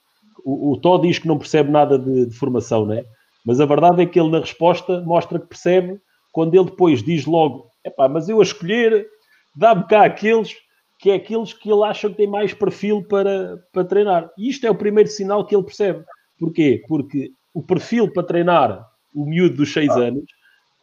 [0.45, 3.05] o, o Tó diz que não percebe nada de, de formação, né?
[3.45, 7.27] Mas a verdade é que ele na resposta mostra que percebe quando ele depois diz
[7.27, 9.09] logo, epá, mas eu a escolher,
[9.57, 10.55] dá-me cá aqueles
[11.01, 14.31] que é aqueles que ele acha que tem mais perfil para, para treinar.
[14.39, 16.05] E isto é o primeiro sinal que ele percebe.
[16.39, 16.85] Porquê?
[16.87, 20.23] Porque o perfil para treinar o miúdo dos seis anos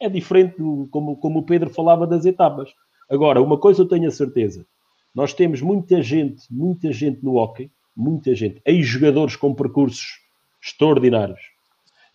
[0.00, 0.56] é diferente,
[0.90, 2.70] como, como o Pedro falava das etapas.
[3.10, 4.66] Agora, uma coisa eu tenho a certeza:
[5.14, 10.20] nós temos muita gente, muita gente no hockey, muita gente, ex-jogadores com percursos
[10.62, 11.40] extraordinários.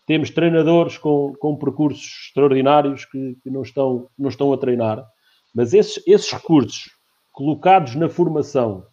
[0.06, 5.06] Temos treinadores com, com percursos extraordinários que, que, não, estão, não estão a treinar,
[5.56, 6.90] mas esses, esses recursos
[7.32, 8.86] colocados na formação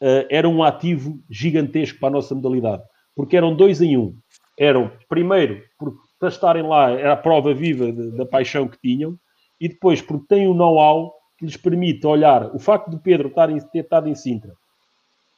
[0.00, 2.82] uh, eram um ativo gigantesco para a nossa modalidade,
[3.14, 4.14] porque eram dois em um.
[4.58, 9.18] Eram, primeiro, por, para estarem lá, era a prova viva de, da paixão que tinham,
[9.58, 13.50] e depois, porque têm o know-how que lhes permite olhar o facto de Pedro estar
[13.50, 14.52] em, ter estado em Sintra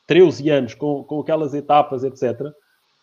[0.08, 2.40] 13 anos com, com aquelas etapas, etc.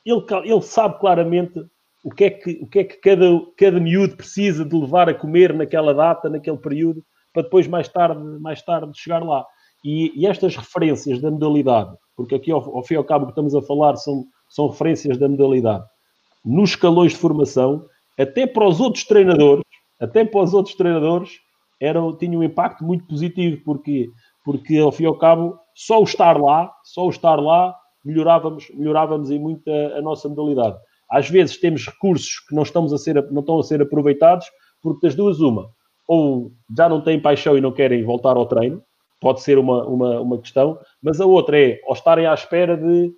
[0.05, 1.65] Ele, ele sabe claramente
[2.03, 3.25] o que é que, o que, é que cada,
[3.57, 7.03] cada miúdo precisa de levar a comer naquela data, naquele período,
[7.33, 9.45] para depois mais tarde, mais tarde chegar lá.
[9.83, 13.31] E, e estas referências da modalidade, porque aqui ao, ao fim e ao cabo que
[13.31, 15.85] estamos a falar são, são referências da modalidade,
[16.43, 17.85] nos escalões de formação,
[18.17, 19.63] até para os outros treinadores,
[19.99, 21.39] até para os outros treinadores,
[21.79, 24.09] era, tinha um impacto muito positivo, porque,
[24.43, 28.69] porque ao fim e ao cabo, só o estar lá, só o estar lá, melhorávamos,
[28.73, 30.77] melhorávamos em muito a, a, nossa modalidade.
[31.09, 34.45] Às vezes temos recursos que não, estamos a ser, não estão a ser aproveitados,
[34.81, 35.69] porque das duas, uma,
[36.07, 38.81] ou já não têm paixão e não querem voltar ao treino,
[39.19, 43.13] pode ser uma, uma, uma questão, mas a outra é, ou estarem à espera de,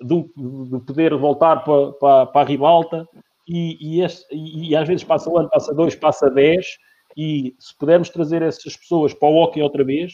[0.00, 3.08] de, de poder voltar para, para, para a ribalta,
[3.48, 6.66] e, e, este, e, às vezes passa um ano, passa dois, passa dez,
[7.16, 10.12] e se pudermos trazer essas pessoas para o hockey outra vez,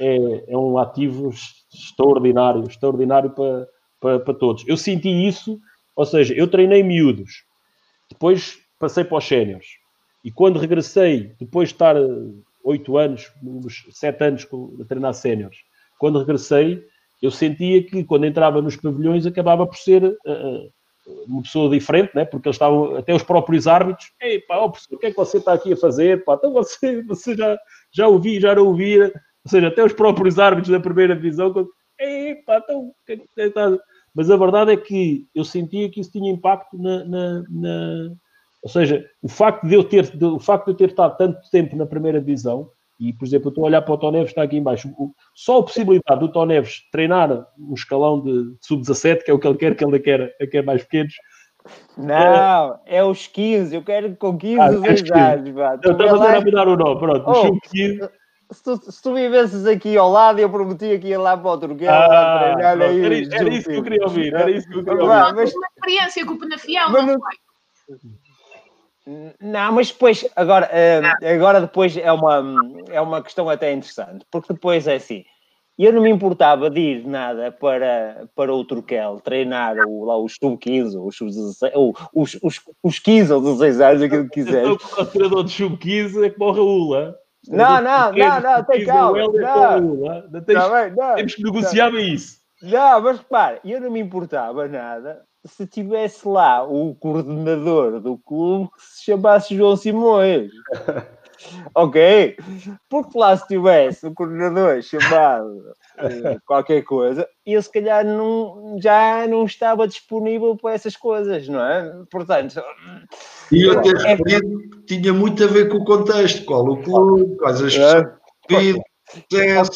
[0.00, 1.30] é, é um ativo
[1.72, 3.68] extraordinário, extraordinário para,
[4.00, 4.66] para, para, todos.
[4.66, 5.58] Eu senti isso,
[5.94, 7.44] ou seja, eu treinei miúdos,
[8.10, 9.66] depois passei para os séniores,
[10.24, 11.94] e quando regressei, depois de estar
[12.64, 13.32] oito anos,
[13.90, 14.48] sete anos
[14.80, 15.58] a treinar séniores,
[15.98, 16.84] quando regressei,
[17.24, 20.72] eu sentia que quando entrava nos pavilhões acabava por ser uh,
[21.26, 22.24] uma pessoa diferente, né?
[22.24, 25.16] porque eles estavam, até os próprios árbitros, ei pá, oh, professor, o que é que
[25.16, 26.22] você está aqui a fazer?
[26.22, 27.58] Pá, então você, você já,
[27.90, 29.10] já ouvi, já não ouvia,
[29.44, 31.52] ou seja, até os próprios árbitros da primeira divisão,
[31.98, 33.50] ei pá, então, é
[34.14, 38.12] mas a verdade é que eu sentia que isso tinha impacto na, na, na...
[38.62, 41.74] ou seja, o facto de eu ter, o facto de eu ter estado tanto tempo
[41.74, 44.42] na primeira divisão e, por exemplo, eu estou a olhar para o Tom Neves, está
[44.42, 44.88] aqui embaixo.
[45.34, 49.48] Só a possibilidade do Tom Neves treinar um escalão de sub-17, que é o que
[49.48, 51.14] ele quer, que ele quer, quer mais pequenos.
[51.96, 53.74] Não, é, é os 15.
[53.74, 55.82] Eu quero com 15 ah, os anos.
[55.82, 57.24] Eu estava a mudar o nome, pronto.
[57.26, 58.10] Oh, sub-15.
[58.52, 61.58] Se tu, se tu vivesses aqui ao lado, eu prometi que ia lá para o
[61.58, 61.90] Turquia.
[61.90, 64.34] Ah, era, era, isso que eu queria ouvir.
[64.34, 65.34] Era isso que eu queria ouvir.
[65.34, 67.18] Mas, uma experiência com o Penafiel, não foi?
[69.40, 71.00] Não, mas depois, agora, eh,
[71.34, 72.42] agora depois é uma,
[72.88, 75.24] é uma questão até interessante, porque depois é assim,
[75.78, 80.36] eu não me importava de ir nada para, para o Turquel, treinar o, lá os
[80.40, 84.68] sub-15, os sub-16, ou os, os, os 15 ou 16 anos, aquilo que quiseres.
[84.98, 87.14] O treinador de sub-15 é como o Raul, é?
[87.48, 89.18] Não, não, não, não, tem calma.
[89.18, 92.38] Não, tá temos que negociar bem isso.
[92.62, 98.70] Não, mas repare, eu não me importava nada se tivesse lá o coordenador do clube
[98.76, 100.50] que se chamasse João Simões.
[101.74, 102.36] ok?
[102.88, 105.48] Porque lá se tivesse um coordenador chamado
[105.98, 111.64] uh, qualquer coisa, eu se calhar não, já não estava disponível para essas coisas, não
[111.64, 111.92] é?
[112.10, 112.62] Portanto.
[113.52, 114.16] E eu ter é...
[114.86, 118.02] tinha muito a ver com o contexto, qual o clube, quais as é.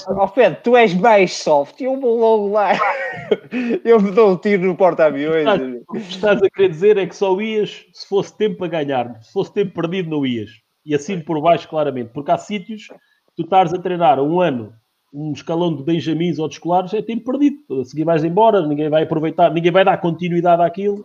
[0.09, 2.73] Oh, Pedro, tu és mais soft, eu vou logo lá.
[3.85, 5.47] eu me dou um tiro no porta-aviões.
[5.89, 9.21] O que estás a querer dizer é que só ias se fosse tempo a ganhar,
[9.23, 10.51] se fosse tempo perdido, não ias.
[10.85, 12.89] E assim por baixo, claramente, porque há sítios
[13.37, 14.73] tu estás a treinar um ano
[15.13, 17.81] um escalão de benjamins ou de escolares, é tempo perdido.
[17.81, 21.05] A seguir vais embora, ninguém vai aproveitar, ninguém vai dar continuidade àquilo.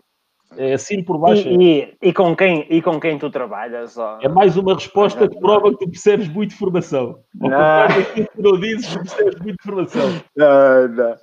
[0.57, 1.47] É assim por baixo.
[1.47, 3.97] E, e, e, com, quem, e com quem tu trabalhas?
[3.97, 4.19] Ó.
[4.21, 7.19] É mais uma resposta que prova que tu percebes muito formação.
[7.39, 7.87] Ou não.
[8.13, 10.21] que tu não dizes, tu percebes muito formação.
[10.35, 11.15] Não, não.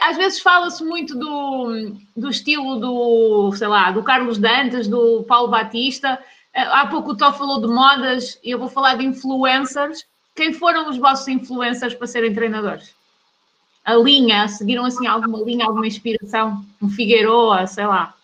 [0.00, 5.48] Às vezes fala-se muito do, do estilo do, sei lá, do Carlos Dantas, do Paulo
[5.48, 6.18] Batista.
[6.54, 10.04] Há pouco o Tó falou de modas e eu vou falar de influencers.
[10.34, 12.97] Quem foram os vossos influencers para serem treinadores?
[13.88, 14.46] A linha?
[14.48, 16.62] Seguiram assim alguma linha, alguma inspiração?
[16.82, 18.14] Um Figueiroa, sei lá.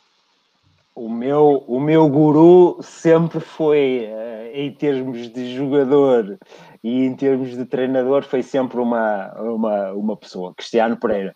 [0.94, 6.38] O meu, o meu guru sempre foi, eh, em termos de jogador
[6.84, 11.34] e em termos de treinador, foi sempre uma, uma, uma pessoa, Cristiano Pereira.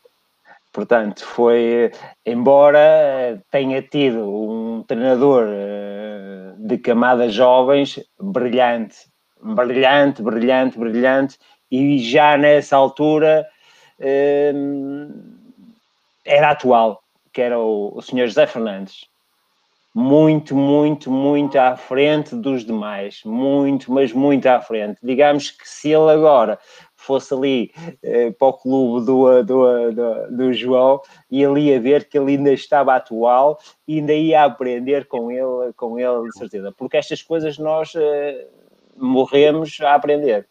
[0.75, 1.91] Portanto, foi,
[2.25, 8.97] embora tenha tido um treinador eh, de camadas jovens brilhante,
[9.43, 11.39] brilhante, brilhante, brilhante,
[11.71, 13.47] e já nessa altura
[16.25, 17.03] era atual,
[17.33, 19.09] que era o, o senhor José Fernandes.
[19.95, 23.21] Muito, muito, muito à frente dos demais.
[23.25, 24.99] Muito, mas muito à frente.
[25.03, 26.59] Digamos que se ele agora
[26.95, 27.73] fosse ali
[28.03, 31.01] eh, para o clube do, do, do, do, João
[31.31, 35.73] e ele ia ver que ele ainda estava atual e ainda ia aprender com ele,
[35.75, 36.71] com ele de certeza.
[36.71, 38.47] Porque estas coisas nós eh,
[38.97, 40.47] morremos a aprender.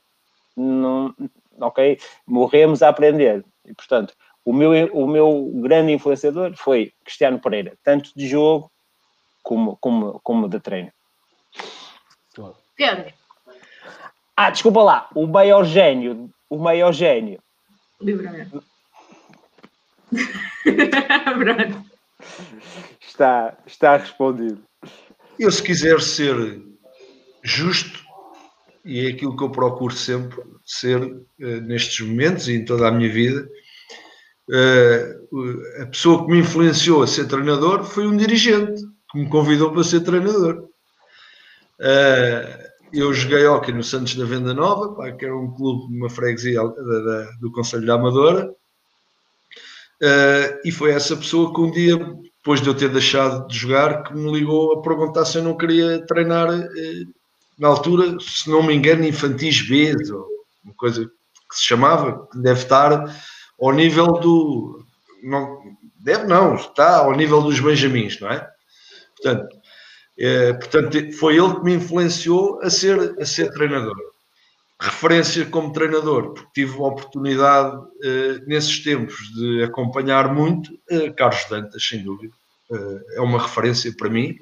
[0.55, 1.13] Não,
[1.59, 1.99] ok?
[2.25, 3.43] Morremos a aprender.
[3.65, 4.13] E, portanto,
[4.45, 8.71] o meu, o meu grande influenciador foi Cristiano Pereira, tanto de jogo
[9.43, 10.91] como, como, como de treino.
[12.75, 13.13] Pedro.
[14.35, 17.41] Ah, desculpa lá, o maior gênio, o maior gênio.
[17.99, 18.63] Livramento.
[23.01, 24.63] está, está respondido.
[25.39, 26.61] Eu, se quiser ser
[27.43, 28.06] justo,
[28.87, 32.91] e é aquilo que eu procuro sempre ser uh, nestes momentos e em toda a
[32.91, 33.47] minha vida.
[34.49, 38.81] Uh, a pessoa que me influenciou a ser treinador foi um dirigente
[39.11, 40.69] que me convidou para ser treinador.
[41.79, 46.09] Uh, eu joguei hockey no Santos da Venda Nova, pá, que era um clube, uma
[46.09, 48.49] freguesia da, da, do Conselho da Amadora,
[50.63, 54.13] e foi essa pessoa que um dia, depois de eu ter deixado de jogar, que
[54.13, 56.47] me ligou a perguntar se eu não queria treinar
[57.57, 60.27] na altura, se não me engano, infantis B, ou
[60.63, 63.15] uma coisa que se chamava, que deve estar
[63.59, 64.85] ao nível do.
[65.23, 65.59] Não,
[65.99, 68.47] deve não, está ao nível dos Benjamins, não é?
[69.15, 69.57] Portanto,
[70.19, 73.95] é, portanto, foi ele que me influenciou a ser, a ser treinador.
[74.79, 81.45] Referência como treinador, porque tive a oportunidade uh, nesses tempos de acompanhar muito uh, Carlos
[81.49, 82.33] Dantas, sem dúvida.
[82.69, 84.37] Uh, é uma referência para mim.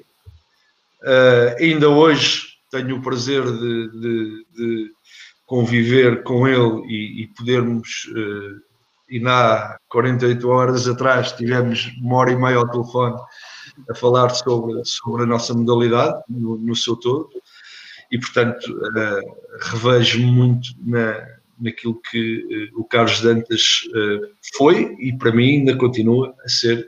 [1.58, 4.90] ainda hoje tenho o prazer de, de, de
[5.44, 8.10] conviver com ele e, e podermos.
[9.08, 13.16] e na 48 horas atrás tivemos uma hora e meia ao telefone
[13.88, 17.30] a falar sobre, sobre a nossa modalidade no, no seu todo
[18.10, 21.26] e, portanto, uh, revejo muito na,
[21.58, 26.86] naquilo que uh, o Carlos Dantas uh, foi e, para mim, ainda continua a ser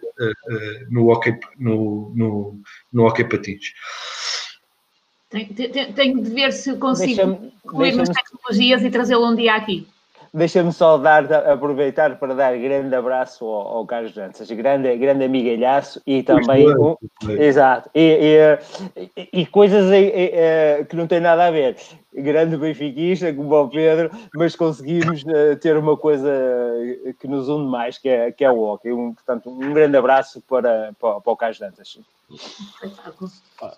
[0.90, 2.60] no, hockey, no, no,
[2.92, 3.72] no hockey patins.
[5.30, 9.86] Tenho, tenho de ver se consigo incluir nas tecnologias e trazê-lo um dia aqui.
[10.32, 16.02] Deixa-me só dar, aproveitar para dar grande abraço ao, ao Carlos Dantas, grande, grande amigalhaço
[16.06, 16.66] e também.
[16.68, 16.96] Um,
[17.38, 17.88] exato.
[17.94, 18.58] E,
[19.16, 21.76] e, e coisas e, que não têm nada a ver.
[22.12, 26.30] Grande benfiquista, como o Pedro, mas conseguimos uh, ter uma coisa
[27.20, 28.92] que nos une mais, que é, que é o hockey.
[28.92, 31.98] Um, portanto, um grande abraço para, para, para o Carlos Dantas.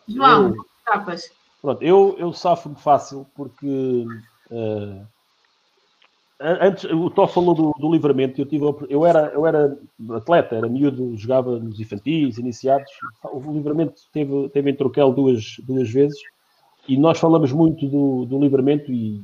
[0.09, 0.55] João,
[0.85, 1.31] tapas.
[1.61, 4.05] Pronto, eu, eu safro fácil porque.
[4.51, 5.07] Uh,
[6.43, 8.41] Antes, o Tó falou do, do, livramento.
[8.41, 9.77] Eu, tive, eu, era, eu era
[10.13, 12.91] atleta, era miúdo, jogava nos infantis, iniciados.
[13.31, 16.19] O livramento teve, teve em Troquel duas, duas vezes
[16.89, 19.23] e nós falamos muito do, do livramento e,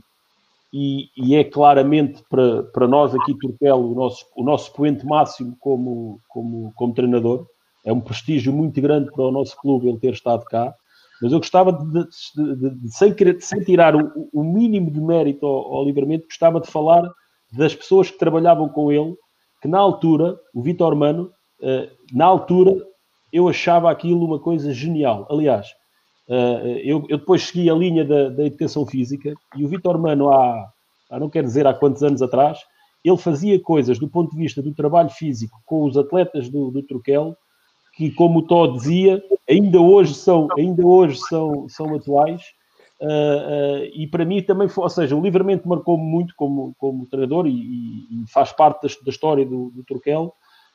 [0.72, 5.56] e, e, é claramente para, para nós aqui, Turquel, o nosso, o nosso poente máximo
[5.58, 7.46] como, como, como treinador.
[7.84, 10.74] É um prestígio muito grande para o nosso clube ele ter estado cá.
[11.20, 15.46] Mas eu gostava de, de, de, sem, querer, sem tirar o, o, mínimo de mérito
[15.46, 17.10] ao, ao livramento, gostava de falar
[17.52, 19.14] das pessoas que trabalhavam com ele,
[19.62, 21.30] que na altura, o Vitor Mano,
[21.60, 22.74] uh, na altura,
[23.32, 25.26] eu achava aquilo uma coisa genial.
[25.30, 25.68] Aliás,
[26.28, 30.28] uh, eu, eu, depois segui a linha da, da educação física e o Vitor Mano,
[30.30, 30.68] há,
[31.10, 32.58] há, não quero dizer há quantos anos atrás,
[33.02, 36.82] ele fazia coisas do ponto de vista do trabalho físico com os atletas do, do
[36.82, 37.36] Troquel
[37.96, 42.42] que, como o Tó dizia, ainda hoje são, ainda hoje são, são atuais.
[43.00, 47.06] Uh, uh, e para mim também foi, ou seja, o livramento marcou-me muito como, como
[47.06, 50.32] treinador e, e, faz parte da, da história do, do Turquel,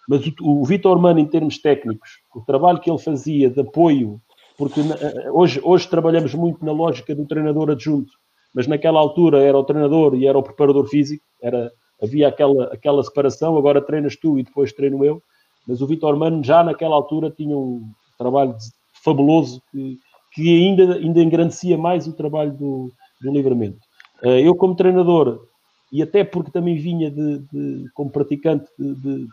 [0.08, 4.22] mas o, o Vitor Mano, em termos técnicos, o trabalho que ele fazia de apoio,
[4.56, 4.86] porque uh,
[5.34, 8.12] hoje, hoje trabalhamos muito na lógica do treinador adjunto,
[8.54, 11.72] mas naquela altura era o treinador e era o preparador físico, era,
[12.02, 15.24] havia aquela, aquela separação, agora treinas tu e depois treino eu.
[15.68, 17.84] Mas o Vitor Mano já naquela altura tinha um
[18.18, 18.56] trabalho
[19.04, 19.98] fabuloso que,
[20.34, 23.80] que ainda, ainda engrandecia mais o trabalho do, do livramento.
[24.24, 25.48] Eh, eu, como treinador,
[25.92, 29.28] e até porque também vinha de, de como praticante de, de,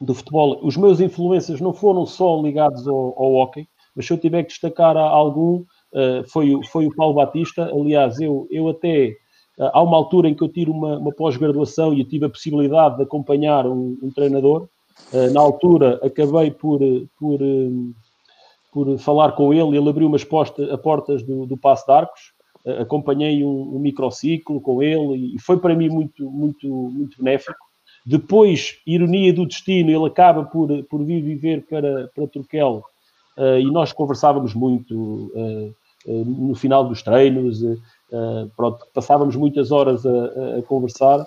[0.00, 4.18] do futebol, os meus influências não foram só ligados ao, ao hockey, mas se eu
[4.18, 5.64] tiver que destacar algum,
[5.94, 7.70] eh, foi, foi o Paulo Batista.
[7.72, 9.16] Aliás, eu, eu até eh,
[9.58, 13.04] há uma altura em que eu tiro uma, uma pós-graduação e tive a possibilidade de
[13.04, 14.68] acompanhar um, um treinador
[15.32, 16.80] na altura acabei por,
[17.18, 17.70] por, eh,
[18.72, 22.32] por falar com ele, ele abriu umas postas, a portas do, do Passo de Arcos,
[22.64, 27.64] eh, acompanhei um, um, microciclo com ele e foi para mim muito, muito, muito benéfico.
[28.04, 32.82] Depois, ironia do destino, ele acaba por, por vir viver para, para Turquel
[33.36, 35.74] uh, e nós conversávamos muito uh,
[36.06, 37.60] uh, no final dos treinos,
[38.56, 41.26] pronto, passávamos muitas horas a, a conversar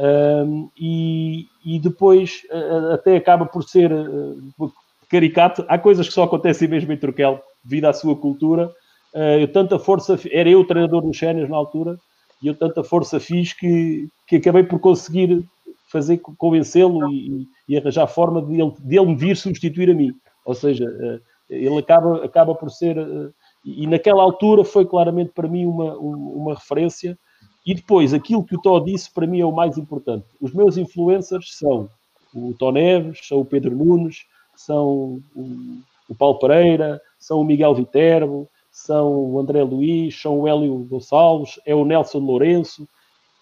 [0.00, 4.72] um, e, e, depois uh, até acaba por ser uh,
[5.10, 5.64] caricato.
[5.66, 8.68] Há coisas que só acontecem mesmo em Turquel, devido à sua cultura.
[9.12, 11.98] Uh, eu tanta força, era eu o treinador dos Sénios na altura,
[12.40, 15.44] e eu tanta força fiz que, que acabei por conseguir
[15.90, 20.14] fazer convencê-lo e, e, arranjar forma de ele, de ele me vir substituir a mim.
[20.44, 20.86] Ou seja,
[21.50, 22.96] ele acaba, acaba por ser.
[23.64, 27.18] E naquela altura foi claramente para mim uma, uma referência
[27.68, 30.24] e depois, aquilo que o Tó disse, para mim é o mais importante.
[30.40, 31.86] Os meus influencers são
[32.34, 34.24] o Tó Neves, são o Pedro Nunes,
[34.56, 40.48] são o, o Paulo Pereira, são o Miguel Viterbo, são o André Luiz, são o
[40.48, 42.88] Hélio Gonçalves, é o Nelson Lourenço,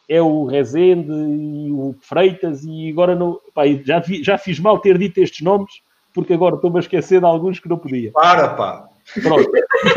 [0.09, 3.39] é o Rezende e o Freitas, e agora não.
[3.85, 5.73] Já, já fiz mal ter dito estes nomes,
[6.13, 8.11] porque agora estou-me a esquecer de alguns que não podia.
[8.11, 8.89] Para, pá!
[9.23, 9.49] Pronto.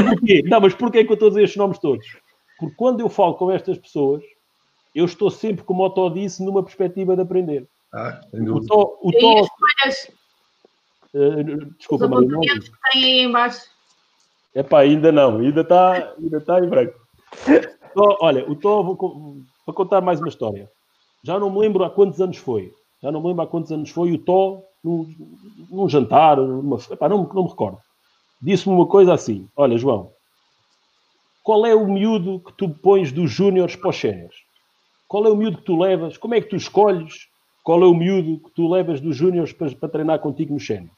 [0.07, 0.43] Porquê?
[0.45, 2.06] Não, mas porquê é que eu estou a dizer estes nomes todos?
[2.60, 4.22] Porque quando eu falo com estas pessoas,
[4.94, 7.68] eu estou sempre, como o Otto disse, numa perspectiva de aprender.
[7.94, 9.48] Ah, o Tó, o Tó, uh,
[11.77, 13.65] desculpa, Os apontamentos que tem aí em baixo.
[14.53, 16.99] É pá, ainda não, ainda está ainda tá em branco.
[17.94, 18.95] Tó, olha, o Tó, vou,
[19.65, 20.69] vou contar mais uma história.
[21.23, 22.73] Já não me lembro há quantos anos foi.
[23.02, 24.11] Já não me lembro há quantos anos foi.
[24.11, 25.07] O Tó, num,
[25.69, 27.80] num jantar, numa, epá, não, não me recordo,
[28.41, 30.11] disse-me uma coisa assim: Olha, João,
[31.44, 34.36] qual é o miúdo que tu pões dos júniores para os séniores?
[35.07, 36.18] Qual é o miúdo que tu levas?
[36.18, 37.28] Como é que tu escolhes?
[37.64, 40.98] Qual é o miúdo que tu levas dos júniores para, para treinar contigo nos séniores?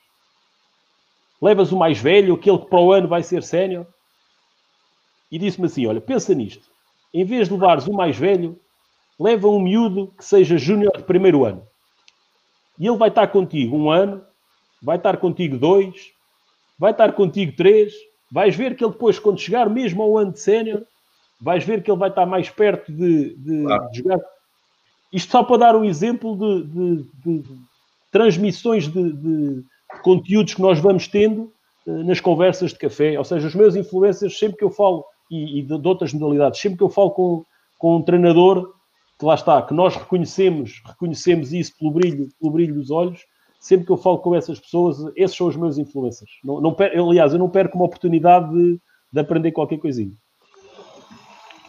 [1.42, 3.88] Levas o mais velho, aquele que para o ano vai ser sénior?
[5.32, 6.70] E disse-me assim: Olha, pensa nisto.
[7.14, 8.60] Em vez de levares o mais velho,
[9.20, 11.66] leva um miúdo que seja júnior de primeiro ano.
[12.78, 14.26] E ele vai estar contigo um ano,
[14.82, 16.12] vai estar contigo dois,
[16.78, 17.94] vai estar contigo três.
[18.32, 20.84] Vais ver que ele depois, quando chegar mesmo ao ano de sénior,
[21.40, 23.90] vais ver que ele vai estar mais perto de, de, claro.
[23.90, 24.20] de jogar.
[25.12, 27.44] Isto só para dar um exemplo de, de,
[28.12, 29.64] transmissões de,
[30.02, 31.52] conteúdos que nós vamos tendo
[31.86, 33.18] uh, nas conversas de café.
[33.18, 36.78] Ou seja, os meus influencers, sempre que eu falo, e, e de, outras modalidades, sempre
[36.78, 37.46] que eu falo com,
[37.78, 38.74] com um treinador,
[39.20, 43.22] que lá está, que nós reconhecemos, reconhecemos isso pelo brilho, pelo brilho dos olhos,
[43.62, 46.32] sempre que eu falo com essas pessoas, esses são os meus influencers.
[46.44, 46.76] Não, não,
[47.08, 48.80] aliás, eu não perco uma oportunidade de,
[49.14, 50.18] de aprender qualquer coisinha.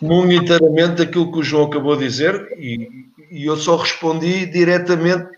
[0.00, 2.88] Muito inteiramente aquilo que o João acabou de dizer, e,
[3.30, 5.28] e, eu só respondi diretamente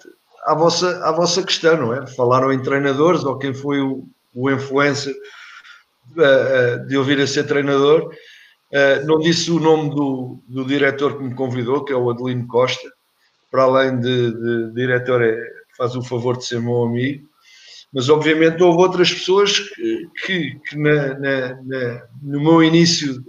[0.47, 2.07] à vossa, à vossa questão, não é?
[2.07, 5.15] Falaram em treinadores, ou quem foi o, o influencer
[6.13, 8.11] uh, de ouvir a ser treinador.
[8.73, 12.47] Uh, não disse o nome do, do diretor que me convidou, que é o Adelino
[12.47, 12.89] Costa,
[13.51, 15.37] para além de, de diretor, é,
[15.77, 17.27] faz o favor de ser meu amigo,
[17.93, 19.59] mas obviamente houve outras pessoas
[20.27, 23.25] que, que, na, na, na, no meu início,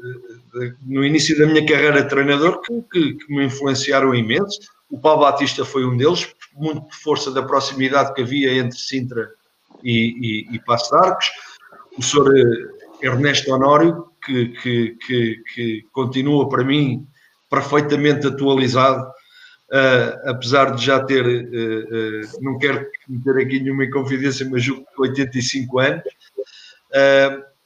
[0.85, 4.59] no início da minha carreira de treinador, que, que, me influenciaram imenso.
[4.89, 9.29] O Paulo Batista foi um deles, muito por força da proximidade que havia entre Sintra
[9.83, 11.31] e, e, e Passo de Arcos.
[11.97, 17.05] O senhor eh, Ernesto Honório, que, que, que, que continua para mim
[17.49, 19.05] perfeitamente atualizado
[19.71, 24.85] Uh, apesar de já ter, uh, uh, não quero meter aqui nenhuma inconfidência, mas julgo
[24.95, 26.03] que 85 anos,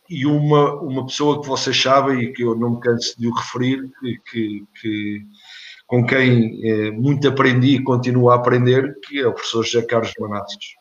[0.10, 3.34] e uma, uma pessoa que vocês sabem e que eu não me canso de o
[3.34, 5.26] referir, que, que, que
[5.86, 10.76] com quem muito aprendi e continuo a aprender, que é o professor José Carlos Manassos.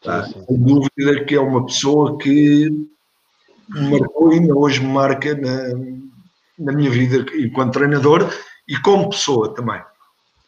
[0.00, 0.26] Tá?
[0.26, 2.70] Sem dúvida que é uma pessoa que
[3.68, 5.72] me marcou e ainda hoje me marca na,
[6.56, 8.32] na minha vida enquanto treinador
[8.68, 9.82] e como pessoa também.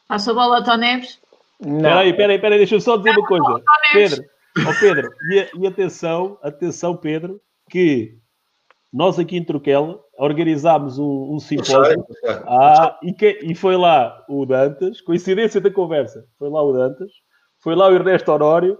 [0.08, 1.20] Passa a bola ao Tó Neves.
[1.60, 3.62] Peraí, peraí, peraí, deixa eu só dizer uma coisa.
[3.92, 4.24] Pedro,
[4.66, 8.16] oh Pedro, e, e, atenção, atenção, Pedro, que
[8.92, 12.06] nós aqui em Troquela organizámos um, um simpósio
[12.46, 17.10] ah, e, que, e foi lá o Dantas, coincidência da conversa, foi lá o Dantas,
[17.60, 18.78] foi lá o Ernesto Honório,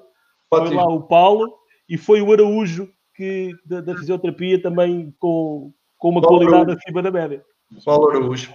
[0.49, 1.53] foi lá o Paulo
[1.89, 6.79] e foi o Araújo que, da, da fisioterapia também com, com uma Paulo qualidade Araújo.
[6.79, 7.45] acima da média.
[7.85, 8.55] Paulo Araújo.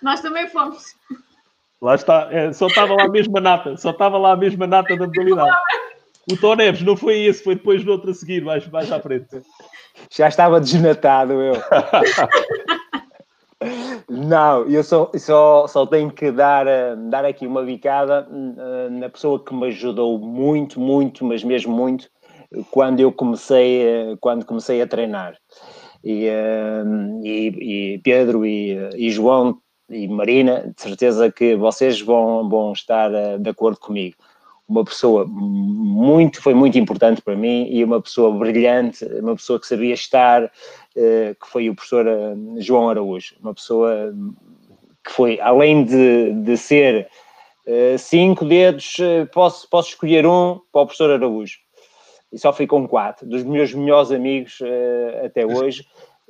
[0.00, 0.94] Nós também fomos.
[1.80, 4.96] Lá está, é, só estava lá a mesma nata, só estava lá a mesma nata
[4.96, 5.56] da modalidade.
[6.30, 8.98] O Tó Neves não foi esse, foi depois do outro a seguir, mais, mais à
[8.98, 9.42] frente.
[10.10, 11.54] Já estava desnatado eu.
[14.08, 19.08] Não, eu só, só, só tenho que dar, eh, dar aqui uma bicada eh, na
[19.08, 22.08] pessoa que me ajudou muito, muito, mas mesmo muito,
[22.70, 25.36] quando eu comecei, eh, quando comecei a treinar.
[26.04, 26.28] E,
[27.24, 29.58] e, e Pedro e, e João
[29.88, 34.16] e Marina, de certeza que vocês vão, vão estar uh, de acordo comigo.
[34.68, 39.66] Uma pessoa muito, foi muito importante para mim e uma pessoa brilhante, uma pessoa que
[39.66, 43.36] sabia estar, uh, que foi o professor uh, João Araújo.
[43.40, 44.12] Uma pessoa
[45.04, 47.08] que foi, além de, de ser
[47.98, 48.96] cinco dedos,
[49.32, 51.58] posso, posso escolher um para o professor Araújo.
[52.32, 54.58] E só fui com quatro, dos meus melhores amigos
[55.24, 55.84] até hoje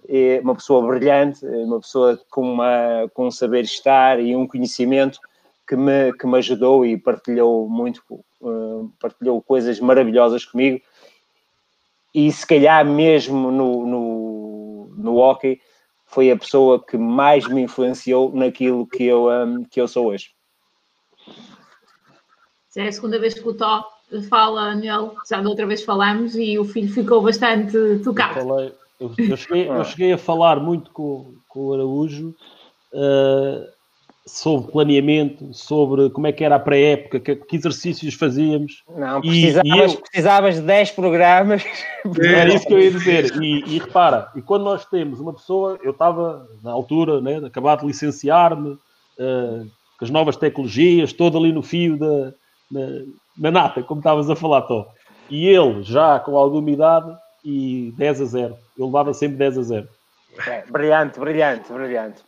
[0.09, 4.47] é uma pessoa brilhante, é uma pessoa com, uma, com um saber estar e um
[4.47, 5.19] conhecimento
[5.67, 8.03] que me, que me ajudou e partilhou muito,
[8.41, 10.81] uh, partilhou coisas maravilhosas comigo.
[12.15, 15.61] E se calhar mesmo no, no, no hockey
[16.05, 20.31] foi a pessoa que mais me influenciou naquilo que eu, um, que eu sou hoje.
[22.77, 23.85] É a segunda vez que o Tó
[24.29, 28.39] fala nele, já da outra vez falamos e o filho ficou bastante tocado.
[28.39, 32.35] Eu falei, eu, eu, cheguei, eu, cheguei, a falar muito com, com o Araújo
[32.93, 33.67] uh,
[34.27, 38.83] sobre planeamento, sobre como é que era a pré-época, que, que, exercícios fazíamos.
[38.89, 41.65] Não, precisavas, e, eu, precisavas de 10 programas.
[42.21, 43.43] Era isso que eu ia dizer.
[43.43, 47.81] E, e, repara, e quando nós temos uma pessoa, eu estava na altura, né, acabado
[47.81, 52.33] de licenciar-me, uh, com as novas tecnologias, todo ali no fio da,
[52.71, 52.81] na,
[53.39, 54.89] na nata, como estavas a falar, Tó.
[55.31, 57.17] E ele, já com alguma idade,
[57.47, 58.59] e 10 a 0.
[58.77, 59.89] Eu levava sempre 10 a 0.
[60.49, 62.21] É, brilhante, brilhante, brilhante.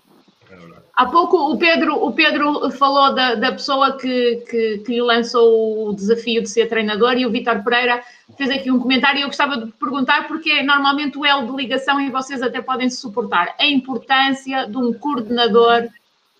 [0.95, 5.89] Há pouco o Pedro, o Pedro falou da, da pessoa que, que, que lhe lançou
[5.89, 8.03] o desafio de ser treinador e o Vítor Pereira
[8.37, 11.57] fez aqui um comentário e eu gostava de perguntar porque é normalmente o elo de
[11.57, 13.55] ligação e vocês até podem se suportar.
[13.59, 15.89] A importância de um coordenador,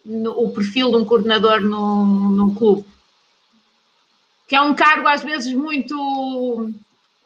[0.05, 2.85] no, o perfil de um coordenador num, num clube.
[4.47, 6.73] Que é um cargo às vezes muito...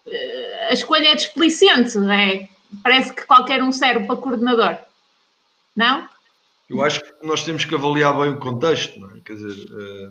[0.06, 2.48] eh, A escolha é desplicente, é?
[2.82, 4.78] Parece que qualquer um serve para coordenador.
[5.76, 6.08] Não?
[6.68, 9.20] Eu acho que nós temos que avaliar bem o contexto, não é?
[9.20, 10.10] Quer dizer, eh,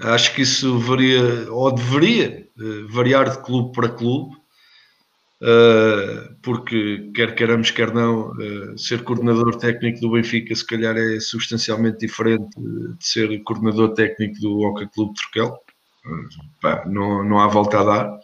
[0.00, 4.36] acho que isso varia, ou deveria eh, variar de clube para clube,
[5.42, 8.32] eh, porque quer queiramos, quer não,
[8.76, 14.58] ser coordenador técnico do Benfica se calhar é substancialmente diferente de ser coordenador técnico do
[14.60, 15.14] Hockey Clube.
[15.36, 15.73] Eh,
[16.60, 18.18] pá, não, não há volta a dar.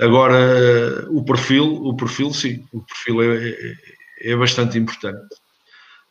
[0.00, 5.26] Agora, o perfil, o perfil sim, o perfil é, é, é bastante importante.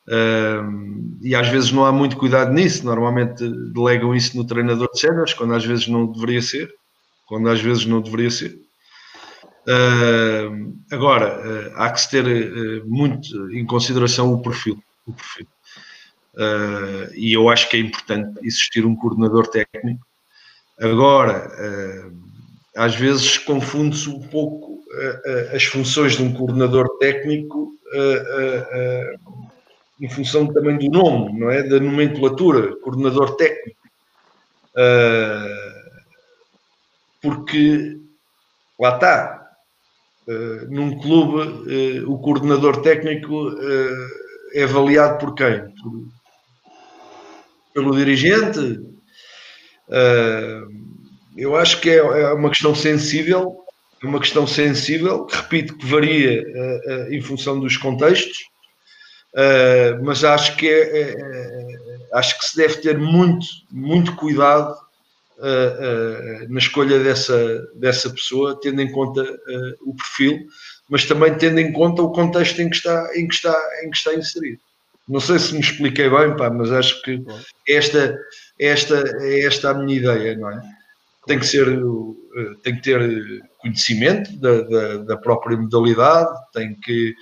[0.08, 5.00] Um, e às vezes não há muito cuidado nisso, normalmente delegam isso no treinador de
[5.00, 6.74] cenas, quando às vezes não deveria ser,
[7.28, 8.60] quando às vezes não deveria ser.
[9.68, 14.82] Um, agora, uh, há que se ter uh, muito em consideração o perfil.
[15.08, 15.48] O perfil.
[16.36, 20.06] Uh, e eu acho que é importante existir um coordenador técnico.
[20.80, 21.50] Agora,
[22.76, 24.84] às vezes confunde-se um pouco
[25.54, 27.74] as funções de um coordenador técnico
[30.02, 31.64] em função também do nome, não é?
[31.64, 33.80] Da nomenclatura, coordenador técnico.
[37.22, 37.98] Porque
[38.78, 39.52] lá está,
[40.70, 43.56] num clube o coordenador técnico
[44.54, 45.64] é avaliado por quem?
[47.74, 48.94] Pelo dirigente.
[51.38, 53.58] Eu acho que é, é, uma questão sensível,
[54.04, 56.44] é uma questão sensível, repito que varia
[57.10, 58.38] em função dos contextos
[60.04, 61.16] mas acho que é, é,
[62.14, 64.74] acho que se deve ter muito, muito cuidado
[66.48, 69.22] na escolha dessa, dessa pessoa, tendo em conta
[69.82, 70.48] o perfil,
[70.90, 73.98] mas também tendo em conta o contexto em que está, em que está, em que
[73.98, 74.60] está inserido.
[75.08, 77.24] Não sei se me expliquei bem, pá, mas acho que
[77.68, 78.18] esta,
[78.60, 80.62] esta é esta a minha ideia, não é?
[81.28, 81.66] Tem que ser,
[82.64, 87.16] tem que ter conhecimento da, da, da própria modalidade, tem que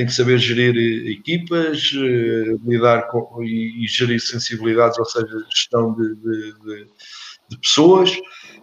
[0.00, 5.44] tem que saber gerir eh, equipas, eh, lidar com e, e gerir sensibilidades, ou seja,
[5.54, 6.86] gestão de, de, de,
[7.50, 8.10] de pessoas.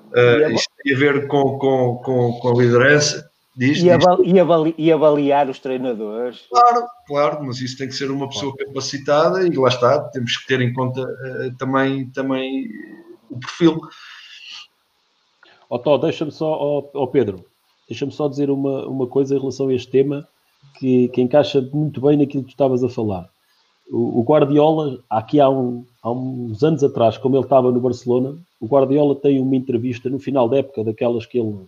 [0.08, 3.27] Uh, isto tem a ver com, com, com, com a liderança.
[3.58, 6.46] Diz, e, avali, e, avali, e, avaliar os treinadores.
[6.48, 10.46] Claro, claro, mas isso tem que ser uma pessoa capacitada e lá está, temos que
[10.46, 12.70] ter em conta uh, também, também
[13.28, 13.82] o perfil.
[15.68, 17.44] Ó oh, Tó, deixa-me só, ó oh, oh Pedro,
[17.90, 20.28] deixa-me só dizer uma, uma coisa em relação a este tema
[20.78, 23.28] que, que encaixa muito bem naquilo que tu estavas a falar.
[23.90, 28.38] O, o Guardiola, aqui há, um, há, uns anos atrás, como ele estava no Barcelona,
[28.60, 31.66] o Guardiola tem uma entrevista no final da época, daquelas que ele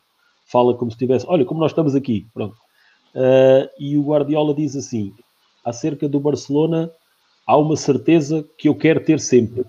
[0.52, 2.56] fala como se tivesse, olha, como nós estamos aqui, pronto.
[3.16, 5.14] Uh, e o Guardiola diz assim:
[5.64, 6.92] acerca do Barcelona,
[7.46, 9.66] há uma certeza que eu quero ter sempre.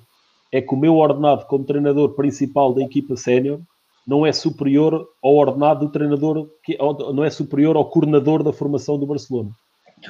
[0.52, 3.60] É que o meu ordenado como treinador principal da equipa sénior
[4.06, 6.76] não é superior ao ordenado do treinador, que,
[7.14, 9.50] não é superior ao coordenador da formação do Barcelona.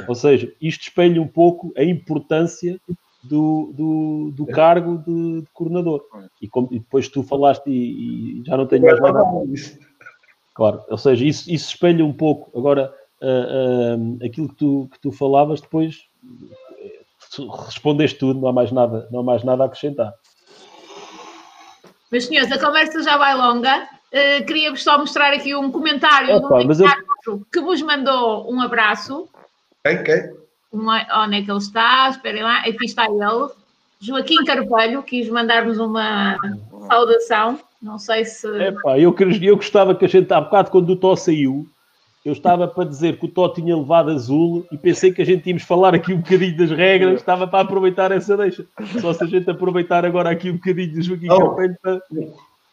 [0.08, 2.81] Ou seja, isto espelha um pouco a importância
[3.23, 6.02] do, do, do cargo de, de, coordenador.
[6.40, 9.23] E, como, e depois tu falaste e, e, já não tenho mais nada.
[10.61, 12.51] Claro, ou seja, isso, isso espelha um pouco.
[12.59, 16.01] Agora, uh, uh, aquilo que tu, que tu falavas, depois
[17.65, 20.13] respondeste tudo, não há mais nada, não há mais nada a acrescentar.
[22.13, 23.89] Meus senhores, a conversa já vai longa.
[24.13, 27.47] Uh, Queria-vos só mostrar aqui um comentário do Ricardo eu...
[27.51, 29.31] que vos mandou um abraço.
[29.83, 30.05] Quem?
[30.05, 30.31] Quem?
[30.71, 32.11] Uma, onde é que ele está?
[32.11, 33.49] Esperem lá, aqui está ele.
[33.99, 36.37] Joaquim Carvalho quis mandar-nos uma
[36.87, 37.59] saudação.
[37.81, 38.47] Não sei se.
[38.62, 41.67] Epá, eu, eu gostava que a gente, há bocado, quando o Tó saiu,
[42.25, 45.49] eu estava para dizer que o Tó tinha levado azul e pensei que a gente
[45.49, 48.67] íamos falar aqui um bocadinho das regras, estava para aproveitar essa deixa.
[49.00, 52.00] Só se a gente aproveitar agora aqui um bocadinho do Joaquim oh, Carpelho para...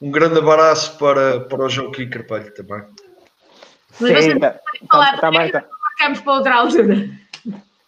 [0.02, 2.84] Um grande abraço para, para o Joaquim Carpelho também.
[4.00, 4.60] Mas Sim, tá,
[4.92, 5.66] falar tá, tá, tá.
[5.82, 7.10] marcamos para outra altura.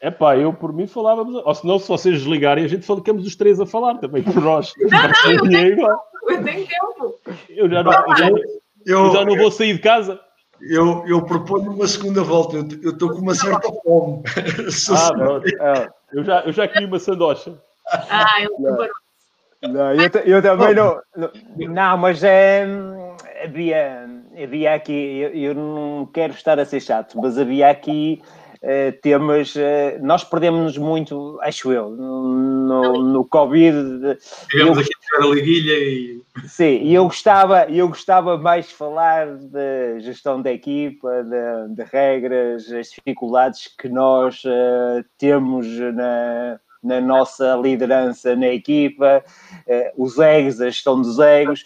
[0.02, 3.28] É pá, eu por mim falávamos, ou se não, se vocês desligarem, a gente ficamos
[3.28, 4.74] os três a falar também por nós.
[4.78, 5.88] Não, não, eu tenho,
[6.30, 7.20] eu tenho tempo.
[7.50, 8.38] Eu já não, eu já, eu,
[8.86, 10.20] eu já não vou sair de casa
[10.62, 12.58] eu, eu proponho uma segunda volta.
[12.58, 14.24] Eu estou com uma certa fome.
[14.92, 15.90] Ah, é.
[16.14, 17.58] eu, já, eu já comi uma sandocha.
[17.88, 18.90] Ah, ele preparou.
[19.62, 21.32] Não, eu, eu, também não, não.
[21.58, 22.66] Não, mas é,
[23.44, 24.08] havia,
[24.42, 25.20] havia aqui.
[25.20, 28.22] Eu, eu, não quero estar a ser chato, mas havia aqui
[28.64, 29.56] uh, temas.
[29.56, 34.18] Uh, nós perdemos-nos muito, acho eu, no, no Covid.
[34.50, 36.22] Tivemos aqui a liguilha e.
[36.46, 41.84] Sim, e eu gostava, eu gostava mais de falar da gestão da equipa, de, de
[41.84, 49.22] regras, as dificuldades que nós uh, temos na na nossa liderança na equipa,
[49.98, 51.66] os egos, a gestão dos egos.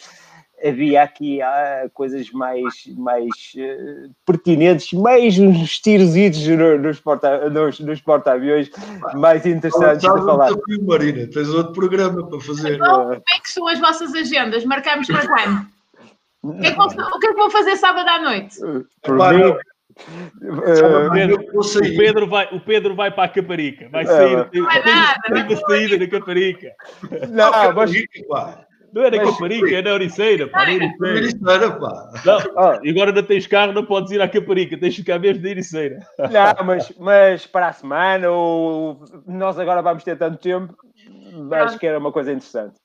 [0.65, 7.99] Havia aqui ah, coisas mais, mais uh, pertinentes, mais uns tirositos nos, porta, nos, nos
[7.99, 8.69] porta-aviões
[9.15, 10.51] mais interessantes de falar.
[10.83, 12.75] Marina, tens outro programa para fazer.
[12.75, 14.63] Então, como é que são as vossas agendas?
[14.63, 15.67] Marcamos para quando?
[16.43, 18.59] O que, é que o que é que vão fazer sábado à noite?
[19.01, 19.55] Por mim,
[20.41, 24.83] o, Pedro, o, Pedro, vai, o Pedro vai para a Caparica, vai sair, tem, vai
[24.83, 26.71] nada, tem uma saída na Caparica.
[27.29, 27.91] Não, mas,
[28.93, 30.65] não é na Caparica, é na Oriceira, pá.
[30.65, 32.11] Na Ericeira, pá.
[32.23, 35.41] Não, e agora não tens carro, não podes ir à Caparica, tens de ficar mesmo
[35.41, 36.07] na Ericeira.
[36.19, 40.77] Não, mas, mas para a semana, ou nós agora vamos ter tanto tempo,
[41.53, 42.75] acho que era uma coisa interessante.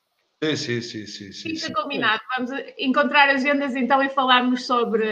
[0.43, 2.21] Sim, sim, sim, sim, sim, Fica combinado.
[2.37, 5.05] Vamos encontrar agendas então e falarmos sobre,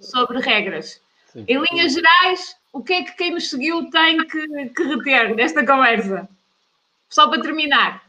[0.00, 1.00] sobre regras.
[1.26, 1.44] Sim.
[1.48, 5.66] Em linhas gerais, o que é que quem nos seguiu tem que, que reter desta
[5.66, 6.28] conversa?
[7.08, 8.07] Só para terminar.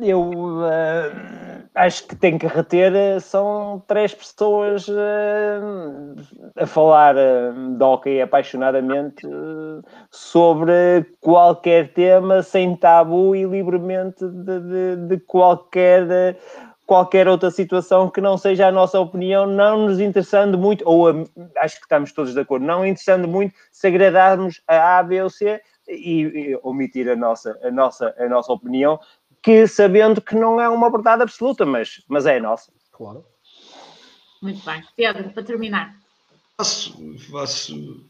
[0.00, 6.16] Eu uh, acho que tem que reter uh, são três pessoas uh,
[6.56, 9.26] a falar uh, de hockey apaixonadamente
[10.10, 16.36] sobre qualquer tema, sem tabu e livremente de, de, de qualquer
[16.86, 21.12] qualquer outra situação que não seja a nossa opinião, não nos interessando muito, ou a,
[21.58, 25.30] acho que estamos todos de acordo, não interessando muito se agradarmos a A, B ou
[25.30, 28.98] C e, e, omitir a nossa, a, nossa, a nossa opinião,
[29.44, 32.72] que sabendo que não é uma verdade absoluta, mas, mas é a nossa.
[32.90, 33.26] Claro.
[34.40, 34.82] Muito bem.
[34.96, 35.94] Pedro, para terminar.
[36.56, 36.96] Faço,
[37.30, 38.06] faço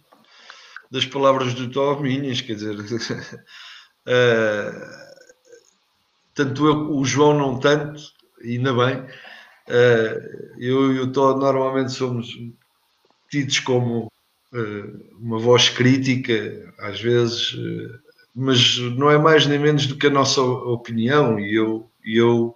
[0.91, 2.85] das palavras do Tó minhas, quer dizer, uh,
[6.35, 8.01] tanto eu, o João não tanto,
[8.41, 9.01] ainda bem.
[9.67, 12.29] Uh, eu e o Todd normalmente somos
[13.29, 14.13] tidos como
[14.53, 18.04] uh, uma voz crítica, às vezes, uh,
[18.35, 22.55] mas não é mais nem menos do que a nossa opinião, e eu, eu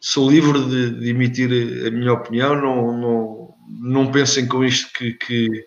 [0.00, 1.50] sou livre de, de, emitir
[1.86, 5.66] a minha opinião, não, não, não pensem com isto que, que,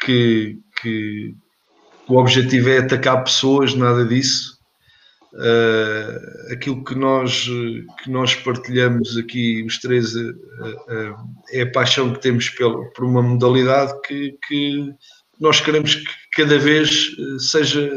[0.00, 1.34] que, que
[2.08, 4.58] o objetivo é atacar pessoas, nada disso.
[5.32, 7.46] Uh, aquilo que nós,
[8.02, 11.16] que nós partilhamos aqui, os três, uh, uh,
[11.52, 14.92] é a paixão que temos pelo, por uma modalidade que, que
[15.38, 17.90] nós queremos que cada vez seja,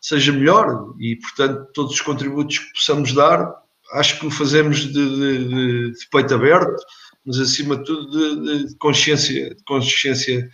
[0.00, 0.94] seja melhor.
[0.98, 3.52] E, portanto, todos os contributos que possamos dar,
[3.94, 6.82] acho que o fazemos de, de, de peito aberto,
[7.24, 10.48] mas acima de tudo de, de consciência, consciência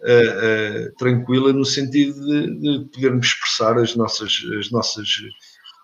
[0.00, 5.08] uh, uh, tranquila no sentido de, de, podermos expressar as nossas, as nossas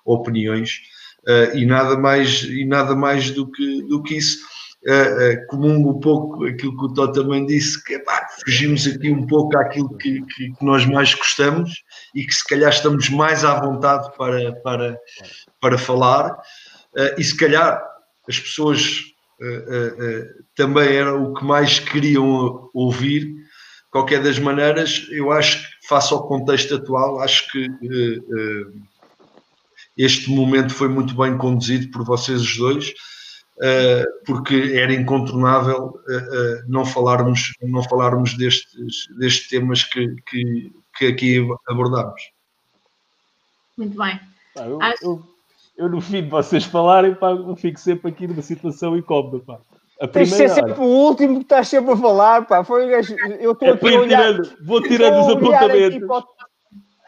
[0.05, 0.81] opiniões
[1.27, 4.39] uh, e nada mais e nada mais do que do que isso.
[4.85, 9.27] Uh, comungo um pouco aquilo que o Tó também disse que pá, fugimos aqui um
[9.27, 11.83] pouco àquilo que, que, que, nós mais gostamos
[12.15, 14.99] e que se calhar estamos mais à vontade para para
[15.61, 16.37] para falar.
[17.17, 17.83] E se calhar
[18.29, 19.01] as pessoas
[20.55, 23.43] também era o que mais queriam ouvir.
[23.93, 28.83] Qualquer das maneiras, eu acho que, face ao contexto atual, acho que uh, uh,
[29.97, 32.93] este momento foi muito bem conduzido por vocês os dois, uh,
[34.27, 35.99] porque era incontornável
[36.67, 42.23] não falarmos, não falarmos destes, destes temas que, que, que aqui abordámos.
[43.77, 44.21] Muito bem.
[44.57, 45.23] Ah, eu, eu,
[45.77, 49.59] eu, no fim de vocês falarem, pá, eu fico sempre aqui numa situação incómoda, pá.
[50.01, 52.65] A Tens de ser sempre o último que estás sempre a falar, pá.
[52.65, 52.93] Foi,
[53.41, 56.09] eu estou aqui a olhar, tirando, vou tirando os apontamentos.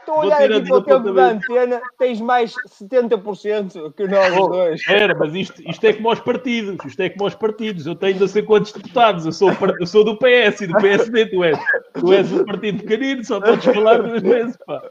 [0.04, 4.48] Estou a olhar aqui para o tempo da antena, tens mais 70% que nós oh,
[4.48, 4.82] dois.
[4.86, 7.86] Era, mas isto, isto é como aos partidos, isto é como aos partidos.
[7.86, 9.50] Eu tenho não sei quantos deputados, eu sou,
[9.80, 11.58] eu sou do PS e do PSD, tu és.
[11.98, 14.82] Tu és um partido pequenino, só podes falar duas vezes, pá.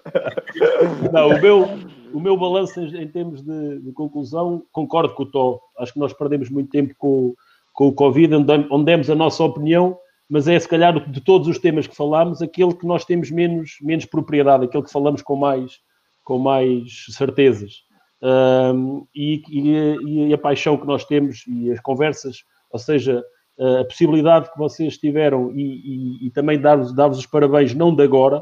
[1.12, 1.70] Não, o meu,
[2.12, 5.62] o meu balanço em termos de, de conclusão, concordo com o Tó.
[5.78, 7.36] Acho que nós perdemos muito tempo com
[7.74, 9.98] com o Covid, onde, onde demos a nossa opinião,
[10.30, 13.78] mas é se calhar de todos os temas que falámos, aquele que nós temos menos,
[13.82, 15.80] menos propriedade, aquele que falamos com mais,
[16.24, 17.84] com mais certezas.
[18.22, 23.22] Um, e, e, e, a paixão que nós temos e as conversas, ou seja,
[23.60, 28.42] a possibilidade que vocês tiveram e, e também dar-vos dar os parabéns, não de agora,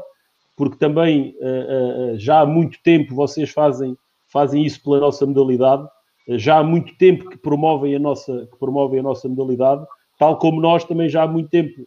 [0.56, 3.96] porque também uh, uh, já há muito tempo vocês fazem,
[4.32, 5.86] fazem isso pela nossa modalidade,
[6.28, 9.84] já há muito tempo que promovem a nossa, que promovem a nossa modalidade,
[10.22, 11.84] tal como nós também já há muito tempo,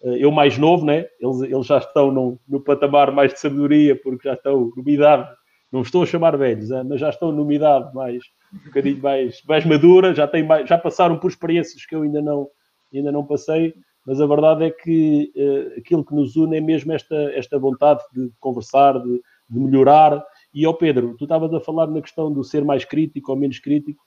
[0.00, 1.06] eu mais novo, né?
[1.20, 5.28] eles, eles já estão no, no patamar mais de sabedoria, porque já estão numa idade,
[5.70, 8.22] não estou a chamar velhos, mas já estão numa idade mais,
[8.54, 12.22] um bocadinho mais, mais madura, já, têm mais, já passaram por experiências que eu ainda
[12.22, 12.48] não,
[12.90, 13.74] ainda não passei,
[14.06, 15.30] mas a verdade é que
[15.76, 20.24] aquilo que nos une é mesmo esta, esta vontade de conversar, de, de melhorar.
[20.54, 23.58] E, ó Pedro, tu estavas a falar na questão do ser mais crítico ou menos
[23.58, 24.02] crítico.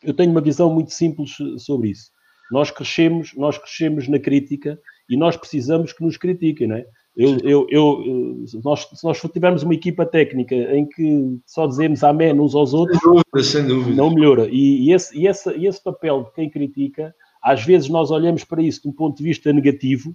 [0.00, 2.16] Eu tenho uma visão muito simples sobre isso.
[2.50, 4.78] Nós crescemos, nós crescemos na crítica
[5.08, 6.86] e nós precisamos que nos critiquem, não é?
[7.16, 12.32] Eu, eu, eu, nós, se nós tivermos uma equipa técnica em que só dizemos amém
[12.32, 13.96] uns aos outros, sem dúvida, sem dúvida.
[13.96, 14.46] não melhora.
[14.48, 17.12] E, e, esse, e, esse, e esse papel de quem critica
[17.42, 20.14] às vezes nós olhamos para isso de um ponto de vista negativo,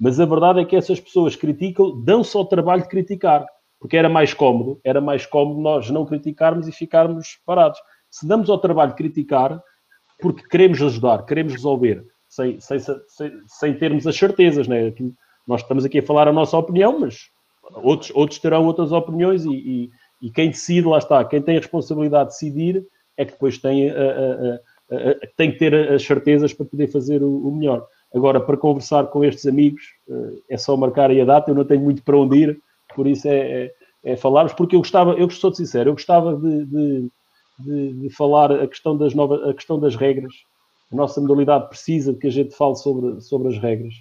[0.00, 3.44] mas a verdade é que essas pessoas criticam, dão-se ao trabalho de criticar,
[3.78, 7.78] porque era mais cómodo, era mais cómodo nós não criticarmos e ficarmos parados.
[8.10, 9.60] Se damos ao trabalho de criticar,
[10.20, 14.92] porque queremos ajudar, queremos resolver, sem, sem, sem, sem termos as certezas, né?
[15.46, 17.30] Nós estamos aqui a falar a nossa opinião, mas
[17.82, 19.90] outros, outros terão outras opiniões e, e,
[20.22, 23.90] e quem decide, lá está, quem tem a responsabilidade de decidir é que depois tem
[23.90, 24.60] a, a,
[25.36, 27.86] tem que ter as certezas para poder fazer o, melhor.
[28.14, 31.64] Agora, para conversar com estes amigos, eh, é só marcar aí a data, eu não
[31.64, 32.58] tenho muito para onde ir,
[32.94, 36.64] por isso é, é, é falarmos, porque eu gostava, eu sou sincero, eu gostava de,
[36.64, 37.10] de,
[37.58, 40.32] de, de, falar a questão, das novas, a questão das regras.
[40.92, 43.94] A nossa modalidade precisa que a gente fale sobre, sobre as regras.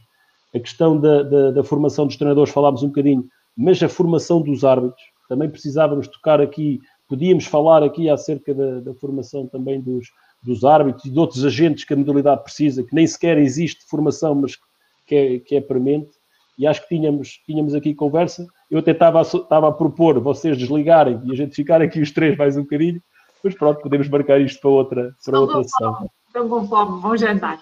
[0.56, 4.64] A questão da, da, da formação dos treinadores, falámos um bocadinho, mas a formação dos
[4.64, 6.80] árbitros, também precisávamos tocar aqui,
[7.10, 10.08] podíamos falar aqui acerca da, da formação também dos,
[10.42, 14.36] dos árbitros e de outros agentes que a modalidade precisa, que nem sequer existe formação,
[14.36, 14.58] mas
[15.06, 16.12] que é, que é premente.
[16.58, 18.48] E acho que tínhamos, tínhamos aqui conversa.
[18.70, 22.12] Eu até estava a, estava a propor vocês desligarem e a gente ficar aqui os
[22.12, 23.02] três mais um bocadinho,
[23.44, 26.10] mas pronto, podemos marcar isto para outra, para outra sessão.
[26.28, 27.60] Estão com fome, vão jantar.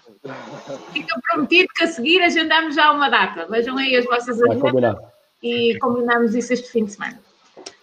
[0.92, 3.46] Fica prometido que a seguir agendamos já uma data.
[3.48, 4.98] Vejam aí as vossas agendas
[5.42, 7.20] e combinamos isso este fim de semana.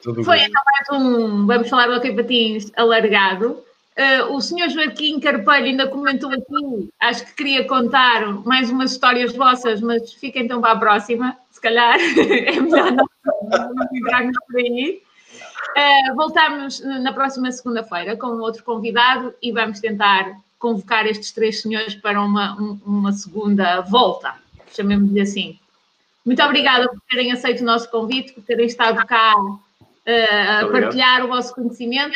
[0.02, 0.48] Tudo Foi bem.
[0.48, 3.62] então mais um, vamos falar do Ok Patins alargado.
[3.96, 9.36] Uh, o senhor Joaquim Carpelho ainda comentou aqui, acho que queria contar mais umas histórias
[9.36, 13.06] vossas, mas fica então para a próxima, se calhar é melhor não,
[13.74, 15.02] não livrarmos por aí.
[15.76, 21.94] Uh, voltamos na próxima segunda-feira com outro convidado e vamos tentar convocar estes três senhores
[21.94, 24.34] para uma, um, uma segunda volta,
[24.74, 25.58] chamemos-lhe assim.
[26.24, 31.24] Muito obrigada por terem aceito o nosso convite, por terem estado cá uh, a partilhar
[31.24, 32.14] o vosso conhecimento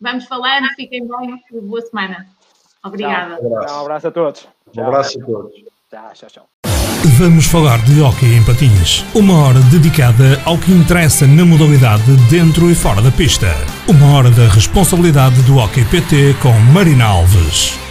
[0.00, 2.28] Vamos falando, fiquem bem e boa semana.
[2.84, 3.36] Obrigada.
[3.36, 3.74] Tchau, um, abraço.
[3.74, 4.48] um abraço a todos.
[4.76, 5.52] Um abraço a todos.
[5.90, 6.57] Tchau, tchau, tchau.
[7.16, 9.04] Vamos falar de hockey em patins.
[9.14, 13.56] Uma hora dedicada ao que interessa na modalidade dentro e fora da pista.
[13.88, 17.87] Uma hora da responsabilidade do Hockey PT com Marina Alves.